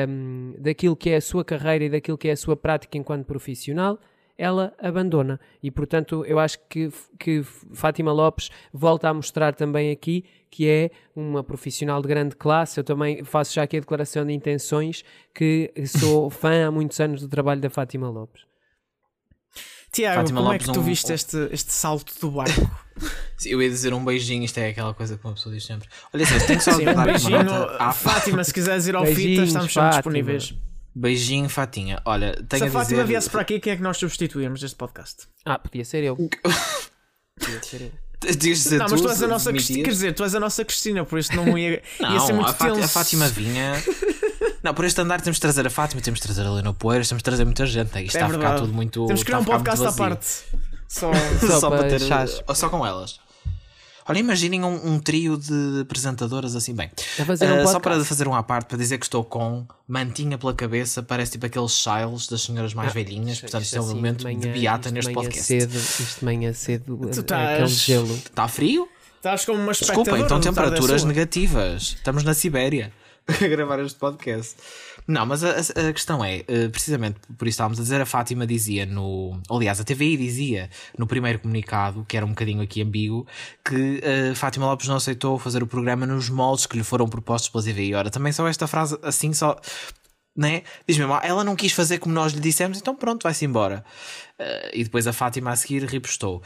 um, 0.09 0.55
daquilo 0.59 0.95
que 0.95 1.11
é 1.11 1.17
a 1.17 1.21
sua 1.21 1.45
carreira 1.45 1.85
e 1.87 1.91
daquilo 1.91 2.17
que 2.17 2.29
é 2.29 2.33
a 2.33 2.37
sua 2.37 2.57
prática 2.57 2.97
enquanto 2.97 3.25
profissional, 3.25 3.99
ela 4.37 4.75
abandona. 4.79 5.39
E 5.63 5.71
portanto, 5.71 6.25
eu 6.27 6.39
acho 6.39 6.59
que, 6.69 6.91
que 7.19 7.43
Fátima 7.73 8.13
Lopes 8.13 8.51
volta 8.73 9.09
a 9.09 9.15
mostrar 9.15 9.55
também 9.55 9.91
aqui 9.91 10.25
que 10.51 10.69
é 10.69 10.91
uma 11.17 11.43
profissional 11.43 12.03
de 12.03 12.09
grande 12.09 12.37
classe. 12.37 12.79
Eu 12.79 12.85
também 12.85 13.25
faço 13.25 13.55
já 13.55 13.63
aqui 13.63 13.79
a 13.79 13.81
declaração 13.81 14.27
de 14.27 14.33
intenções 14.33 15.03
que 15.35 15.73
sou 15.87 16.29
fã 16.31 16.67
há 16.67 16.71
muitos 16.71 17.01
anos 17.01 17.23
do 17.23 17.29
trabalho 17.29 17.61
da 17.61 17.71
Fátima 17.71 18.11
Lopes. 18.11 18.43
Tiago, 19.91 20.21
Fátima 20.21 20.41
como 20.41 20.51
é 20.51 20.53
Lopes 20.55 20.69
é 20.69 20.71
que 20.71 20.75
tu 20.75 20.81
um... 20.81 20.85
viste 20.85 21.13
este, 21.13 21.37
este 21.51 21.73
salto 21.73 22.15
do 22.21 22.31
barco? 22.31 22.71
Eu 23.45 23.61
ia 23.61 23.69
dizer 23.69 23.93
um 23.93 24.05
beijinho, 24.05 24.45
isto 24.45 24.59
é 24.59 24.69
aquela 24.69 24.95
coisa 24.95 25.19
que 25.19 25.25
uma 25.25 25.35
pessoa 25.35 25.55
diz 25.55 25.65
sempre. 25.65 25.89
Olha, 26.15 26.23
assim, 26.25 26.47
tenho 26.47 26.61
só 26.61 26.73
Sim, 26.73 26.89
um 26.89 27.05
beijinho. 27.05 27.93
Fátima, 27.95 28.45
se 28.45 28.55
quiseres 28.55 28.87
ir 28.87 28.95
ao 28.95 29.05
fita, 29.05 29.43
estamos 29.43 29.73
sempre 29.73 29.91
disponíveis. 29.91 30.55
Beijinho, 30.95 31.49
Fatinha. 31.49 32.01
Olha, 32.05 32.35
tenho 32.49 32.61
Se 32.61 32.65
a, 32.65 32.69
a 32.69 32.71
Fátima 32.71 33.03
dizer... 33.03 33.07
viesse 33.07 33.31
para 33.31 33.41
aqui, 33.43 33.59
quem 33.59 33.73
é 33.73 33.77
que 33.77 33.83
nós 33.83 33.97
substituímos 33.97 34.61
deste 34.61 34.77
podcast? 34.77 35.29
Ah, 35.45 35.59
podia 35.59 35.85
ser 35.85 36.05
eu. 36.05 36.17
podia 37.39 37.63
ser 37.63 37.81
eu. 37.83 37.93
Dizer 38.37 38.79
não, 38.79 38.87
mas 38.89 39.01
tu 39.01 39.09
és 39.09 39.23
a 39.23 39.27
nossa 39.27 39.51
Cristina, 39.53 39.83
quer 39.83 39.91
dizer, 39.91 40.15
tu 40.15 40.23
és 40.23 40.33
a 40.33 40.39
nossa 40.39 40.65
Cristina, 40.65 41.05
por 41.05 41.19
isso 41.19 41.35
não 41.35 41.59
ia, 41.59 41.83
não, 41.99 42.13
ia 42.13 42.21
ser 42.21 42.33
muito 42.33 42.49
a, 42.49 42.85
a 42.85 42.89
Fátima 42.89 43.29
vinha. 43.29 43.73
Não, 44.63 44.73
por 44.73 44.85
este 44.85 45.01
andar 45.01 45.21
temos 45.21 45.39
de 45.39 45.41
trazer 45.41 45.67
a 45.67 45.71
Fátima, 45.71 46.01
temos 46.01 46.21
de 46.21 46.25
trazer 46.25 46.43
a 46.43 46.47
Helena 46.47 46.73
Poeiras, 46.73 47.09
temos 47.09 47.21
de 47.21 47.25
trazer 47.25 47.45
muita 47.45 47.67
gente. 47.67 47.89
Isto 47.89 47.99
é 47.99 48.05
está 48.05 48.29
verdade. 48.29 48.45
a 48.45 48.49
ficar 48.49 48.61
tudo 48.61 48.73
muito. 48.73 49.07
Temos 49.07 49.23
que 49.23 49.27
criar 49.27 49.41
um 49.41 49.45
podcast 49.45 49.85
à 49.85 49.93
parte. 49.93 50.27
Só, 50.87 51.11
só, 51.41 51.59
só 51.59 51.69
para 51.69 51.89
ter. 51.89 52.01
Chás. 52.01 52.41
Só 52.55 52.69
com 52.69 52.87
elas. 52.87 53.19
Olha, 54.09 54.19
imaginem 54.19 54.65
um, 54.65 54.95
um, 54.95 54.99
trio 54.99 55.37
de 55.37 55.81
apresentadoras 55.83 56.57
assim 56.57 56.75
bem. 56.75 56.91
Um 57.19 57.63
uh, 57.63 57.69
só 57.69 57.79
para 57.79 58.05
fazer 58.05 58.27
um 58.27 58.35
à 58.35 58.43
parte, 58.43 58.67
para 58.67 58.79
dizer 58.79 58.99
que 58.99 59.07
estou 59.07 59.23
com 59.25 59.67
mantinha 59.87 60.37
pela 60.37 60.53
cabeça, 60.55 61.03
parece 61.03 61.33
tipo 61.33 61.47
aqueles 61.47 61.73
chiles 61.73 62.27
das 62.27 62.43
senhoras 62.43 62.75
mais 62.75 62.91
ah, 62.91 62.95
velhinhas. 62.95 63.33
Isto, 63.33 63.43
portanto, 63.43 63.63
isto, 63.63 63.77
é 63.77 63.81
um 63.81 63.85
assim, 63.85 63.95
momento 63.95 64.19
de, 64.19 64.25
manhã, 64.25 64.41
de 64.41 64.49
beata 64.49 64.91
neste 64.91 65.13
podcast. 65.13 65.45
Cedo, 65.45 65.77
isto 65.77 66.19
de 66.19 66.25
manhã 66.25 66.53
cedo, 66.53 66.97
tu 66.97 67.21
estás... 67.21 67.51
aquele 67.53 67.69
gelo. 67.69 68.15
Está 68.15 68.49
frio? 68.49 68.89
Estás 69.17 69.45
como 69.45 69.63
uma 69.63 69.73
Desculpa, 69.73 70.19
então 70.19 70.41
temperaturas 70.41 71.05
negativas. 71.05 71.95
Estamos 71.97 72.25
na 72.25 72.35
Sibéria 72.35 72.93
a 73.29 73.47
gravar 73.47 73.79
este 73.79 73.99
podcast. 73.99 74.57
Não, 75.07 75.27
mas 75.27 75.43
a, 75.43 75.51
a, 75.51 75.93
questão 75.93 76.25
é, 76.25 76.45
eh, 76.47 76.69
precisamente 76.69 77.21
por 77.37 77.49
isso 77.49 77.55
estávamos 77.55 77.79
a 77.79 77.83
dizer, 77.83 78.01
a 78.01 78.07
Fátima 78.07 78.47
dizia 78.47 78.87
no. 78.87 79.41
Aliás, 79.51 79.81
a 79.81 79.85
TVI 79.85 80.17
dizia 80.17 80.71
no 80.97 81.07
primeiro 81.07 81.39
comunicado, 81.39 82.05
que 82.09 82.17
era 82.17 82.25
um 82.25 82.31
bocadinho 82.31 82.63
aqui 82.63 82.83
ambíguo, 82.83 83.27
que 83.65 84.01
uh, 84.01 84.35
Fátima 84.35 84.67
Lopes 84.67 84.89
não 84.89 84.97
aceitou 84.97 85.39
fazer 85.39 85.63
o 85.63 85.67
programa 85.67 86.07
nos 86.07 86.29
moldes 86.29 86.67
que 86.67 86.77
lhe 86.77 86.85
foram 86.85 87.09
propostos 87.09 87.51
pela 87.51 87.65
TVI. 87.65 87.95
Ora, 87.95 88.11
também 88.11 88.33
só 88.33 88.47
esta 88.47 88.67
frase 88.67 88.99
assim 89.03 89.33
só. 89.33 89.59
Né? 90.35 90.63
Diz 90.89 90.97
mesmo, 90.97 91.13
ela 91.23 91.45
não 91.45 91.55
quis 91.55 91.73
fazer 91.73 91.99
como 91.99 92.15
nós 92.15 92.33
lhe 92.33 92.41
dissemos, 92.41 92.79
então 92.79 92.97
pronto, 92.97 93.25
vai-se 93.25 93.45
embora. 93.45 93.85
Uh, 94.41 94.71
e 94.73 94.85
depois 94.85 95.07
a 95.07 95.13
Fátima 95.13 95.51
a 95.51 95.57
seguir 95.57 95.85
ripostou. 95.85 96.43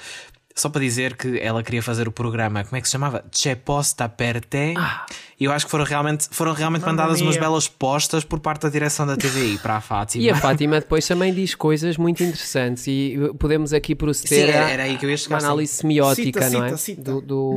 Só 0.59 0.71
para 0.71 0.81
dizer 0.81 1.17
que 1.17 1.39
ela 1.39 1.63
queria 1.63 1.83
fazer 1.83 2.09
o 2.09 2.11
programa, 2.11 2.65
como 2.65 2.79
é 2.79 2.81
que 2.81 2.89
se 2.89 2.93
chamava? 2.93 3.23
C'è 3.31 3.55
posta 3.55 4.09
per 4.09 4.41
te. 4.41 4.73
Ah. 4.75 5.05
E 5.39 5.45
eu 5.45 5.53
acho 5.53 5.67
que 5.67 5.71
foram 5.71 5.85
realmente, 5.85 6.29
foram 6.31 6.55
realmente 6.55 6.83
mandadas 6.87 7.21
umas 7.21 7.37
belas 7.37 7.69
postas 7.69 8.25
por 8.25 8.41
parte 8.41 8.63
da 8.63 8.71
direção 8.71 9.07
da 9.07 9.19
TVI 9.19 9.59
para 9.63 9.77
a 9.77 9.81
Fátima. 9.83 10.25
E 10.25 10.31
a 10.31 10.35
Fátima 10.35 10.81
depois 10.81 11.07
também 11.07 11.35
diz 11.35 11.55
coisas 11.55 11.99
muito 11.99 12.23
interessantes 12.23 12.87
e 12.87 13.19
podemos 13.39 13.75
aqui 13.75 13.95
proceder 13.95 14.47
Sim, 14.47 14.59
era 14.71 14.85
aí 14.85 14.97
que 14.97 15.05
eu 15.05 15.11
ia 15.11 15.17
chegar, 15.19 15.37
uma 15.37 15.47
análise 15.47 15.75
sim. 15.75 15.83
semiótica, 15.83 16.43
cita, 16.43 16.59
não 16.59 16.65
é? 16.65 16.77
Cita, 16.79 17.03
Do, 17.03 17.21
do... 17.21 17.55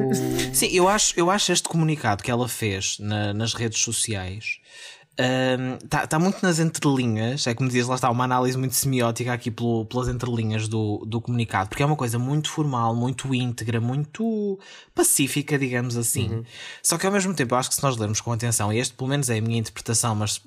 Sim, 0.51 0.67
eu 0.73 0.89
acho, 0.89 1.13
eu 1.15 1.31
acho 1.31 1.53
este 1.53 1.69
comunicado 1.69 2.21
que 2.21 2.29
ela 2.29 2.49
fez 2.49 2.99
na, 2.99 3.33
nas 3.33 3.53
redes 3.53 3.79
sociais 3.79 4.59
Está 5.83 6.07
tá 6.07 6.17
muito 6.17 6.41
nas 6.41 6.59
entrelinhas, 6.59 7.45
é 7.45 7.53
como 7.53 7.67
dizias, 7.67 7.87
lá 7.87 7.95
está, 7.95 8.09
uma 8.09 8.23
análise 8.23 8.57
muito 8.57 8.73
semiótica 8.73 9.33
aqui 9.33 9.51
pelo, 9.51 9.85
pelas 9.85 10.07
entrelinhas 10.07 10.69
do, 10.69 11.03
do 11.05 11.19
comunicado, 11.19 11.67
porque 11.67 11.83
é 11.83 11.85
uma 11.85 11.97
coisa 11.97 12.17
muito 12.17 12.49
formal, 12.49 12.95
muito 12.95 13.35
íntegra, 13.35 13.81
muito 13.81 14.57
pacífica, 14.95 15.59
digamos 15.59 15.97
assim. 15.97 16.29
Uhum. 16.29 16.43
Só 16.81 16.97
que 16.97 17.05
ao 17.05 17.11
mesmo 17.11 17.33
tempo, 17.33 17.53
eu 17.53 17.57
acho 17.57 17.67
que 17.67 17.75
se 17.75 17.83
nós 17.83 17.97
lermos 17.97 18.21
com 18.21 18.31
atenção, 18.31 18.71
e 18.71 18.79
este 18.79 18.93
pelo 18.93 19.09
menos 19.09 19.29
é 19.29 19.39
a 19.39 19.41
minha 19.41 19.59
interpretação, 19.59 20.15
mas 20.15 20.41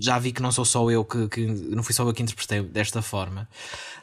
já 0.00 0.18
vi 0.18 0.32
que 0.32 0.42
não 0.42 0.50
sou 0.50 0.64
só 0.64 0.90
eu 0.90 1.04
que, 1.04 1.28
que 1.28 1.46
não 1.46 1.82
fui 1.82 1.94
só 1.94 2.04
eu 2.04 2.12
que 2.12 2.22
interpretei 2.22 2.62
desta 2.62 3.02
forma. 3.02 3.48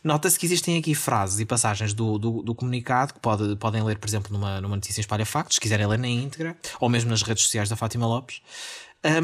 Nota-se 0.04 0.38
que 0.38 0.46
existem 0.46 0.78
aqui 0.78 0.96
frases 0.96 1.40
e 1.40 1.46
passagens 1.46 1.94
do, 1.94 2.18
do, 2.18 2.42
do, 2.42 2.56
comunicado 2.56 3.14
que 3.14 3.20
pode, 3.20 3.56
podem 3.56 3.84
ler, 3.84 3.98
por 3.98 4.08
exemplo, 4.08 4.32
numa, 4.32 4.62
numa 4.62 4.76
notícia 4.76 5.02
Espalha 5.02 5.26
Factos, 5.26 5.56
se 5.56 5.62
quiserem 5.62 5.86
ler 5.86 6.00
na 6.00 6.08
íntegra, 6.08 6.56
ou 6.80 6.90
mesmo 6.90 7.10
nas 7.10 7.22
redes 7.22 7.44
sociais 7.44 7.70
da 7.70 7.76
Fátima 7.76 8.08
Lopes, 8.08 8.42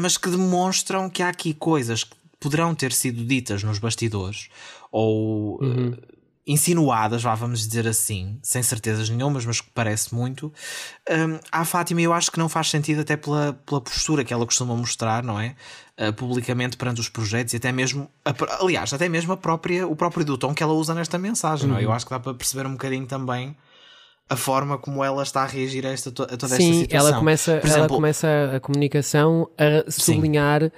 mas 0.00 0.16
que 0.16 0.28
demonstram 0.28 1.08
que 1.08 1.22
há 1.22 1.28
aqui 1.28 1.54
coisas 1.54 2.04
que 2.04 2.16
poderão 2.40 2.74
ter 2.74 2.92
sido 2.92 3.24
ditas 3.24 3.62
nos 3.62 3.78
bastidores 3.78 4.48
ou 4.90 5.62
uhum. 5.62 5.90
uh, 5.90 6.18
insinuadas, 6.46 7.22
vá, 7.22 7.34
vamos 7.34 7.66
dizer 7.66 7.86
assim, 7.86 8.38
sem 8.42 8.62
certezas 8.62 9.10
nenhumas, 9.10 9.44
mas 9.44 9.60
que 9.60 9.68
parece 9.74 10.14
muito. 10.14 10.50
Um, 11.10 11.38
à 11.52 11.62
Fátima, 11.64 12.00
eu 12.00 12.12
acho 12.12 12.32
que 12.32 12.38
não 12.38 12.48
faz 12.48 12.70
sentido, 12.70 13.02
até 13.02 13.18
pela, 13.18 13.52
pela 13.66 13.82
postura 13.82 14.24
que 14.24 14.32
ela 14.32 14.46
costuma 14.46 14.74
mostrar, 14.74 15.22
não 15.22 15.38
é? 15.38 15.54
Uh, 16.00 16.12
publicamente 16.12 16.76
perante 16.76 17.00
os 17.00 17.08
projetos 17.08 17.52
e 17.52 17.58
até 17.58 17.70
mesmo, 17.70 18.08
a, 18.24 18.32
aliás, 18.62 18.94
até 18.94 19.08
mesmo 19.08 19.32
a 19.32 19.36
própria, 19.36 19.86
o 19.86 19.94
próprio 19.94 20.24
do 20.24 20.38
tom 20.38 20.54
que 20.54 20.62
ela 20.62 20.72
usa 20.72 20.94
nesta 20.94 21.18
mensagem, 21.18 21.66
uhum. 21.66 21.72
não 21.72 21.78
é? 21.78 21.84
Eu 21.84 21.88
uhum. 21.88 21.94
acho 21.94 22.06
que 22.06 22.10
dá 22.10 22.20
para 22.20 22.32
perceber 22.32 22.66
um 22.66 22.72
bocadinho 22.72 23.06
também 23.06 23.54
a 24.30 24.36
forma 24.36 24.76
como 24.76 25.02
ela 25.02 25.22
está 25.22 25.42
a 25.42 25.46
reagir 25.46 25.86
a, 25.86 25.90
esta, 25.90 26.10
a 26.10 26.12
toda 26.12 26.26
esta 26.26 26.56
Sim, 26.56 26.80
situação. 26.80 27.08
Ela 27.08 27.18
começa, 27.18 27.56
exemplo, 27.56 27.78
ela 27.78 27.88
começa 27.88 28.52
a 28.56 28.60
comunicação 28.60 29.48
a 29.56 29.90
sublinhar 29.90 30.64
uh, 30.64 30.70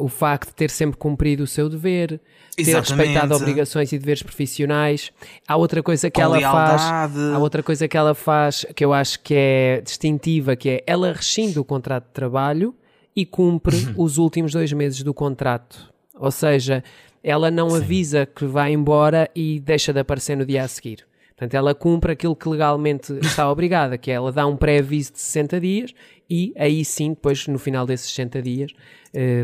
o 0.00 0.08
facto 0.08 0.48
de 0.48 0.54
ter 0.54 0.70
sempre 0.70 0.98
cumprido 0.98 1.44
o 1.44 1.46
seu 1.46 1.68
dever, 1.70 2.20
ter 2.54 2.74
respeitado 2.74 3.34
obrigações 3.34 3.90
e 3.92 3.98
deveres 3.98 4.22
profissionais. 4.22 5.10
Há 5.46 5.56
outra 5.56 5.82
coisa 5.82 6.10
que 6.10 6.20
ela 6.20 6.38
faz, 6.40 6.82
há 6.82 7.38
outra 7.38 7.62
coisa 7.62 7.88
que 7.88 7.96
ela 7.96 8.14
faz 8.14 8.66
que 8.76 8.84
eu 8.84 8.92
acho 8.92 9.20
que 9.20 9.34
é 9.34 9.80
distintiva, 9.80 10.54
que 10.54 10.68
é 10.68 10.84
ela 10.86 11.12
rescinde 11.12 11.58
o 11.58 11.64
contrato 11.64 12.04
de 12.04 12.12
trabalho 12.12 12.74
e 13.16 13.24
cumpre 13.24 13.76
uhum. 13.76 13.94
os 13.96 14.18
últimos 14.18 14.52
dois 14.52 14.70
meses 14.74 15.02
do 15.02 15.14
contrato. 15.14 15.90
Ou 16.14 16.30
seja, 16.30 16.84
ela 17.24 17.50
não 17.50 17.70
Sim. 17.70 17.76
avisa 17.76 18.26
que 18.26 18.44
vai 18.44 18.72
embora 18.72 19.30
e 19.34 19.58
deixa 19.58 19.90
de 19.90 20.00
aparecer 20.00 20.36
no 20.36 20.44
dia 20.44 20.64
a 20.64 20.68
seguir. 20.68 21.07
Portanto, 21.38 21.54
ela 21.54 21.72
cumpre 21.72 22.12
aquilo 22.12 22.34
que 22.34 22.48
legalmente 22.48 23.12
está 23.22 23.48
obrigada, 23.50 23.96
que 23.96 24.10
é 24.10 24.14
ela 24.14 24.32
dá 24.32 24.44
um 24.44 24.56
pré-aviso 24.56 25.12
de 25.12 25.20
60 25.20 25.60
dias 25.60 25.94
e 26.28 26.52
aí 26.58 26.84
sim, 26.84 27.10
depois 27.10 27.46
no 27.46 27.60
final 27.60 27.86
desses 27.86 28.10
60 28.10 28.42
dias, 28.42 28.72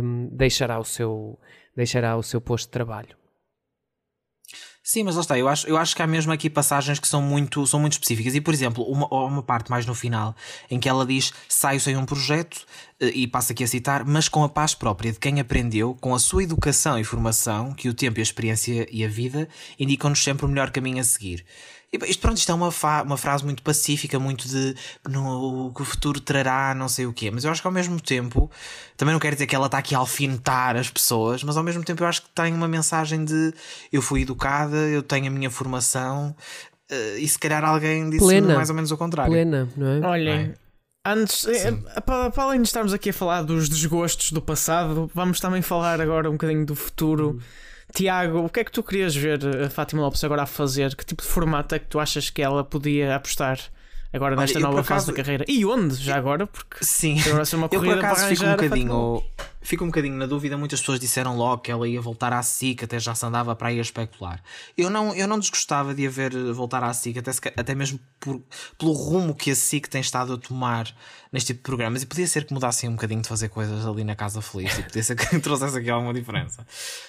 um, 0.02 0.28
deixará, 0.32 0.80
o 0.80 0.84
seu, 0.84 1.38
deixará 1.76 2.16
o 2.16 2.22
seu 2.22 2.40
posto 2.40 2.66
de 2.66 2.72
trabalho. 2.72 3.16
Sim, 4.86 5.04
mas 5.04 5.14
lá 5.14 5.22
está, 5.22 5.38
eu 5.38 5.48
acho, 5.48 5.66
eu 5.66 5.78
acho 5.78 5.96
que 5.96 6.02
há 6.02 6.06
mesmo 6.06 6.30
aqui 6.30 6.50
passagens 6.50 6.98
que 6.98 7.08
são 7.08 7.22
muito, 7.22 7.66
são 7.66 7.80
muito 7.80 7.94
específicas. 7.94 8.34
E, 8.34 8.40
por 8.40 8.52
exemplo, 8.52 8.84
uma, 8.84 9.06
uma 9.06 9.42
parte 9.42 9.70
mais 9.70 9.86
no 9.86 9.94
final, 9.94 10.36
em 10.70 10.78
que 10.78 10.86
ela 10.86 11.06
diz: 11.06 11.32
saio 11.48 11.80
sem 11.80 11.96
um 11.96 12.04
projeto, 12.04 12.66
eh, 13.00 13.10
e 13.14 13.26
passa 13.26 13.54
aqui 13.54 13.64
a 13.64 13.66
citar, 13.66 14.04
mas 14.04 14.28
com 14.28 14.44
a 14.44 14.48
paz 14.48 14.74
própria 14.74 15.10
de 15.10 15.18
quem 15.18 15.40
aprendeu, 15.40 15.96
com 15.98 16.14
a 16.14 16.18
sua 16.18 16.42
educação 16.42 16.98
e 16.98 17.04
formação, 17.04 17.72
que 17.72 17.88
o 17.88 17.94
tempo, 17.94 18.20
a 18.20 18.22
experiência 18.22 18.86
e 18.92 19.02
a 19.02 19.08
vida 19.08 19.48
indicam-nos 19.80 20.22
sempre 20.22 20.44
o 20.44 20.48
melhor 20.50 20.70
caminho 20.70 21.00
a 21.00 21.04
seguir. 21.04 21.46
Isto, 22.06 22.20
pronto, 22.20 22.36
isto 22.36 22.50
é 22.50 22.54
uma, 22.54 22.70
uma 23.04 23.16
frase 23.16 23.44
muito 23.44 23.62
pacífica, 23.62 24.18
muito 24.18 24.48
de 24.48 24.74
no, 25.08 25.72
que 25.74 25.82
o 25.82 25.84
futuro 25.84 26.20
trará, 26.20 26.74
não 26.74 26.88
sei 26.88 27.06
o 27.06 27.12
quê. 27.12 27.30
Mas 27.30 27.44
eu 27.44 27.50
acho 27.50 27.60
que 27.60 27.66
ao 27.66 27.72
mesmo 27.72 28.00
tempo, 28.00 28.50
também 28.96 29.12
não 29.12 29.20
quero 29.20 29.36
dizer 29.36 29.46
que 29.46 29.54
ela 29.54 29.66
está 29.66 29.78
aqui 29.78 29.94
a 29.94 29.98
alfinetar 29.98 30.76
as 30.76 30.90
pessoas, 30.90 31.42
mas 31.44 31.56
ao 31.56 31.62
mesmo 31.62 31.84
tempo 31.84 32.02
eu 32.02 32.06
acho 32.06 32.22
que 32.22 32.28
tem 32.30 32.52
uma 32.52 32.68
mensagem 32.68 33.24
de 33.24 33.52
eu 33.92 34.02
fui 34.02 34.22
educada, 34.22 34.76
eu 34.76 35.02
tenho 35.02 35.26
a 35.26 35.30
minha 35.30 35.50
formação, 35.50 36.34
uh, 36.90 37.18
e 37.18 37.28
se 37.28 37.38
calhar 37.38 37.64
alguém 37.64 38.10
disse 38.10 38.24
plena, 38.24 38.54
mais 38.54 38.68
ou 38.68 38.74
menos 38.74 38.90
o 38.90 38.96
contrário. 38.96 39.32
Plena, 39.32 39.68
não 39.76 39.86
é? 39.86 40.00
Olhem. 40.06 40.40
É? 40.40 40.54
Antes, 41.06 41.46
é, 41.46 41.70
para, 42.00 42.30
para, 42.30 42.42
além 42.44 42.62
de 42.62 42.66
estarmos 42.66 42.94
aqui 42.94 43.10
a 43.10 43.12
falar 43.12 43.42
dos 43.42 43.68
desgostos 43.68 44.32
do 44.32 44.40
passado, 44.40 45.10
vamos 45.14 45.38
também 45.38 45.60
falar 45.60 46.00
agora 46.00 46.30
um 46.30 46.32
bocadinho 46.32 46.64
do 46.64 46.74
futuro. 46.74 47.38
Hum 47.38 47.73
Tiago, 47.94 48.40
o 48.44 48.48
que 48.48 48.58
é 48.58 48.64
que 48.64 48.72
tu 48.72 48.82
querias 48.82 49.14
ver 49.14 49.38
a 49.64 49.70
Fátima 49.70 50.02
Lopes 50.02 50.24
agora 50.24 50.42
a 50.42 50.46
fazer? 50.46 50.96
Que 50.96 51.06
tipo 51.06 51.22
de 51.22 51.28
formato 51.28 51.76
é 51.76 51.78
que 51.78 51.86
tu 51.86 52.00
achas 52.00 52.28
que 52.28 52.42
ela 52.42 52.64
podia 52.64 53.14
apostar 53.14 53.56
agora 54.12 54.34
nesta 54.34 54.58
Olha, 54.58 54.66
nova 54.66 54.82
fase 54.82 55.06
da 55.06 55.12
carreira? 55.12 55.44
E 55.46 55.64
onde, 55.64 55.94
já 55.94 56.16
agora? 56.16 56.44
Porque 56.44 56.84
Sim, 56.84 57.20
agora 57.24 57.44
ser 57.44 57.54
uma 57.54 57.68
corrida 57.68 57.94
eu 57.94 57.98
por 58.00 58.04
acaso 58.04 58.26
fico 58.26 58.44
um 58.44 58.50
bocadinho 58.50 59.22
fico 59.64 59.82
um 59.82 59.88
bocadinho 59.88 60.14
na 60.14 60.26
dúvida. 60.26 60.56
Muitas 60.56 60.80
pessoas 60.80 61.00
disseram 61.00 61.36
logo 61.36 61.62
que 61.62 61.72
ela 61.72 61.88
ia 61.88 62.00
voltar 62.00 62.32
à 62.32 62.42
SIC, 62.42 62.84
até 62.84 63.00
já 63.00 63.14
se 63.14 63.26
andava 63.26 63.56
para 63.56 63.68
aí 63.68 63.78
a 63.78 63.82
especular. 63.82 64.40
Eu 64.76 64.90
não, 64.90 65.14
eu 65.14 65.26
não 65.26 65.38
desgostava 65.38 65.94
de 65.94 66.06
a 66.06 66.10
ver 66.10 66.32
voltar 66.52 66.84
à 66.84 66.92
SIC, 66.92 67.18
até, 67.18 67.30
até 67.56 67.74
mesmo 67.74 67.98
por, 68.20 68.40
pelo 68.78 68.92
rumo 68.92 69.34
que 69.34 69.50
a 69.50 69.56
SIC 69.56 69.88
tem 69.88 70.00
estado 70.00 70.34
a 70.34 70.38
tomar 70.38 70.94
neste 71.32 71.48
tipo 71.48 71.58
de 71.58 71.62
programas. 71.64 72.02
E 72.02 72.06
podia 72.06 72.26
ser 72.26 72.44
que 72.44 72.52
mudassem 72.52 72.88
um 72.88 72.92
bocadinho 72.92 73.22
de 73.22 73.28
fazer 73.28 73.48
coisas 73.48 73.84
ali 73.86 74.04
na 74.04 74.14
Casa 74.14 74.40
Feliz, 74.42 74.78
e 74.78 74.82
podia 74.82 75.02
ser 75.02 75.16
que 75.16 75.38
trouxesse 75.40 75.78
aqui 75.78 75.90
alguma 75.90 76.12
diferença. 76.12 76.64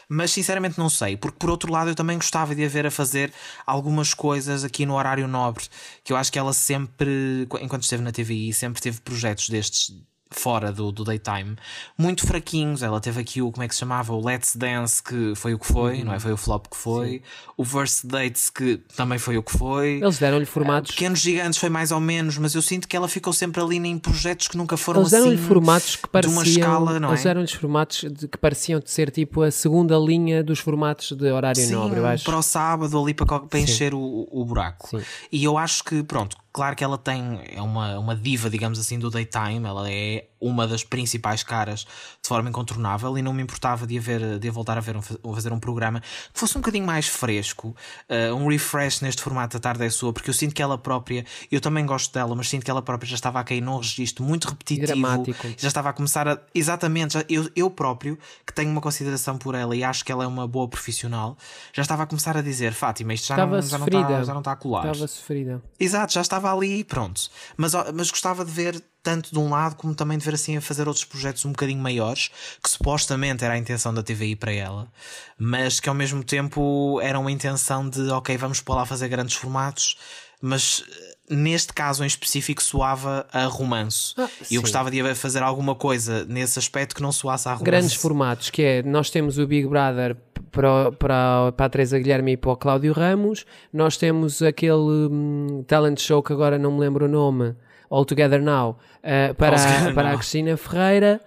Mas 0.07 0.31
sinceramente 0.31 0.79
não 0.79 0.89
sei, 0.89 1.17
porque 1.17 1.37
por 1.37 1.49
outro 1.49 1.71
lado 1.71 1.91
eu 1.91 1.95
também 1.95 2.17
gostava 2.17 2.55
de 2.55 2.63
a 2.63 2.67
ver 2.69 2.87
a 2.87 2.91
fazer 2.91 3.31
algumas 3.65 4.13
coisas 4.13 4.63
aqui 4.63 4.85
no 4.85 4.95
horário 4.95 5.27
nobre, 5.27 5.65
que 6.03 6.13
eu 6.13 6.17
acho 6.17 6.31
que 6.31 6.39
ela 6.39 6.53
sempre, 6.53 7.47
enquanto 7.61 7.83
esteve 7.83 8.01
na 8.01 8.11
TVI, 8.11 8.53
sempre 8.53 8.81
teve 8.81 9.01
projetos 9.01 9.49
destes 9.49 9.93
fora 10.39 10.71
do, 10.71 10.91
do 10.91 11.03
daytime, 11.03 11.55
muito 11.97 12.25
fraquinhos. 12.25 12.83
Ela 12.83 12.99
teve 12.99 13.21
aqui 13.21 13.41
o, 13.41 13.51
como 13.51 13.63
é 13.63 13.67
que 13.67 13.73
se 13.73 13.79
chamava? 13.79 14.13
O 14.13 14.25
Let's 14.25 14.55
Dance, 14.55 15.01
que 15.01 15.33
foi 15.35 15.53
o 15.53 15.59
que 15.59 15.65
foi, 15.65 15.99
uhum. 15.99 16.05
não 16.05 16.13
é? 16.13 16.19
Foi 16.19 16.31
o 16.31 16.37
flop 16.37 16.67
que 16.67 16.77
foi. 16.77 17.07
Sim. 17.07 17.21
O 17.57 17.63
Verse 17.63 18.05
Dates, 18.05 18.49
que 18.49 18.77
também 18.95 19.17
foi 19.17 19.37
o 19.37 19.43
que 19.43 19.57
foi. 19.57 19.99
Eles 20.01 20.17
deram-lhe 20.17 20.45
formatos. 20.45 20.91
Uh, 20.91 20.93
Pequenos 20.93 21.19
Gigantes 21.19 21.59
foi 21.59 21.69
mais 21.69 21.91
ou 21.91 21.99
menos, 21.99 22.37
mas 22.37 22.53
eu 22.53 22.61
sinto 22.61 22.87
que 22.87 22.95
ela 22.95 23.07
ficou 23.07 23.33
sempre 23.33 23.61
ali 23.61 23.77
em 23.77 23.97
projetos 23.97 24.47
que 24.47 24.57
nunca 24.57 24.77
foram 24.77 25.01
Eles 25.01 25.11
deram-lhe 25.11 25.35
assim, 25.35 25.43
formatos 25.43 25.95
que 25.95 26.07
pareciam. 26.07 26.43
De 26.43 26.49
uma 26.49 26.59
escala, 26.59 26.99
não 26.99 27.09
Eles 27.09 27.21
é? 27.21 27.23
deram-lhes 27.23 27.53
formatos 27.53 28.05
de, 28.11 28.27
que 28.27 28.37
pareciam 28.37 28.79
de 28.79 28.89
ser 28.89 29.11
tipo 29.11 29.41
a 29.41 29.51
segunda 29.51 29.97
linha 29.97 30.43
dos 30.43 30.59
formatos 30.59 31.11
de 31.11 31.31
horário 31.31 31.61
Sim, 31.61 31.73
nobre, 31.73 31.99
acho. 31.99 32.23
Para 32.25 32.37
o 32.37 32.43
sábado 32.43 33.01
ali 33.01 33.13
para, 33.13 33.39
para 33.39 33.59
encher 33.59 33.93
o, 33.93 34.27
o 34.31 34.45
buraco. 34.45 34.89
Sim. 34.89 35.03
E 35.31 35.43
eu 35.43 35.57
acho 35.57 35.83
que, 35.83 36.03
pronto, 36.03 36.37
Claro 36.55 36.73
que 36.73 36.85
ela 36.85 36.97
tem, 36.97 37.41
é 37.53 37.61
uma, 37.61 37.99
uma 37.99 38.15
diva, 38.15 38.49
digamos 38.49 38.79
assim, 38.79 38.97
do 38.97 39.09
daytime, 39.09 39.67
ela 39.67 39.91
é 39.91 40.29
uma 40.47 40.67
das 40.67 40.83
principais 40.83 41.43
caras 41.43 41.81
de 42.21 42.27
forma 42.27 42.49
incontornável 42.49 43.17
e 43.17 43.21
não 43.21 43.33
me 43.33 43.43
importava 43.43 43.85
de, 43.85 43.97
haver, 43.97 44.39
de 44.39 44.49
voltar 44.49 44.77
a 44.77 44.81
ver 44.81 44.95
um, 44.95 45.01
fazer 45.01 45.51
um 45.51 45.59
programa 45.59 45.99
que 45.99 46.39
fosse 46.39 46.57
um 46.57 46.61
bocadinho 46.61 46.85
mais 46.85 47.07
fresco, 47.07 47.75
uh, 48.09 48.35
um 48.35 48.47
refresh 48.47 49.01
neste 49.01 49.21
formato 49.21 49.57
da 49.57 49.61
tarde 49.61 49.83
é 49.83 49.89
sua, 49.89 50.13
porque 50.13 50.29
eu 50.29 50.33
sinto 50.33 50.53
que 50.53 50.61
ela 50.61 50.77
própria, 50.77 51.25
eu 51.51 51.59
também 51.59 51.85
gosto 51.85 52.13
dela, 52.13 52.35
mas 52.35 52.47
sinto 52.47 52.63
que 52.63 52.71
ela 52.71 52.81
própria 52.81 53.07
já 53.07 53.15
estava 53.15 53.39
a 53.39 53.43
cair 53.43 53.61
num 53.61 53.77
registro 53.77 54.23
muito 54.23 54.47
repetitivo, 54.47 54.87
Dramático. 54.87 55.47
já 55.57 55.67
estava 55.67 55.89
a 55.89 55.93
começar 55.93 56.27
a. 56.27 56.39
Exatamente, 56.53 57.15
já, 57.15 57.25
eu, 57.27 57.49
eu 57.55 57.69
próprio, 57.69 58.17
que 58.45 58.53
tenho 58.53 58.71
uma 58.71 58.81
consideração 58.81 59.37
por 59.37 59.55
ela 59.55 59.75
e 59.75 59.83
acho 59.83 60.05
que 60.05 60.11
ela 60.11 60.23
é 60.23 60.27
uma 60.27 60.47
boa 60.47 60.67
profissional, 60.67 61.37
já 61.73 61.81
estava 61.81 62.03
a 62.03 62.05
começar 62.05 62.37
a 62.37 62.41
dizer: 62.41 62.73
Fátima, 62.73 63.13
isto 63.13 63.27
já, 63.27 63.37
não, 63.37 63.61
já, 63.61 63.77
não, 63.77 63.85
está, 63.85 64.23
já 64.23 64.33
não 64.33 64.39
está 64.39 64.51
a 64.51 64.55
colar. 64.55 64.85
Estava 64.91 65.07
sofrida. 65.07 65.61
Exato, 65.79 66.13
já 66.13 66.21
estava 66.21 66.35
estava 66.35 66.53
ali 66.53 66.79
e 66.79 66.83
pronto. 66.83 67.21
Mas, 67.57 67.73
mas 67.93 68.11
gostava 68.11 68.45
de 68.45 68.51
ver 68.51 68.83
tanto 69.05 69.31
de 69.31 69.37
um 69.37 69.51
lado 69.51 69.75
como 69.75 69.93
também 69.93 70.17
de 70.17 70.25
ver 70.25 70.33
assim 70.33 70.57
a 70.57 70.61
fazer 70.61 70.87
outros 70.87 71.05
projetos 71.05 71.45
um 71.45 71.51
bocadinho 71.51 71.79
maiores, 71.79 72.31
que 72.61 72.67
supostamente 72.67 73.45
era 73.45 73.53
a 73.53 73.57
intenção 73.57 73.93
da 73.93 74.01
TVI 74.01 74.35
para 74.35 74.51
ela, 74.51 74.91
mas 75.37 75.79
que 75.79 75.87
ao 75.87 75.93
mesmo 75.93 76.23
tempo 76.23 76.99
era 77.01 77.19
uma 77.19 77.31
intenção 77.31 77.87
de 77.87 78.09
ok, 78.09 78.35
vamos 78.35 78.61
para 78.61 78.75
lá 78.75 78.85
fazer 78.85 79.07
grandes 79.07 79.35
formatos, 79.35 79.95
mas 80.41 80.83
eh, 80.89 81.35
neste 81.35 81.71
caso 81.71 82.03
em 82.03 82.07
específico 82.07 82.63
soava 82.63 83.27
a 83.31 83.45
romance. 83.45 84.15
Ah, 84.17 84.27
e 84.49 84.55
eu 84.55 84.61
gostava 84.61 84.89
de 84.89 85.13
fazer 85.13 85.43
alguma 85.43 85.75
coisa 85.75 86.25
nesse 86.25 86.57
aspecto 86.57 86.95
que 86.95 87.01
não 87.03 87.11
soasse 87.11 87.47
a 87.47 87.51
romance. 87.51 87.63
Grandes 87.63 87.93
formatos, 87.93 88.49
que 88.49 88.63
é, 88.63 88.81
nós 88.81 89.11
temos 89.11 89.37
o 89.37 89.45
Big 89.45 89.67
Brother 89.67 90.17
para, 90.51 90.91
para, 90.93 91.51
para 91.51 91.65
a 91.65 91.69
Teresa 91.69 91.99
Guilherme 91.99 92.31
e 92.31 92.37
para 92.37 92.51
o 92.51 92.57
Cláudio 92.57 92.91
Ramos. 92.91 93.45
Nós 93.71 93.97
temos 93.97 94.41
aquele 94.41 94.73
um, 94.73 95.63
talent 95.67 95.99
show 95.99 96.23
que 96.23 96.33
agora 96.33 96.57
não 96.57 96.71
me 96.71 96.79
lembro 96.79 97.05
o 97.05 97.07
nome, 97.07 97.55
All 97.89 98.05
Together 98.05 98.41
Now, 98.41 98.77
uh, 99.03 99.33
para, 99.35 99.57
All 99.57 99.93
para 99.93 100.11
a 100.11 100.17
Cristina 100.17 100.57
Ferreira. 100.57 101.21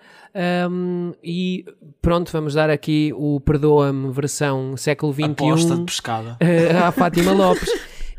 Um, 0.71 1.15
e 1.23 1.65
pronto, 2.01 2.31
vamos 2.31 2.55
dar 2.55 2.71
aqui 2.71 3.13
o 3.17 3.41
Perdoa-me 3.41 4.13
versão 4.13 4.77
século 4.77 5.13
XXI 5.13 5.25
Aposta 5.25 5.77
de 5.77 5.85
pescada. 5.85 6.39
Uh, 6.41 6.85
à 6.85 6.93
Fátima 6.93 7.33
Lopes. 7.33 7.69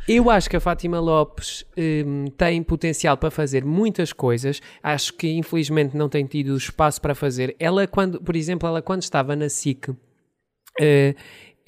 Eu 0.08 0.30
acho 0.30 0.50
que 0.50 0.58
a 0.58 0.60
Fátima 0.60 1.00
Lopes 1.00 1.64
um, 1.78 2.26
tem 2.36 2.64
potencial 2.64 3.16
para 3.16 3.30
fazer 3.30 3.64
muitas 3.64 4.12
coisas. 4.12 4.60
Acho 4.82 5.14
que 5.14 5.30
infelizmente 5.30 5.96
não 5.96 6.10
tem 6.10 6.26
tido 6.26 6.58
espaço 6.58 7.00
para 7.00 7.14
fazer. 7.14 7.56
Ela, 7.60 7.86
quando, 7.86 8.20
por 8.20 8.36
exemplo, 8.36 8.68
ela 8.68 8.82
quando 8.82 9.04
estava 9.04 9.36
na 9.36 9.48
SIC, 9.50 9.96
Uh, 10.80 11.14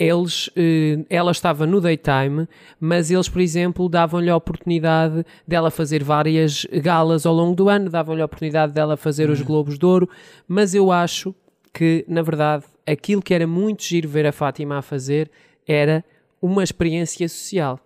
eles, 0.04 0.48
uh, 0.48 1.06
ela 1.12 1.32
estava 1.32 1.68
no 1.68 1.80
daytime, 1.80 2.48
mas 2.80 3.12
eles, 3.12 3.30
por 3.30 3.40
exemplo, 3.40 3.88
davam-lhe 3.88 4.32
a 4.32 4.36
oportunidade 4.36 5.24
dela 5.48 5.70
fazer 5.70 6.04
várias 6.04 6.66
galas 6.72 7.24
ao 7.24 7.34
longo 7.36 7.56
do 7.56 7.70
ano, 7.70 7.88
davam-lhe 7.88 8.22
a 8.22 8.26
oportunidade 8.26 8.74
dela 8.74 8.98
fazer 8.98 9.28
uhum. 9.28 9.34
os 9.34 9.42
Globos 9.44 9.78
de 9.78 9.86
Ouro, 9.86 10.10
mas 10.48 10.74
eu 10.74 10.92
acho 10.92 11.36
que, 11.72 12.04
na 12.08 12.24
verdade, 12.24 12.64
aquilo 12.86 13.22
que 13.22 13.32
era 13.32 13.46
muito 13.46 13.84
giro 13.84 14.10
ver 14.10 14.26
a 14.26 14.32
Fátima 14.32 14.80
a 14.80 14.82
fazer 14.82 15.30
era 15.68 16.04
uma 16.42 16.64
experiência 16.64 17.30
social. 17.30 17.80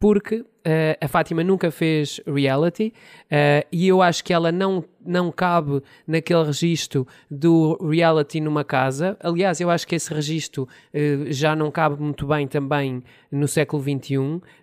Porque 0.00 0.44
Uh, 0.60 0.92
a 1.00 1.08
Fátima 1.08 1.42
nunca 1.42 1.70
fez 1.70 2.20
reality 2.26 2.92
uh, 3.32 3.66
e 3.72 3.88
eu 3.88 4.02
acho 4.02 4.22
que 4.22 4.30
ela 4.30 4.52
não, 4.52 4.84
não 5.02 5.32
cabe 5.32 5.82
naquele 6.06 6.44
registro 6.44 7.06
do 7.30 7.78
reality 7.88 8.42
numa 8.42 8.62
casa. 8.62 9.16
Aliás, 9.20 9.58
eu 9.58 9.70
acho 9.70 9.86
que 9.86 9.94
esse 9.94 10.12
registro 10.12 10.64
uh, 10.64 11.32
já 11.32 11.56
não 11.56 11.70
cabe 11.70 12.02
muito 12.02 12.26
bem 12.26 12.46
também 12.46 13.02
no 13.32 13.48
século 13.48 13.82
XXI. 13.82 14.16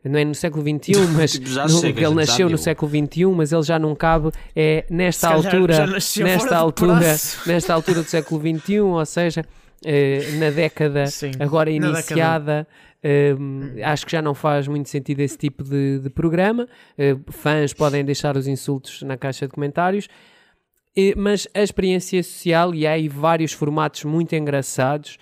Não 0.04 0.20
é 0.20 0.24
no 0.24 0.36
século 0.36 0.62
XXI, 0.64 0.94
mas 1.18 1.40
no- 1.40 1.82
chega, 1.82 2.06
ele 2.06 2.14
nasceu 2.14 2.48
no 2.48 2.60
século 2.60 2.92
XXI, 2.92 3.26
mas 3.26 3.52
ele 3.52 3.64
já 3.64 3.80
não 3.80 3.96
cabe 3.96 4.30
é 4.56 4.86
nesta 4.92 5.30
Se 5.30 5.34
altura, 5.34 5.88
nesta 5.88 6.58
altura, 6.58 7.16
nesta 7.48 7.74
altura 7.74 8.04
do 8.04 8.08
século 8.08 8.40
XXI, 8.40 8.80
ou 8.82 9.04
seja, 9.06 9.44
eh, 9.86 10.32
na 10.40 10.50
década 10.50 11.06
Sim, 11.08 11.32
agora 11.40 11.70
iniciada. 11.70 12.68
hum, 13.40 13.76
acho 13.84 14.06
que 14.06 14.12
já 14.12 14.22
não 14.22 14.34
faz 14.34 14.68
muito 14.68 14.90
sentido 14.90 15.20
esse 15.20 15.38
tipo 15.38 15.64
de, 15.64 16.00
de 16.00 16.10
programa. 16.10 16.68
Uh, 16.98 17.32
fãs 17.32 17.74
podem 17.74 18.04
deixar 18.04 18.36
os 18.36 18.48
insultos 18.48 19.02
na 19.04 19.18
caixa 19.18 19.48
de 19.48 19.54
comentários. 19.54 20.08
Eh, 20.98 21.14
mas 21.16 21.48
a 21.54 21.62
experiência 21.62 22.24
social, 22.24 22.74
e 22.74 22.88
há 22.88 22.94
aí 22.94 23.08
vários 23.08 23.54
formatos 23.54 24.04
muito 24.04 24.36
engraçados, 24.36 25.20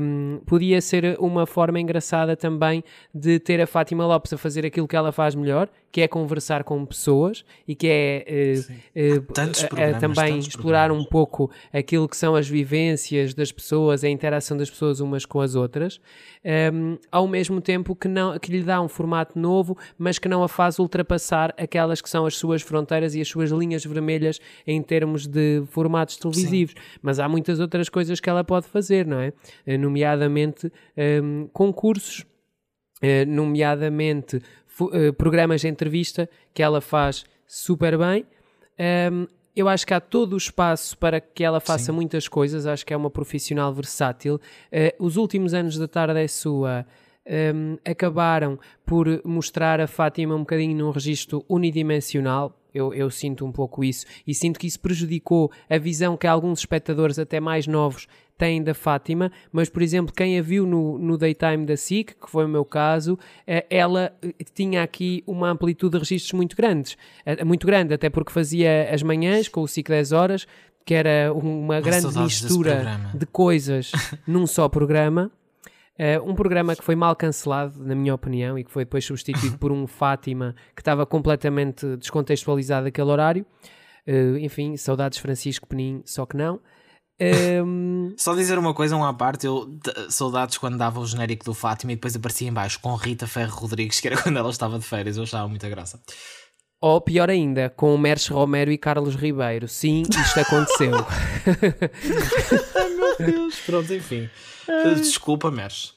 hum, 0.00 0.40
podia 0.46 0.80
ser 0.80 1.16
uma 1.18 1.46
forma 1.46 1.80
engraçada 1.80 2.36
também 2.36 2.82
de 3.14 3.38
ter 3.38 3.60
a 3.60 3.66
Fátima 3.66 4.06
Lopes 4.06 4.32
a 4.32 4.38
fazer 4.38 4.64
aquilo 4.66 4.86
que 4.86 4.96
ela 4.96 5.12
faz 5.12 5.34
melhor, 5.34 5.68
que 5.90 6.00
é 6.00 6.08
conversar 6.08 6.64
com 6.64 6.84
pessoas 6.84 7.44
e 7.68 7.74
que 7.74 7.86
é 7.86 8.24
a 8.96 9.68
programas, 9.68 10.00
também 10.00 10.38
explorar 10.38 10.86
programas. 10.86 11.06
um 11.06 11.08
pouco 11.08 11.50
aquilo 11.72 12.08
que 12.08 12.16
são 12.16 12.34
as 12.34 12.48
vivências 12.48 13.32
das 13.32 13.52
pessoas, 13.52 14.02
a 14.02 14.08
interação 14.08 14.56
das 14.56 14.68
pessoas 14.68 14.98
umas 14.98 15.24
com 15.24 15.40
as 15.40 15.54
outras, 15.54 16.00
hum, 16.72 16.98
ao 17.12 17.28
mesmo 17.28 17.60
tempo 17.60 17.94
que, 17.94 18.08
não, 18.08 18.36
que 18.38 18.50
lhe 18.50 18.62
dá 18.62 18.80
um 18.80 18.88
formato 18.88 19.38
novo, 19.38 19.78
mas 19.96 20.18
que 20.18 20.28
não 20.28 20.42
a 20.42 20.48
faz 20.48 20.78
ultrapassar 20.78 21.54
aquelas 21.56 22.00
que 22.00 22.10
são 22.10 22.26
as 22.26 22.36
suas 22.36 22.60
fronteiras 22.60 23.14
e 23.14 23.20
as 23.20 23.28
suas 23.28 23.50
linhas 23.50 23.84
vermelhas 23.84 24.40
em 24.66 24.82
termos 24.82 25.26
de 25.26 25.62
formatos 25.66 26.16
televisivos. 26.16 26.74
Mas 27.00 27.20
há 27.20 27.28
muitas 27.28 27.60
outras 27.60 27.88
coisas 27.88 28.18
que 28.18 28.28
ela 28.28 28.42
pode 28.42 28.66
fazer, 28.66 29.06
não 29.06 29.20
é? 29.20 29.32
Eh, 29.66 29.78
Nomeadamente 29.78 30.72
hum, 31.22 31.48
concursos 31.52 32.24
eh, 33.02 33.24
nomeadamente 33.26 34.40
eh, 34.92 35.12
programas 35.12 35.60
de 35.60 35.68
entrevista 35.68 36.28
que 36.54 36.62
ela 36.62 36.80
faz 36.80 37.24
super 37.46 37.98
bem. 37.98 38.24
Um, 39.12 39.26
eu 39.54 39.68
acho 39.68 39.86
que 39.86 39.94
há 39.94 40.00
todo 40.00 40.32
o 40.32 40.36
espaço 40.36 40.96
para 40.98 41.20
que 41.20 41.44
ela 41.44 41.60
faça 41.60 41.92
muitas 41.92 42.26
coisas, 42.26 42.66
acho 42.66 42.84
que 42.84 42.92
é 42.92 42.96
uma 42.96 43.10
profissional 43.10 43.72
versátil. 43.72 44.40
Eh, 44.72 44.94
os 44.98 45.16
últimos 45.16 45.54
anos 45.54 45.78
da 45.78 45.86
tarde 45.86 46.18
é 46.18 46.26
sua. 46.28 46.86
um, 47.54 47.78
acabaram 47.84 48.58
por 48.84 49.06
mostrar 49.24 49.80
a 49.80 49.86
Fátima 49.86 50.34
um 50.34 50.40
bocadinho 50.40 50.76
num 50.76 50.90
registro 50.90 51.44
unidimensional. 51.48 52.58
Eu, 52.74 52.92
eu 52.92 53.08
sinto 53.10 53.46
um 53.46 53.52
pouco 53.52 53.84
isso 53.84 54.04
e 54.26 54.34
sinto 54.34 54.58
que 54.58 54.66
isso 54.66 54.80
prejudicou 54.80 55.50
a 55.70 55.78
visão 55.78 56.16
que 56.16 56.26
alguns 56.26 56.58
espectadores, 56.58 57.18
até 57.18 57.38
mais 57.38 57.66
novos, 57.68 58.08
têm 58.36 58.62
da 58.62 58.74
Fátima. 58.74 59.30
Mas, 59.52 59.68
por 59.68 59.82
exemplo, 59.82 60.12
quem 60.14 60.38
a 60.38 60.42
viu 60.42 60.66
no, 60.66 60.98
no 60.98 61.16
daytime 61.16 61.64
da 61.64 61.76
SIC, 61.76 62.14
que 62.14 62.30
foi 62.30 62.44
o 62.44 62.48
meu 62.48 62.64
caso, 62.64 63.18
eh, 63.46 63.66
ela 63.70 64.12
eh, 64.22 64.32
tinha 64.54 64.82
aqui 64.82 65.22
uma 65.26 65.50
amplitude 65.50 65.92
de 65.92 65.98
registros 65.98 66.32
muito 66.32 66.56
grandes, 66.56 66.96
eh, 67.24 67.44
muito 67.44 67.66
grande, 67.66 67.94
até 67.94 68.10
porque 68.10 68.32
fazia 68.32 68.88
as 68.92 69.02
manhãs 69.02 69.48
com 69.48 69.60
o 69.62 69.68
SIC 69.68 69.88
10 69.88 70.12
horas, 70.12 70.46
que 70.84 70.94
era 70.94 71.32
uma 71.32 71.80
grande 71.80 72.18
mistura 72.18 73.00
de 73.14 73.26
coisas 73.26 73.92
num 74.26 74.46
só 74.46 74.68
programa. 74.68 75.30
Eh, 75.96 76.20
um 76.20 76.34
programa 76.34 76.74
que 76.74 76.82
foi 76.82 76.96
mal 76.96 77.14
cancelado, 77.14 77.82
na 77.84 77.94
minha 77.94 78.14
opinião, 78.14 78.58
e 78.58 78.64
que 78.64 78.70
foi 78.70 78.84
depois 78.84 79.04
substituído 79.04 79.58
por 79.58 79.70
um 79.70 79.86
Fátima 79.88 80.54
que 80.74 80.82
estava 80.82 81.06
completamente 81.06 81.96
descontextualizado 81.96 82.88
aquele 82.88 83.10
horário. 83.10 83.46
Eh, 84.06 84.38
enfim, 84.40 84.76
saudades 84.76 85.18
Francisco 85.18 85.66
Penin, 85.66 86.02
só 86.04 86.26
que 86.26 86.36
não. 86.36 86.60
Ehm, 87.20 88.14
Só 88.18 88.34
dizer 88.34 88.58
uma 88.58 88.74
coisa, 88.74 88.96
um 88.96 89.04
à 89.04 89.14
parte, 89.14 89.46
eu 89.46 89.78
saudades 90.08 90.58
quando 90.58 90.76
dava 90.76 90.98
o 91.00 91.06
genérico 91.06 91.44
do 91.44 91.54
Fátima 91.54 91.92
e 91.92 91.94
depois 91.94 92.16
aparecia 92.16 92.48
em 92.48 92.52
baixo 92.52 92.80
com 92.80 92.94
Rita 92.96 93.26
Ferro 93.26 93.56
Rodrigues, 93.56 94.00
que 94.00 94.08
era 94.08 94.16
quando 94.22 94.36
ela 94.38 94.50
estava 94.50 94.78
de 94.78 94.84
férias, 94.84 95.16
eu 95.16 95.22
achava 95.22 95.46
muita 95.48 95.68
graça. 95.68 96.00
ou 96.80 97.00
pior 97.00 97.30
ainda, 97.30 97.70
com 97.70 97.94
o 97.94 97.98
Merce 97.98 98.32
Romero 98.32 98.70
e 98.72 98.78
Carlos 98.78 99.14
Ribeiro. 99.14 99.68
Sim, 99.68 100.02
isto 100.02 100.40
aconteceu. 100.40 100.92
Pronto, 103.66 103.94
enfim. 103.94 104.28
Desculpa, 104.96 105.50
Meres. 105.50 105.94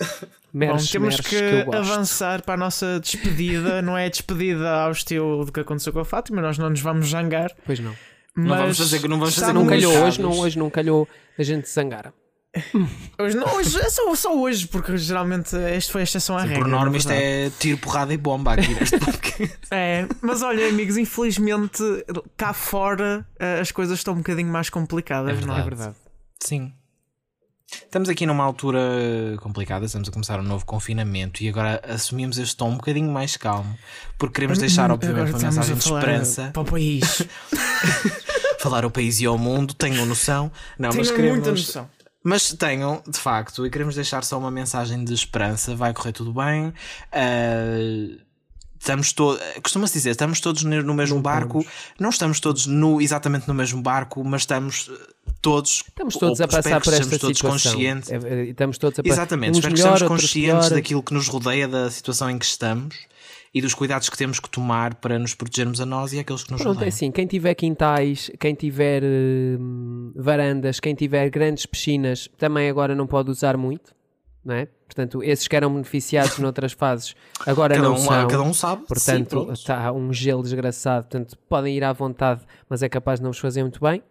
Bom, 0.00 0.06
Merce, 0.52 0.92
temos 0.92 1.16
Merce, 1.16 1.28
que, 1.28 1.64
gosto. 1.64 1.76
avançar 1.76 2.42
para 2.42 2.54
a 2.54 2.56
nossa 2.56 3.00
despedida. 3.00 3.82
não 3.82 3.98
é 3.98 4.06
a 4.06 4.08
despedida 4.08 4.70
ao 4.82 4.92
estilo 4.92 5.44
do 5.44 5.52
que 5.52 5.60
aconteceu 5.60 5.92
com 5.92 5.98
a 6.00 6.04
Fátima, 6.04 6.40
nós 6.40 6.56
não 6.56 6.70
nos 6.70 6.80
vamos 6.80 7.08
zangar. 7.10 7.50
Pois 7.66 7.80
não. 7.80 7.94
Não 8.38 8.48
mas 8.50 8.58
vamos 8.60 8.78
fazer- 8.78 9.08
não 9.08 9.18
vamos 9.18 9.34
fazer 9.34 9.52
Não 9.52 9.66
calhou 9.66 9.96
hoje, 10.04 10.20
não, 10.20 10.30
hoje 10.38 10.58
não 10.58 10.70
calhou 10.70 11.08
a 11.38 11.42
gente 11.42 11.68
zangar. 11.68 12.12
Hoje, 13.20 13.36
não, 13.36 13.54
hoje 13.56 13.78
é 13.78 13.90
só, 13.90 14.12
só 14.14 14.34
hoje, 14.36 14.66
porque 14.68 14.96
geralmente 14.96 15.54
este 15.76 15.92
foi 15.92 16.00
a 16.00 16.04
exceção 16.04 16.36
à 16.36 16.42
regra. 16.42 16.58
Por 16.60 16.66
norma, 16.66 16.96
isto 16.96 17.08
verdade. 17.08 17.46
é 17.46 17.50
tiro, 17.58 17.76
porrada 17.78 18.12
e 18.12 18.16
bomba 18.16 18.54
aqui 18.54 18.74
neste 18.74 18.98
podcast. 18.98 19.58
É, 19.70 20.08
mas 20.22 20.42
olha, 20.42 20.66
amigos, 20.68 20.96
infelizmente 20.96 21.82
cá 22.38 22.54
fora 22.54 23.24
eh, 23.38 23.60
as 23.60 23.70
coisas 23.70 23.98
estão 23.98 24.14
um 24.14 24.18
bocadinho 24.18 24.50
mais 24.50 24.70
complicadas, 24.70 25.40
É 25.42 25.46
não 25.46 25.56
É 25.56 25.60
é? 25.60 25.62
verdade. 25.62 25.94
Sim. 26.42 26.72
Estamos 27.70 28.08
aqui 28.08 28.24
numa 28.24 28.44
altura 28.44 28.80
complicada, 29.40 29.84
estamos 29.84 30.08
a 30.08 30.12
começar 30.12 30.40
um 30.40 30.42
novo 30.42 30.64
confinamento 30.64 31.42
e 31.42 31.48
agora 31.48 31.80
assumimos 31.86 32.38
este 32.38 32.56
tom 32.56 32.70
um 32.70 32.76
bocadinho 32.76 33.10
mais 33.10 33.36
calmo, 33.36 33.76
porque 34.18 34.34
queremos 34.34 34.58
deixar, 34.58 34.90
obviamente, 34.90 35.20
Agora 35.20 35.36
uma 35.36 35.44
mensagem 35.50 35.74
a 35.74 35.78
de 35.78 35.84
esperança, 35.84 36.50
para 36.52 36.62
o 36.62 36.64
país. 36.64 37.22
falar 38.58 38.84
ao 38.84 38.90
país 38.90 39.20
e 39.20 39.26
ao 39.26 39.38
mundo, 39.38 39.74
tenham 39.74 40.04
noção. 40.04 40.50
Não, 40.78 40.88
mas 40.88 41.06
Tenho 41.06 41.16
queremos, 41.16 41.38
muita 41.38 41.50
noção. 41.50 41.90
Mas 42.22 42.52
tenham, 42.52 43.02
de 43.06 43.18
facto, 43.18 43.64
e 43.64 43.70
queremos 43.70 43.94
deixar 43.94 44.24
só 44.24 44.38
uma 44.38 44.50
mensagem 44.50 45.04
de 45.04 45.14
esperança. 45.14 45.74
Vai 45.76 45.94
correr 45.94 46.12
tudo 46.12 46.32
bem. 46.32 46.74
Ah, 47.12 48.27
estamos 48.78 49.12
todos. 49.12 49.40
Costuma-se 49.62 49.94
dizer, 49.94 50.10
estamos 50.10 50.40
todos 50.40 50.62
no 50.64 50.94
mesmo 50.94 51.20
barco. 51.20 51.64
Não 51.98 52.10
estamos 52.10 52.40
todos 52.40 52.66
no, 52.66 53.00
exatamente 53.00 53.46
no 53.48 53.54
mesmo 53.54 53.82
barco, 53.82 54.22
mas 54.24 54.42
estamos 54.42 54.90
eh, 54.90 55.12
todos. 55.40 55.84
Estamos 55.88 56.16
todos 56.16 56.40
a 56.40 56.48
passar 56.48 56.80
que 56.80 56.84
por 56.84 56.94
esta 56.94 57.18
todos 57.18 57.36
situação. 57.36 57.72
conscientes. 57.72 58.10
É, 58.10 58.16
é, 58.16 58.44
Estamos 58.44 58.78
todos 58.78 58.98
a 58.98 59.02
passar. 59.02 59.14
Exatamente, 59.14 59.54
espero 59.56 59.74
que 59.74 59.80
melhor, 59.80 59.94
estejamos 59.94 60.12
outros 60.12 60.30
conscientes 60.30 60.68
pior. 60.68 60.76
daquilo 60.76 61.02
que 61.02 61.14
nos 61.14 61.28
rodeia, 61.28 61.68
da 61.68 61.90
situação 61.90 62.30
em 62.30 62.38
que 62.38 62.44
estamos 62.46 62.96
e 63.54 63.62
dos 63.62 63.74
cuidados 63.74 64.08
que 64.10 64.16
temos 64.16 64.38
que 64.38 64.48
tomar 64.50 64.94
para 64.96 65.18
nos 65.18 65.34
protegermos 65.34 65.80
a 65.80 65.86
nós 65.86 66.12
e 66.12 66.18
àqueles 66.18 66.44
que 66.44 66.52
nos 66.52 66.60
Pronto, 66.60 66.74
é 66.76 66.78
rodeiam. 66.80 66.88
assim, 66.88 67.10
quem 67.10 67.26
tiver 67.26 67.54
quintais, 67.54 68.30
quem 68.38 68.54
tiver 68.54 69.02
hum, 69.02 70.12
varandas, 70.14 70.78
quem 70.78 70.94
tiver 70.94 71.30
grandes 71.30 71.64
piscinas, 71.66 72.28
também 72.36 72.68
agora 72.68 72.94
não 72.94 73.06
pode 73.06 73.30
usar 73.30 73.56
muito, 73.56 73.94
não 74.44 74.54
é? 74.54 74.68
Portanto, 74.98 75.22
esses 75.22 75.46
que 75.46 75.54
eram 75.54 75.70
beneficiados 75.70 76.38
noutras 76.40 76.72
fases, 76.72 77.14
agora 77.46 77.76
cada, 77.76 77.86
não 77.88 77.94
um, 77.94 77.98
são. 77.98 78.26
cada 78.26 78.42
um 78.42 78.52
sabe. 78.52 78.84
Portanto, 78.84 79.52
está 79.52 79.92
um 79.92 80.12
gelo 80.12 80.42
desgraçado, 80.42 81.04
portanto, 81.04 81.38
podem 81.48 81.76
ir 81.76 81.84
à 81.84 81.92
vontade, 81.92 82.40
mas 82.68 82.82
é 82.82 82.88
capaz 82.88 83.20
de 83.20 83.22
não 83.22 83.30
vos 83.30 83.38
fazer 83.38 83.62
muito 83.62 83.80
bem. 83.80 84.02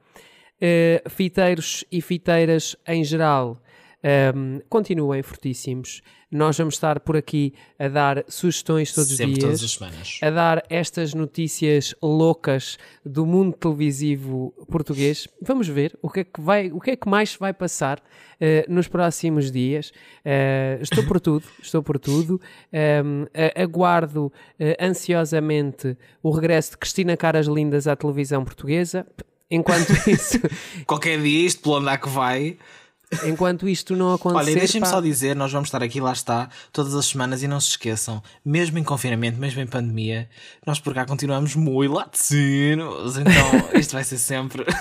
Eh, 0.61 1.03
fiteiros 1.09 1.83
e 1.91 1.99
fiteiras 2.01 2.77
em 2.88 3.03
geral, 3.03 3.57
ehm, 4.01 4.59
continuem 4.69 5.21
fortíssimos. 5.21 6.01
Nós 6.30 6.57
vamos 6.57 6.73
estar 6.75 6.99
por 6.99 7.15
aqui 7.15 7.53
a 7.80 7.88
dar 7.88 8.25
sugestões 8.28 8.91
todos 8.93 9.11
os 9.11 9.15
Sempre, 9.17 9.36
dias 9.36 9.45
todas 9.45 9.63
as 9.63 9.71
semanas. 9.71 10.19
a 10.21 10.30
dar 10.30 10.63
estas 10.69 11.13
notícias 11.13 11.95
loucas 12.03 12.78
do 13.05 13.25
mundo 13.25 13.55
televisivo 13.55 14.53
português. 14.69 15.25
Vamos 15.41 15.69
ver 15.69 15.97
o 16.01 16.09
que 16.09 16.19
é 16.19 16.23
que, 16.25 16.41
vai, 16.41 16.69
o 16.71 16.82
que, 16.82 16.91
é 16.91 16.95
que 16.97 17.07
mais 17.07 17.34
vai 17.38 17.53
passar 17.53 18.03
eh, 18.41 18.65
nos 18.67 18.89
próximos 18.89 19.49
dias. 19.49 19.93
Eh, 20.25 20.80
estou 20.82 21.05
por 21.05 21.21
tudo, 21.21 21.45
estou 21.63 21.82
por 21.82 21.97
tudo. 21.97 22.41
Ehm, 22.73 23.23
a- 23.34 23.61
aguardo 23.63 24.32
eh, 24.59 24.75
ansiosamente 24.82 25.97
o 26.21 26.30
regresso 26.32 26.71
de 26.71 26.78
Cristina 26.78 27.15
Caras 27.15 27.47
Lindas 27.47 27.88
à 27.88 27.95
televisão 27.95 28.43
portuguesa. 28.43 29.07
Enquanto 29.49 29.91
isso, 30.09 30.39
Qualquer 30.86 31.21
dia, 31.21 31.47
isto 31.47 31.61
pelo 31.61 31.78
andar 31.78 31.97
que 31.99 32.09
vai. 32.09 32.57
Enquanto 33.24 33.68
isto 33.68 33.95
não 33.95 34.14
acontecer, 34.14 34.51
Olha, 34.51 34.55
deixem-me 34.60 34.86
pá, 34.86 34.91
só 34.91 35.01
dizer, 35.01 35.36
nós 35.36 35.51
vamos 35.51 35.68
estar 35.68 35.82
aqui, 35.82 36.01
lá 36.01 36.12
está, 36.12 36.49
todas 36.72 36.93
as 36.93 37.05
semanas 37.05 37.41
e 37.41 37.47
não 37.47 37.60
se 37.60 37.70
esqueçam, 37.70 38.22
mesmo 38.43 38.78
em 38.78 38.84
confinamento, 38.84 39.39
mesmo 39.39 39.62
em 39.62 39.68
pandemia, 39.68 40.30
nós 40.66 40.80
por 40.80 40.93
cá 40.93 41.05
continuamos 41.05 41.55
muito 41.55 41.93
latinos, 41.93 43.18
então 43.18 43.70
isto 43.80 43.93
vai 43.93 44.03
ser 44.03 44.18
sempre. 44.18 44.66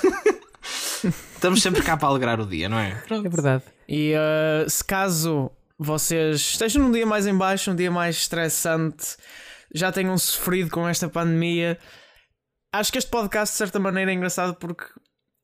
Estamos 1.35 1.62
sempre 1.62 1.83
cá 1.83 1.97
para 1.97 2.09
alegrar 2.09 2.41
o 2.41 2.47
dia, 2.47 2.68
não 2.68 2.79
é? 2.79 3.01
é 3.11 3.29
verdade. 3.29 3.62
E 3.89 4.14
uh, 4.14 4.68
se 4.68 4.83
caso 4.83 5.51
vocês 5.79 6.41
estejam 6.41 6.83
num 6.83 6.91
dia 6.91 7.07
mais 7.07 7.27
em 7.27 7.37
baixo, 7.37 7.70
um 7.70 7.77
dia 7.77 7.91
mais 7.91 8.16
estressante, 8.16 9.16
já 9.72 9.93
tenham 9.93 10.16
sofrido 10.18 10.70
com 10.70 10.89
esta 10.89 11.09
pandemia, 11.09 11.79
acho 12.72 12.91
que 12.91 12.99
este 12.99 13.11
podcast 13.11 13.53
de 13.53 13.59
certa 13.59 13.79
maneira 13.79 14.11
é 14.11 14.14
engraçado 14.14 14.55
porque 14.55 14.87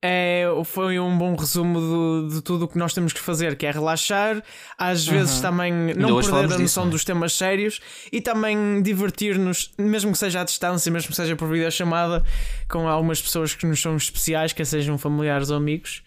é, 0.04 0.44
foi 0.64 0.98
um 0.98 1.16
bom 1.16 1.36
resumo 1.36 2.26
de, 2.28 2.34
de 2.34 2.42
tudo 2.42 2.64
o 2.64 2.68
que 2.68 2.76
nós 2.76 2.92
temos 2.92 3.12
que 3.12 3.20
fazer, 3.20 3.54
que 3.54 3.64
é 3.64 3.70
relaxar, 3.70 4.42
às 4.76 5.06
vezes 5.06 5.40
também 5.40 5.72
não 5.94 6.20
perder 6.20 6.36
a 6.36 6.46
disso, 6.46 6.58
noção 6.58 6.84
não 6.84 6.90
é? 6.90 6.92
dos 6.92 7.04
temas 7.04 7.32
sérios 7.34 7.80
e 8.10 8.20
também 8.20 8.82
divertir-nos, 8.82 9.72
mesmo 9.78 10.10
que 10.10 10.18
seja 10.18 10.40
à 10.40 10.44
distância, 10.44 10.90
mesmo 10.90 11.10
que 11.10 11.16
seja 11.16 11.36
por 11.36 11.48
videochamada, 11.48 12.24
com 12.68 12.88
algumas 12.88 13.22
pessoas 13.22 13.54
que 13.54 13.64
nos 13.64 13.80
são 13.80 13.96
especiais, 13.96 14.52
quer 14.52 14.66
sejam 14.66 14.98
familiares 14.98 15.50
ou 15.50 15.56
amigos. 15.56 16.02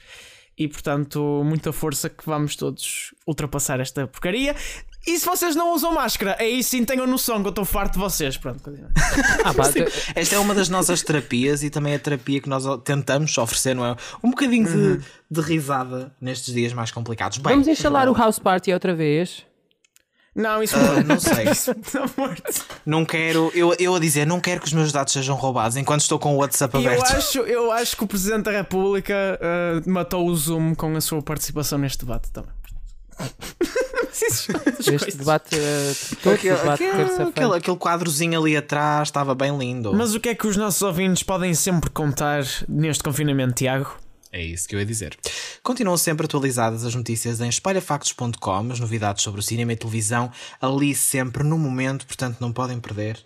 E 0.58 0.68
portanto, 0.68 1.42
muita 1.46 1.74
força 1.74 2.10
que 2.10 2.26
vamos 2.26 2.56
todos 2.56 3.14
ultrapassar 3.28 3.80
esta 3.80 4.08
porcaria. 4.08 4.56
E 5.08 5.20
se 5.20 5.26
vocês 5.26 5.56
não 5.56 5.74
usam 5.74 5.94
máscara, 5.94 6.36
aí 6.40 6.64
sim 6.64 6.84
tenham 6.84 7.06
noção 7.06 7.42
que 7.42 7.48
eu 7.48 7.52
estou 7.52 7.64
farto 7.64 7.94
de 7.94 8.00
vocês. 8.00 8.38
Pronto, 8.38 8.64
continua. 8.64 8.90
Ah, 9.44 9.54
pá, 9.54 9.66
Esta 10.16 10.36
é 10.36 10.40
uma 10.40 10.56
das 10.56 10.68
nossas 10.68 11.04
terapias 11.04 11.62
e 11.62 11.70
também 11.70 11.94
a 11.94 12.00
terapia 12.00 12.42
que 12.42 12.50
nós 12.50 12.64
tentamos 12.84 13.38
oferecer, 13.38 13.76
não 13.76 13.86
é? 13.86 13.96
Um 14.24 14.32
bocadinho 14.32 14.66
de, 14.66 15.06
de 15.30 15.42
risada 15.42 16.12
nestes 16.20 16.54
dias 16.54 16.74
mais 16.74 16.90
complicados. 16.90 17.38
Bem, 17.38 17.54
vamos 17.54 17.68
instalar 17.68 18.10
o 18.10 18.14
House 18.14 18.40
Party 18.40 18.74
outra 18.74 18.96
vez. 18.96 19.46
Não, 20.36 20.62
isso 20.62 20.76
ah, 20.76 21.02
não 21.02 21.18
sei. 21.18 21.48
Está 21.54 22.04
morto. 22.18 22.66
Não 22.86 23.06
quero, 23.06 23.52
eu, 23.56 23.74
eu 23.80 23.96
a 23.96 24.00
dizer, 24.00 24.28
não 24.28 24.42
quero 24.42 24.60
que 24.60 24.68
os 24.68 24.74
meus 24.74 24.92
dados 24.92 25.14
sejam 25.14 25.36
roubados 25.36 25.78
enquanto 25.78 26.02
estou 26.02 26.20
com 26.20 26.36
o 26.36 26.40
WhatsApp 26.40 26.78
E 26.78 26.84
eu 26.84 26.92
aberto. 26.92 27.16
acho, 27.16 27.40
eu 27.40 27.72
acho 27.72 27.96
que 27.96 28.04
o 28.04 28.08
Presidente 28.08 28.44
da 28.44 28.52
República 28.52 29.40
ah, 29.42 29.82
matou 29.86 30.28
o 30.28 30.36
Zoom 30.36 30.76
com 30.76 30.94
a 30.96 31.00
sua 31.00 31.22
participação 31.22 31.78
neste 31.78 32.00
debate 32.00 32.32
também. 32.32 32.52
Este 34.80 35.18
debate, 35.18 35.56
todo 36.24 36.34
Aquele, 36.34 36.56
debate 36.56 36.84
aquele, 36.84 37.56
aquele, 37.58 37.78
quadrozinho 37.78 38.40
ali 38.40 38.56
atrás 38.56 39.10
estava 39.10 39.36
bem 39.36 39.58
lindo. 39.58 39.94
Mas 39.94 40.16
o 40.16 40.20
que 40.20 40.30
é 40.30 40.36
que 40.36 40.48
os 40.48 40.56
nossos 40.56 40.82
ouvintes 40.82 41.22
podem 41.22 41.54
sempre 41.54 41.90
contar 41.90 42.44
neste 42.68 43.04
confinamento, 43.04 43.56
Tiago? 43.56 43.98
É 44.32 44.44
isso 44.44 44.68
que 44.68 44.76
eu 44.76 44.80
ia 44.80 44.86
dizer. 44.86 45.18
Continuam 45.64 45.98
sempre 45.98 46.26
atualizadas 46.26 46.84
as 46.84 46.94
notícias 46.94 47.40
em 47.40 47.48
espalhafactos.com, 47.48 48.72
as 48.72 48.80
novidades 48.80 49.24
sobre 49.24 49.40
o 49.40 49.44
cinema 49.44 49.74
e 49.74 49.76
televisão, 49.76 50.32
ali 50.62 50.94
sempre 50.94 51.44
no 51.44 51.58
momento, 51.58 52.06
portanto 52.06 52.38
não 52.40 52.52
podem 52.52 52.80
perder 52.80 53.18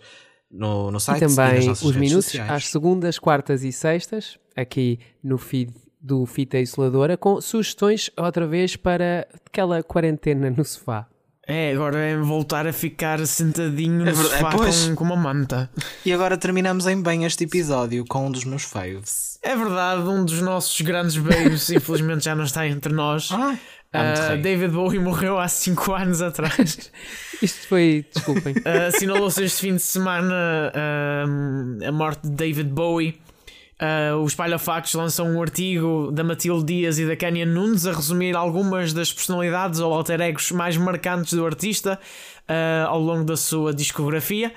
no, 0.50 0.90
no 0.90 0.98
E 0.98 1.00
site 1.00 1.18
e 1.18 1.22
nas 1.22 1.34
também 1.34 1.66
nossas 1.66 1.82
os 1.82 1.94
redes 1.94 2.00
minutos 2.00 2.24
sociais. 2.26 2.50
às 2.50 2.68
segundas, 2.68 3.18
quartas 3.18 3.64
e 3.64 3.72
sextas, 3.72 4.38
aqui 4.56 5.00
no 5.22 5.36
feed 5.36 5.72
do 6.00 6.24
Fita 6.26 6.58
Isoladora, 6.58 7.16
com 7.16 7.40
sugestões 7.40 8.10
outra 8.16 8.46
vez 8.46 8.76
para 8.76 9.26
aquela 9.46 9.82
quarentena 9.82 10.50
no 10.50 10.64
sofá. 10.64 11.06
É, 11.46 11.72
agora 11.72 11.98
é 11.98 12.16
voltar 12.16 12.66
a 12.66 12.72
ficar 12.72 13.24
sentadinho 13.26 14.04
no 14.04 14.08
É 14.10 14.14
sofá 14.14 14.50
pois. 14.50 14.86
com, 14.88 14.94
com 14.96 15.04
uma 15.04 15.16
manta. 15.16 15.68
E 16.06 16.12
agora 16.12 16.36
terminamos 16.38 16.86
em 16.86 17.02
bem 17.02 17.24
este 17.24 17.44
episódio 17.44 18.04
com 18.08 18.26
um 18.26 18.30
dos 18.30 18.44
meus 18.44 18.62
faves. 18.62 19.38
É 19.42 19.56
verdade, 19.56 20.02
um 20.02 20.24
dos 20.24 20.40
nossos 20.40 20.80
grandes 20.80 21.16
babes, 21.16 21.68
infelizmente 21.70 22.24
já 22.24 22.34
não 22.36 22.44
está 22.44 22.66
entre 22.68 22.92
nós. 22.92 23.30
Ah, 23.32 23.56
Ah, 23.92 24.36
David 24.36 24.68
Bowie 24.72 25.00
morreu 25.00 25.40
há 25.40 25.48
5 25.48 25.92
anos 25.92 26.22
atrás. 26.22 26.92
Isto 27.42 27.66
foi, 27.68 28.06
desculpem, 28.14 28.54
Uh, 28.58 28.86
Assinalou-se 28.88 29.42
este 29.42 29.62
fim 29.62 29.74
de 29.74 29.82
semana 29.82 30.72
um, 31.26 31.78
a 31.84 31.90
morte 31.90 32.28
de 32.28 32.30
David 32.30 32.68
Bowie. 32.70 33.20
Uh, 33.80 34.18
o 34.18 34.26
Espalha 34.26 34.58
Factos 34.58 34.92
lançou 34.92 35.26
um 35.26 35.40
artigo 35.40 36.10
da 36.12 36.22
Matilde 36.22 36.64
Dias 36.64 36.98
e 36.98 37.06
da 37.06 37.16
Kenya 37.16 37.46
Nunes 37.46 37.86
a 37.86 37.92
resumir 37.92 38.36
algumas 38.36 38.92
das 38.92 39.10
personalidades 39.10 39.80
ou 39.80 39.94
alter 39.94 40.20
egos 40.20 40.52
mais 40.52 40.76
marcantes 40.76 41.32
do 41.32 41.46
artista 41.46 41.98
uh, 42.42 42.88
ao 42.88 43.00
longo 43.00 43.24
da 43.24 43.38
sua 43.38 43.72
discografia. 43.72 44.52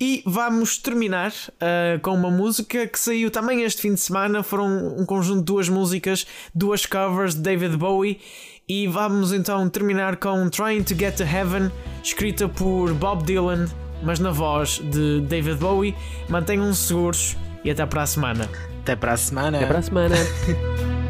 E 0.00 0.24
vamos 0.26 0.76
terminar 0.76 1.30
uh, 1.30 2.00
com 2.02 2.10
uma 2.14 2.32
música 2.32 2.84
que 2.88 2.98
saiu 2.98 3.30
também 3.30 3.62
este 3.62 3.80
fim 3.80 3.94
de 3.94 4.00
semana. 4.00 4.42
Foram 4.42 4.98
um 4.98 5.06
conjunto 5.06 5.38
de 5.38 5.44
duas 5.44 5.68
músicas, 5.68 6.26
duas 6.52 6.84
covers 6.84 7.32
de 7.36 7.42
David 7.42 7.76
Bowie. 7.76 8.20
E 8.68 8.88
vamos 8.88 9.32
então 9.32 9.68
terminar 9.68 10.16
com 10.16 10.48
Trying 10.50 10.82
to 10.82 10.96
Get 10.96 11.16
to 11.18 11.22
Heaven, 11.22 11.70
escrita 12.02 12.48
por 12.48 12.92
Bob 12.94 13.22
Dylan, 13.22 13.66
mas 14.02 14.18
na 14.18 14.32
voz 14.32 14.80
de 14.82 15.20
David 15.20 15.58
Bowie. 15.58 15.94
Mantenham-se 16.28 16.88
seguros 16.88 17.36
e 17.64 17.70
até 17.70 17.84
para 17.86 18.02
a 18.02 18.06
semana. 18.06 18.48
Até 18.82 18.94
para 18.94 19.12
a 19.12 19.16
semana. 19.16 19.58
até 19.58 19.66
para 19.66 19.78
a 19.78 19.82
semana. 19.82 20.16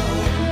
show. 0.00 0.49